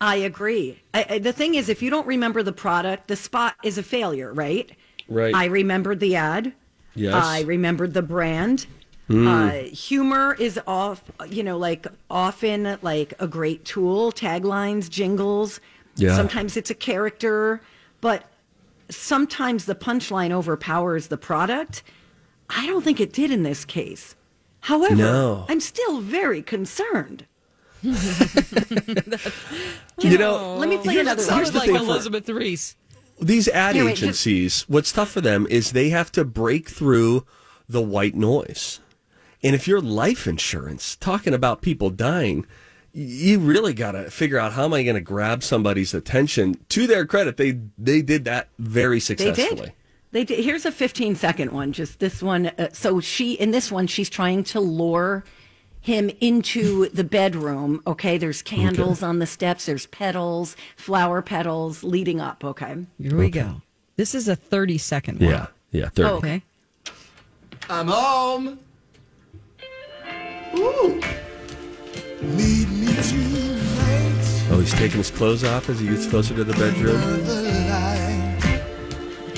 I 0.02 0.16
agree. 0.16 0.80
I, 0.94 1.06
I, 1.12 1.18
the 1.20 1.32
thing 1.32 1.54
is, 1.56 1.70
if 1.70 1.82
you 1.84 1.90
don't 1.92 2.08
remember 2.08 2.42
the 2.42 2.52
product, 2.52 3.08
the 3.08 3.16
spot 3.16 3.56
is 3.64 3.78
a 3.78 3.84
failure, 3.84 4.34
right? 4.34 4.72
Right. 5.08 5.34
I 5.36 5.46
remembered 5.46 6.00
the 6.00 6.16
ad. 6.16 6.54
Yes. 6.96 7.14
I 7.14 7.42
remembered 7.42 7.94
the 7.94 8.02
brand. 8.02 8.66
Mm. 9.10 9.28
Uh, 9.28 9.70
humor 9.76 10.36
is 10.40 10.60
off, 10.66 11.04
you 11.30 11.44
know, 11.44 11.58
like 11.58 11.86
often 12.10 12.78
like 12.82 13.14
a 13.20 13.28
great 13.28 13.66
tool. 13.66 14.12
Taglines, 14.12 14.90
jingles. 14.90 15.60
Yeah. 15.96 16.16
Sometimes 16.16 16.56
it's 16.58 16.70
a 16.70 16.76
character, 16.76 17.62
but 18.02 18.24
sometimes 18.90 19.66
the 19.66 19.76
punchline 19.76 20.32
overpowers 20.32 21.08
the 21.08 21.18
product. 21.18 21.84
I 22.50 22.66
don't 22.66 22.84
think 22.84 23.00
it 23.00 23.12
did 23.14 23.30
in 23.32 23.44
this 23.44 23.66
case. 23.66 24.16
However, 24.62 24.96
No. 24.96 25.46
I'm 25.50 25.60
still 25.60 26.00
very 26.00 26.42
concerned. 26.42 27.26
You 30.00 30.18
know, 30.18 30.56
Let 30.58 30.70
me 30.70 30.78
play 30.78 30.94
here's- 30.96 31.06
another 31.08 31.34
here's 31.36 31.52
the 31.52 31.60
like 31.60 31.68
thing 31.68 31.78
for- 31.78 31.84
Elizabeth 31.84 32.28
Reese. 32.30 32.76
These 33.22 33.48
ad 33.50 33.76
Here, 33.76 33.86
wait, 33.86 33.92
just- 33.92 34.04
agencies, 34.04 34.66
what's 34.68 34.92
tough 34.92 35.12
for 35.12 35.22
them 35.22 35.46
is 35.50 35.72
they 35.72 35.90
have 35.90 36.12
to 36.14 36.26
break 36.26 36.70
through 36.70 37.26
the 37.70 37.82
white 37.82 38.16
noise. 38.16 38.80
And 39.44 39.54
if 39.56 39.68
you're 39.68 39.82
life 39.82 40.26
insurance, 40.28 40.96
talking 40.96 41.34
about 41.34 41.62
people 41.62 41.90
dying, 41.90 42.46
you 42.94 43.40
really 43.40 43.74
got 43.74 43.92
to 43.94 44.10
figure 44.10 44.38
out 44.40 44.54
how 44.54 44.66
am 44.66 44.74
I 44.74 44.84
going 44.84 44.96
to 44.96 45.02
grab 45.02 45.44
somebody's 45.44 45.94
attention. 45.94 46.56
To 46.70 46.88
their 46.88 47.06
credit, 47.06 47.38
they 47.38 47.60
they 47.78 48.02
did 48.02 48.26
that 48.26 48.50
very 48.60 48.98
They 48.98 49.00
successfully. 49.02 49.62
did. 49.68 49.74
They 50.12 50.24
did. 50.24 50.44
Here's 50.46 50.66
a 50.66 50.72
15 50.72 51.16
second 51.16 51.52
one. 51.52 51.74
Just 51.74 52.00
this 52.00 52.22
one. 52.22 52.48
Uh, 52.58 52.70
so 52.72 53.00
she 53.00 53.34
in 53.34 53.52
this 53.52 53.72
one, 53.72 53.88
she's 53.88 54.10
trying 54.10 54.44
to 54.46 54.60
lure 54.60 55.24
him 55.82 56.10
into 56.22 56.88
the 56.94 57.04
bedroom. 57.04 57.82
Okay, 57.88 58.18
there's 58.18 58.42
candles 58.44 59.02
on 59.04 59.20
the 59.20 59.26
steps. 59.26 59.66
There's 59.66 59.88
petals, 59.88 60.56
flower 60.78 61.22
petals 61.22 61.84
leading 61.84 62.22
up. 62.22 62.44
Okay. 62.46 62.78
Here 63.02 63.18
we 63.18 63.30
go. 63.32 63.62
This 63.98 64.16
is 64.16 64.28
a 64.28 64.36
30 64.36 64.78
second 64.78 65.20
one. 65.20 65.30
Yeah, 65.30 65.48
yeah, 65.72 65.90
30. 65.90 66.10
Oh, 66.10 66.16
Okay. 66.18 66.44
I'm 67.70 67.88
home. 67.88 68.60
Ooh. 70.56 71.02
Lead 72.22 72.70
me 72.70 72.88
tonight. 72.88 74.48
Oh, 74.52 74.60
he's 74.60 74.74
taking 74.74 74.98
his 74.98 75.12
clothes 75.12 75.44
off 75.44 75.70
as 75.70 75.80
he 75.80 75.88
gets 75.88 76.08
closer 76.08 76.34
to 76.36 76.44
the 76.44 76.54
bedroom. 76.54 77.02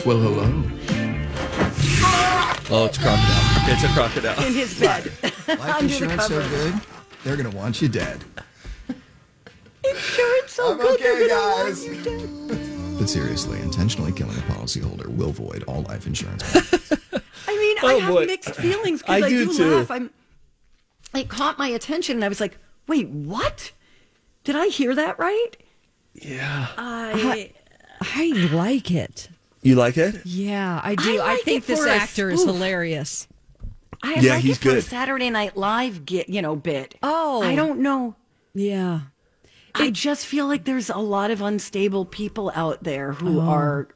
Well, 0.05 0.19
hello. 0.19 0.63
Oh, 2.67 2.85
it's 2.85 2.97
a 2.97 3.01
crocodile. 3.01 3.71
It's 3.73 3.83
a 3.83 3.87
crocodile. 3.89 4.45
In 4.45 4.53
his 4.53 4.79
bed. 4.79 5.11
Life 5.47 5.59
Under 5.59 5.87
the 5.87 6.03
insurance 6.03 6.25
so 6.27 6.49
good, 6.49 6.73
they're 7.23 7.37
gonna 7.37 7.55
want 7.55 7.81
you 7.81 7.87
dead. 7.87 8.23
Insurance 9.87 10.51
so 10.51 10.71
I'm 10.71 10.77
good. 10.77 10.99
okay, 10.99 11.03
they're 11.03 11.27
gonna 11.29 11.63
want 11.63 11.77
you 11.85 12.03
dead. 12.03 12.99
But 12.99 13.09
seriously, 13.09 13.61
intentionally 13.61 14.11
killing 14.13 14.37
a 14.37 14.41
policyholder 14.41 15.07
will 15.07 15.31
void 15.31 15.63
all 15.67 15.83
life 15.83 16.07
insurance. 16.07 16.43
I 16.55 17.55
mean, 17.57 17.77
I 17.77 17.81
Oh, 17.83 17.99
have 17.99 18.13
boy. 18.13 18.25
mixed 18.25 18.55
feelings 18.55 19.01
because 19.01 19.23
I 19.23 19.25
I, 19.25 19.29
do 19.29 19.45
do, 19.47 19.57
too. 19.57 19.75
laugh. 19.77 19.91
I'm. 19.91 20.09
It 21.15 21.29
caught 21.29 21.57
my 21.57 21.67
attention, 21.69 22.17
and 22.17 22.25
I 22.25 22.27
was 22.27 22.39
like, 22.41 22.57
"Wait, 22.87 23.07
what? 23.09 23.71
Did 24.43 24.55
I 24.55 24.67
hear 24.67 24.93
that 24.95 25.17
right?" 25.19 25.51
Yeah. 26.13 26.67
I. 26.77 27.51
I 28.01 28.27
like 28.51 28.91
it. 28.91 29.29
You 29.61 29.75
like 29.75 29.97
it? 29.97 30.25
Yeah, 30.25 30.79
I 30.83 30.95
do. 30.95 31.19
I, 31.19 31.33
like 31.33 31.41
think 31.41 31.65
this 31.65 31.79
for 31.79 31.87
a 31.87 31.91
actor 31.95 32.29
is 32.29 32.43
hilarious. 32.43 33.27
I 34.03 34.15
Yeah, 34.19 34.33
like 34.35 34.43
he's 34.43 34.57
it 34.57 34.61
for 34.61 34.69
a 34.69 34.73
good. 34.73 34.83
Saturday 34.83 35.29
Night 35.29 35.57
Live 35.57 36.05
get 36.05 36.29
you 36.29 36.41
know 36.41 36.55
bit. 36.55 36.95
Oh. 37.01 37.41
I 37.41 37.55
don't 37.55 37.79
know. 37.79 38.15
Yeah. 38.53 38.99
I 39.73 39.89
just 39.89 40.25
feel 40.25 40.45
like 40.47 40.65
there's 40.65 40.89
a 40.89 40.97
lot 40.97 41.31
of 41.31 41.41
unstable 41.41 42.05
people 42.05 42.51
out 42.55 42.83
there 42.83 43.13
who 43.13 43.39
Oh. 43.39 43.45
are, 43.49 43.87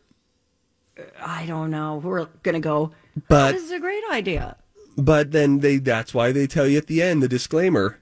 I 1.22 1.45
don't 1.45 1.70
know, 1.72 1.99
who 1.99 2.09
are 2.09 2.26
going 2.43 2.53
to 2.55 2.59
go. 2.59 2.91
But- 3.28 3.49
oh, 3.49 3.57
this 3.57 3.63
is 3.63 3.72
a 3.72 3.80
great 3.80 4.03
idea. 4.11 4.57
But 5.00 5.32
then 5.32 5.60
they 5.60 5.78
that's 5.78 6.14
why 6.14 6.32
they 6.32 6.47
tell 6.47 6.68
you 6.68 6.78
at 6.78 6.88
the 6.88 7.02
end 7.02 7.24
the 7.24 7.28
disclaimer. 7.28 7.97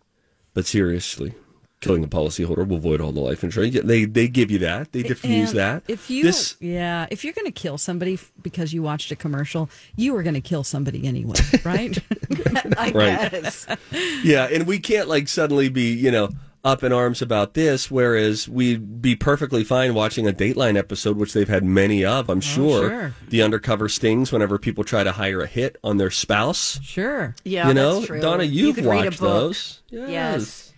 But 0.54 0.66
seriously, 0.66 1.34
killing 1.80 2.04
a 2.04 2.08
policyholder 2.08 2.68
will 2.68 2.80
void 2.80 3.00
all 3.00 3.12
the 3.12 3.20
life 3.20 3.44
insurance. 3.44 3.80
They 3.84 4.06
they 4.06 4.28
give 4.28 4.50
you 4.50 4.58
that. 4.60 4.92
They 4.92 5.04
diffuse 5.04 5.52
And 5.52 5.60
that. 5.60 5.84
If 5.88 6.10
you, 6.10 6.24
this 6.24 6.56
yeah, 6.60 7.06
if 7.12 7.24
you're 7.24 7.34
going 7.34 7.46
to 7.46 7.52
kill 7.52 7.78
somebody 7.78 8.18
because 8.42 8.74
you 8.74 8.82
watched 8.82 9.12
a 9.12 9.16
commercial, 9.16 9.70
you 9.96 10.14
were 10.14 10.24
going 10.24 10.34
to 10.34 10.42
kill 10.42 10.64
somebody 10.64 11.06
anyway, 11.06 11.36
right? 11.64 11.98
I 12.78 12.92
Right. 12.92 13.32
guess. 13.32 13.68
Yeah, 14.24 14.46
and 14.52 14.66
we 14.66 14.80
can't 14.80 15.08
like 15.08 15.28
suddenly 15.28 15.70
be, 15.70 15.94
you 15.94 16.10
know, 16.12 16.30
up 16.64 16.84
in 16.84 16.92
arms 16.92 17.22
about 17.22 17.54
this, 17.54 17.90
whereas 17.90 18.50
we'd 18.50 19.02
be 19.02 19.16
perfectly 19.16 19.64
fine 19.64 19.94
watching 19.94 20.28
a 20.28 20.34
Dateline 20.34 20.78
episode, 20.78 21.18
which 21.18 21.34
they've 21.34 21.48
had 21.48 21.64
many 21.64 22.04
of, 22.04 22.30
I'm 22.30 22.40
oh, 22.40 22.42
sure. 22.42 22.86
Oh, 22.86 22.90
sure. 22.90 23.14
The 23.30 23.42
undercover 23.42 23.88
stings 23.90 24.32
whenever 24.32 24.58
people 24.58 24.84
try 24.84 25.04
to 25.04 25.14
hire 25.14 25.42
a 25.42 25.48
hit 25.48 25.78
on 25.84 25.98
their 25.98 26.12
spouse. 26.12 26.80
Sure. 26.84 27.36
Yeah, 27.44 27.70
You 27.70 27.74
know, 27.74 27.96
that's 27.96 28.08
true. 28.08 28.20
Donna, 28.22 28.44
You 28.44 28.68
you've 28.68 28.76
could 28.76 28.86
read 28.86 29.02
a 29.02 29.06
watched 29.06 29.20
book. 29.20 29.30
those. 29.30 29.82
Yes. 29.90 30.10
Yes. 30.10 30.74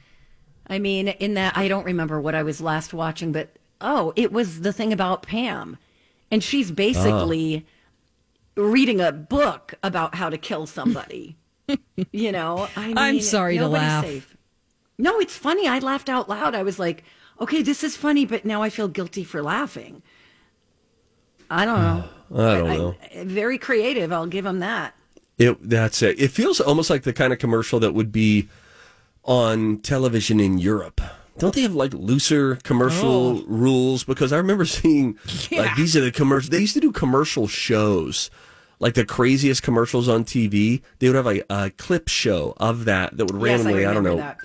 I 0.67 0.79
mean, 0.79 1.07
in 1.07 1.33
that, 1.33 1.57
I 1.57 1.67
don't 1.67 1.85
remember 1.85 2.21
what 2.21 2.35
I 2.35 2.43
was 2.43 2.61
last 2.61 2.93
watching, 2.93 3.31
but 3.31 3.49
oh, 3.81 4.13
it 4.15 4.31
was 4.31 4.61
the 4.61 4.71
thing 4.71 4.93
about 4.93 5.23
Pam. 5.23 5.77
And 6.29 6.43
she's 6.43 6.69
basically 6.69 7.65
ah. 8.55 8.61
reading 8.61 9.01
a 9.01 9.11
book 9.11 9.73
about 9.81 10.13
how 10.15 10.29
to 10.29 10.37
kill 10.37 10.67
somebody. 10.67 11.37
you 12.11 12.31
know, 12.31 12.67
I 12.75 12.87
mean, 12.87 12.97
I'm 12.97 13.21
sorry 13.21 13.55
to 13.55 13.61
nobody's 13.61 13.81
laugh. 13.81 14.05
Safe. 14.05 14.37
No, 14.99 15.17
it's 15.19 15.35
funny. 15.35 15.65
I 15.65 15.79
laughed 15.79 16.09
out 16.09 16.27
loud. 16.27 16.53
I 16.53 16.61
was 16.61 16.77
like, 16.77 17.05
okay, 17.39 17.61
this 17.61 17.83
is 17.85 17.95
funny, 17.95 18.25
but 18.25 18.43
now 18.43 18.61
I 18.61 18.69
feel 18.69 18.89
guilty 18.89 19.23
for 19.23 19.41
laughing. 19.41 20.03
I 21.49 21.65
don't 21.65 21.81
know. 21.81 22.03
I 22.35 22.57
don't 22.57 22.67
know. 22.67 22.95
very 23.23 23.57
creative. 23.57 24.11
I'll 24.11 24.27
give 24.27 24.45
him 24.45 24.59
that. 24.59 24.93
It 25.37 25.57
that's 25.67 26.01
it. 26.01 26.19
It 26.19 26.31
feels 26.31 26.59
almost 26.59 26.89
like 26.89 27.03
the 27.03 27.13
kind 27.13 27.31
of 27.31 27.39
commercial 27.39 27.79
that 27.79 27.93
would 27.93 28.11
be 28.11 28.49
on 29.23 29.79
television 29.79 30.41
in 30.41 30.57
Europe. 30.57 31.01
Don't 31.37 31.55
they 31.55 31.61
have 31.61 31.73
like 31.73 31.93
looser 31.93 32.57
commercial 32.57 33.39
oh. 33.39 33.43
rules? 33.47 34.03
Because 34.03 34.33
I 34.33 34.37
remember 34.37 34.65
seeing 34.65 35.17
like 35.51 35.75
these 35.77 35.95
are 35.95 36.01
the 36.01 36.11
commercials. 36.11 36.49
They 36.49 36.59
used 36.59 36.73
to 36.73 36.81
do 36.81 36.91
commercial 36.91 37.47
shows, 37.47 38.29
like 38.79 38.95
the 38.95 39.05
craziest 39.05 39.63
commercials 39.63 40.09
on 40.09 40.25
TV. 40.25 40.81
They 40.99 41.07
would 41.07 41.15
have 41.15 41.25
a, 41.25 41.41
a 41.49 41.69
clip 41.69 42.09
show 42.09 42.53
of 42.57 42.83
that 42.83 43.15
that 43.15 43.31
would 43.31 43.41
Yes, 43.41 43.61
I 43.61 43.63
randomly, 43.63 43.85
I, 43.85 43.93
don't 43.93 44.03
know. 44.03 44.17
that. 44.17 44.39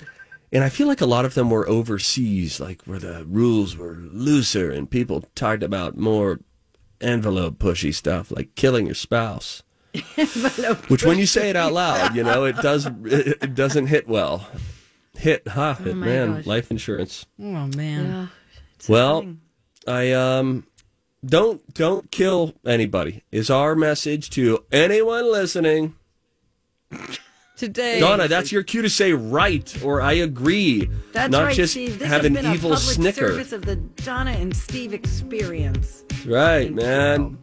And 0.55 0.62
I 0.62 0.68
feel 0.68 0.86
like 0.86 1.00
a 1.00 1.07
lot 1.07 1.24
of 1.24 1.34
them 1.34 1.50
were 1.50 1.68
overseas, 1.68 2.61
like 2.61 2.82
where 2.84 3.00
the 3.00 3.24
rules 3.24 3.76
were 3.76 3.98
looser 4.12 4.70
and 4.70 4.88
people 4.88 5.24
talked 5.34 5.64
about 5.64 5.96
more 5.96 6.38
envelope 7.00 7.59
pushy 7.59 7.92
stuff, 7.92 8.30
like 8.30 8.55
killing 8.55 8.86
your 8.86 8.94
spouse. 8.94 9.64
Which, 10.88 11.05
when 11.05 11.18
you 11.18 11.26
say 11.26 11.50
it 11.50 11.57
out 11.57 11.72
loud, 11.72 12.14
you 12.14 12.22
know, 12.22 12.44
it 12.44 12.57
does 12.57 12.86
it, 12.86 13.38
it 13.42 13.55
doesn't 13.57 13.88
hit 13.88 14.07
well. 14.07 14.46
Hit, 15.16 15.46
huh? 15.48 15.74
Hit, 15.74 15.96
my 15.96 16.07
man, 16.07 16.34
gosh. 16.34 16.46
life 16.46 16.70
insurance. 16.70 17.26
Oh 17.40 17.66
man. 17.66 18.07
Yeah. 18.07 18.26
Well, 18.88 19.36
I 19.88 20.12
um 20.12 20.66
don't 21.24 21.74
don't 21.74 22.11
kill 22.12 22.55
anybody. 22.64 23.24
Is 23.32 23.50
our 23.50 23.74
message 23.74 24.30
to 24.30 24.64
anyone 24.70 25.30
listening? 25.30 25.94
Today, 27.57 28.00
Donna, 28.00 28.26
that's 28.26 28.50
your 28.50 28.64
cue 28.64 28.82
to 28.82 28.90
say 28.90 29.12
right 29.12 29.80
or 29.84 30.02
I 30.02 30.14
agree. 30.14 30.90
That's 31.12 31.30
not 31.30 31.44
right, 31.44 31.55
just 31.57 31.72
Steve. 31.72 32.00
This 32.00 32.09
have 32.09 32.22
has 32.22 32.26
an 32.26 32.34
been 32.34 32.46
evil 32.46 32.72
a 32.72 32.74
public 32.74 32.94
snicker. 32.94 33.28
service 33.28 33.52
of 33.52 33.64
the 33.64 33.76
Donna 33.76 34.32
and 34.32 34.55
Steve 34.55 34.92
experience. 34.92 36.02
Right, 36.26 36.72
man. 36.74 37.38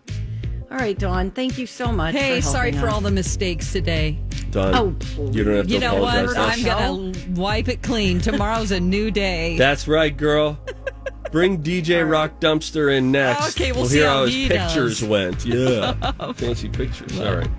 All 0.70 0.78
right, 0.78 0.98
Dawn. 1.00 1.32
Thank 1.32 1.58
you 1.58 1.66
so 1.66 1.92
much. 1.94 2.14
Hey, 2.14 2.42
for 2.42 2.48
sorry 2.48 2.72
for 2.74 2.88
us. 2.90 2.94
all 2.94 3.02
the 3.02 3.12
mistakes 3.12 3.72
today. 3.72 4.20
Done. 4.52 4.76
Oh, 4.76 5.26
you 5.32 5.46
don't 5.46 5.56
have 5.56 5.68
to 5.68 5.74
You 5.74 5.80
know 5.80 6.02
what? 6.02 6.26
apologize. 6.26 6.66
I'm 6.66 7.12
gonna 7.14 7.14
wipe 7.40 7.70
it 7.70 7.82
clean. 7.82 8.20
Tomorrow's 8.20 8.72
a 8.72 8.80
new 8.82 9.12
day. 9.12 9.56
That's 9.58 9.88
right, 9.88 10.16
girl. 10.16 10.60
Bring 11.32 11.64
DJ 11.64 12.10
Rock 12.10 12.42
Dumpster 12.42 12.94
in 12.98 13.12
next. 13.14 13.56
Okay, 13.58 13.72
we'll 13.72 13.82
we'll 13.84 13.90
see 13.90 13.98
hear 14.00 14.08
how 14.08 14.14
how 14.20 14.26
his 14.26 14.34
he 14.34 14.48
pictures 14.50 15.00
does. 15.00 15.10
went. 15.10 15.46
Yeah. 15.46 15.94
Fancy 16.34 16.68
pictures. 16.68 17.18
All 17.18 17.36
right. 17.36 17.50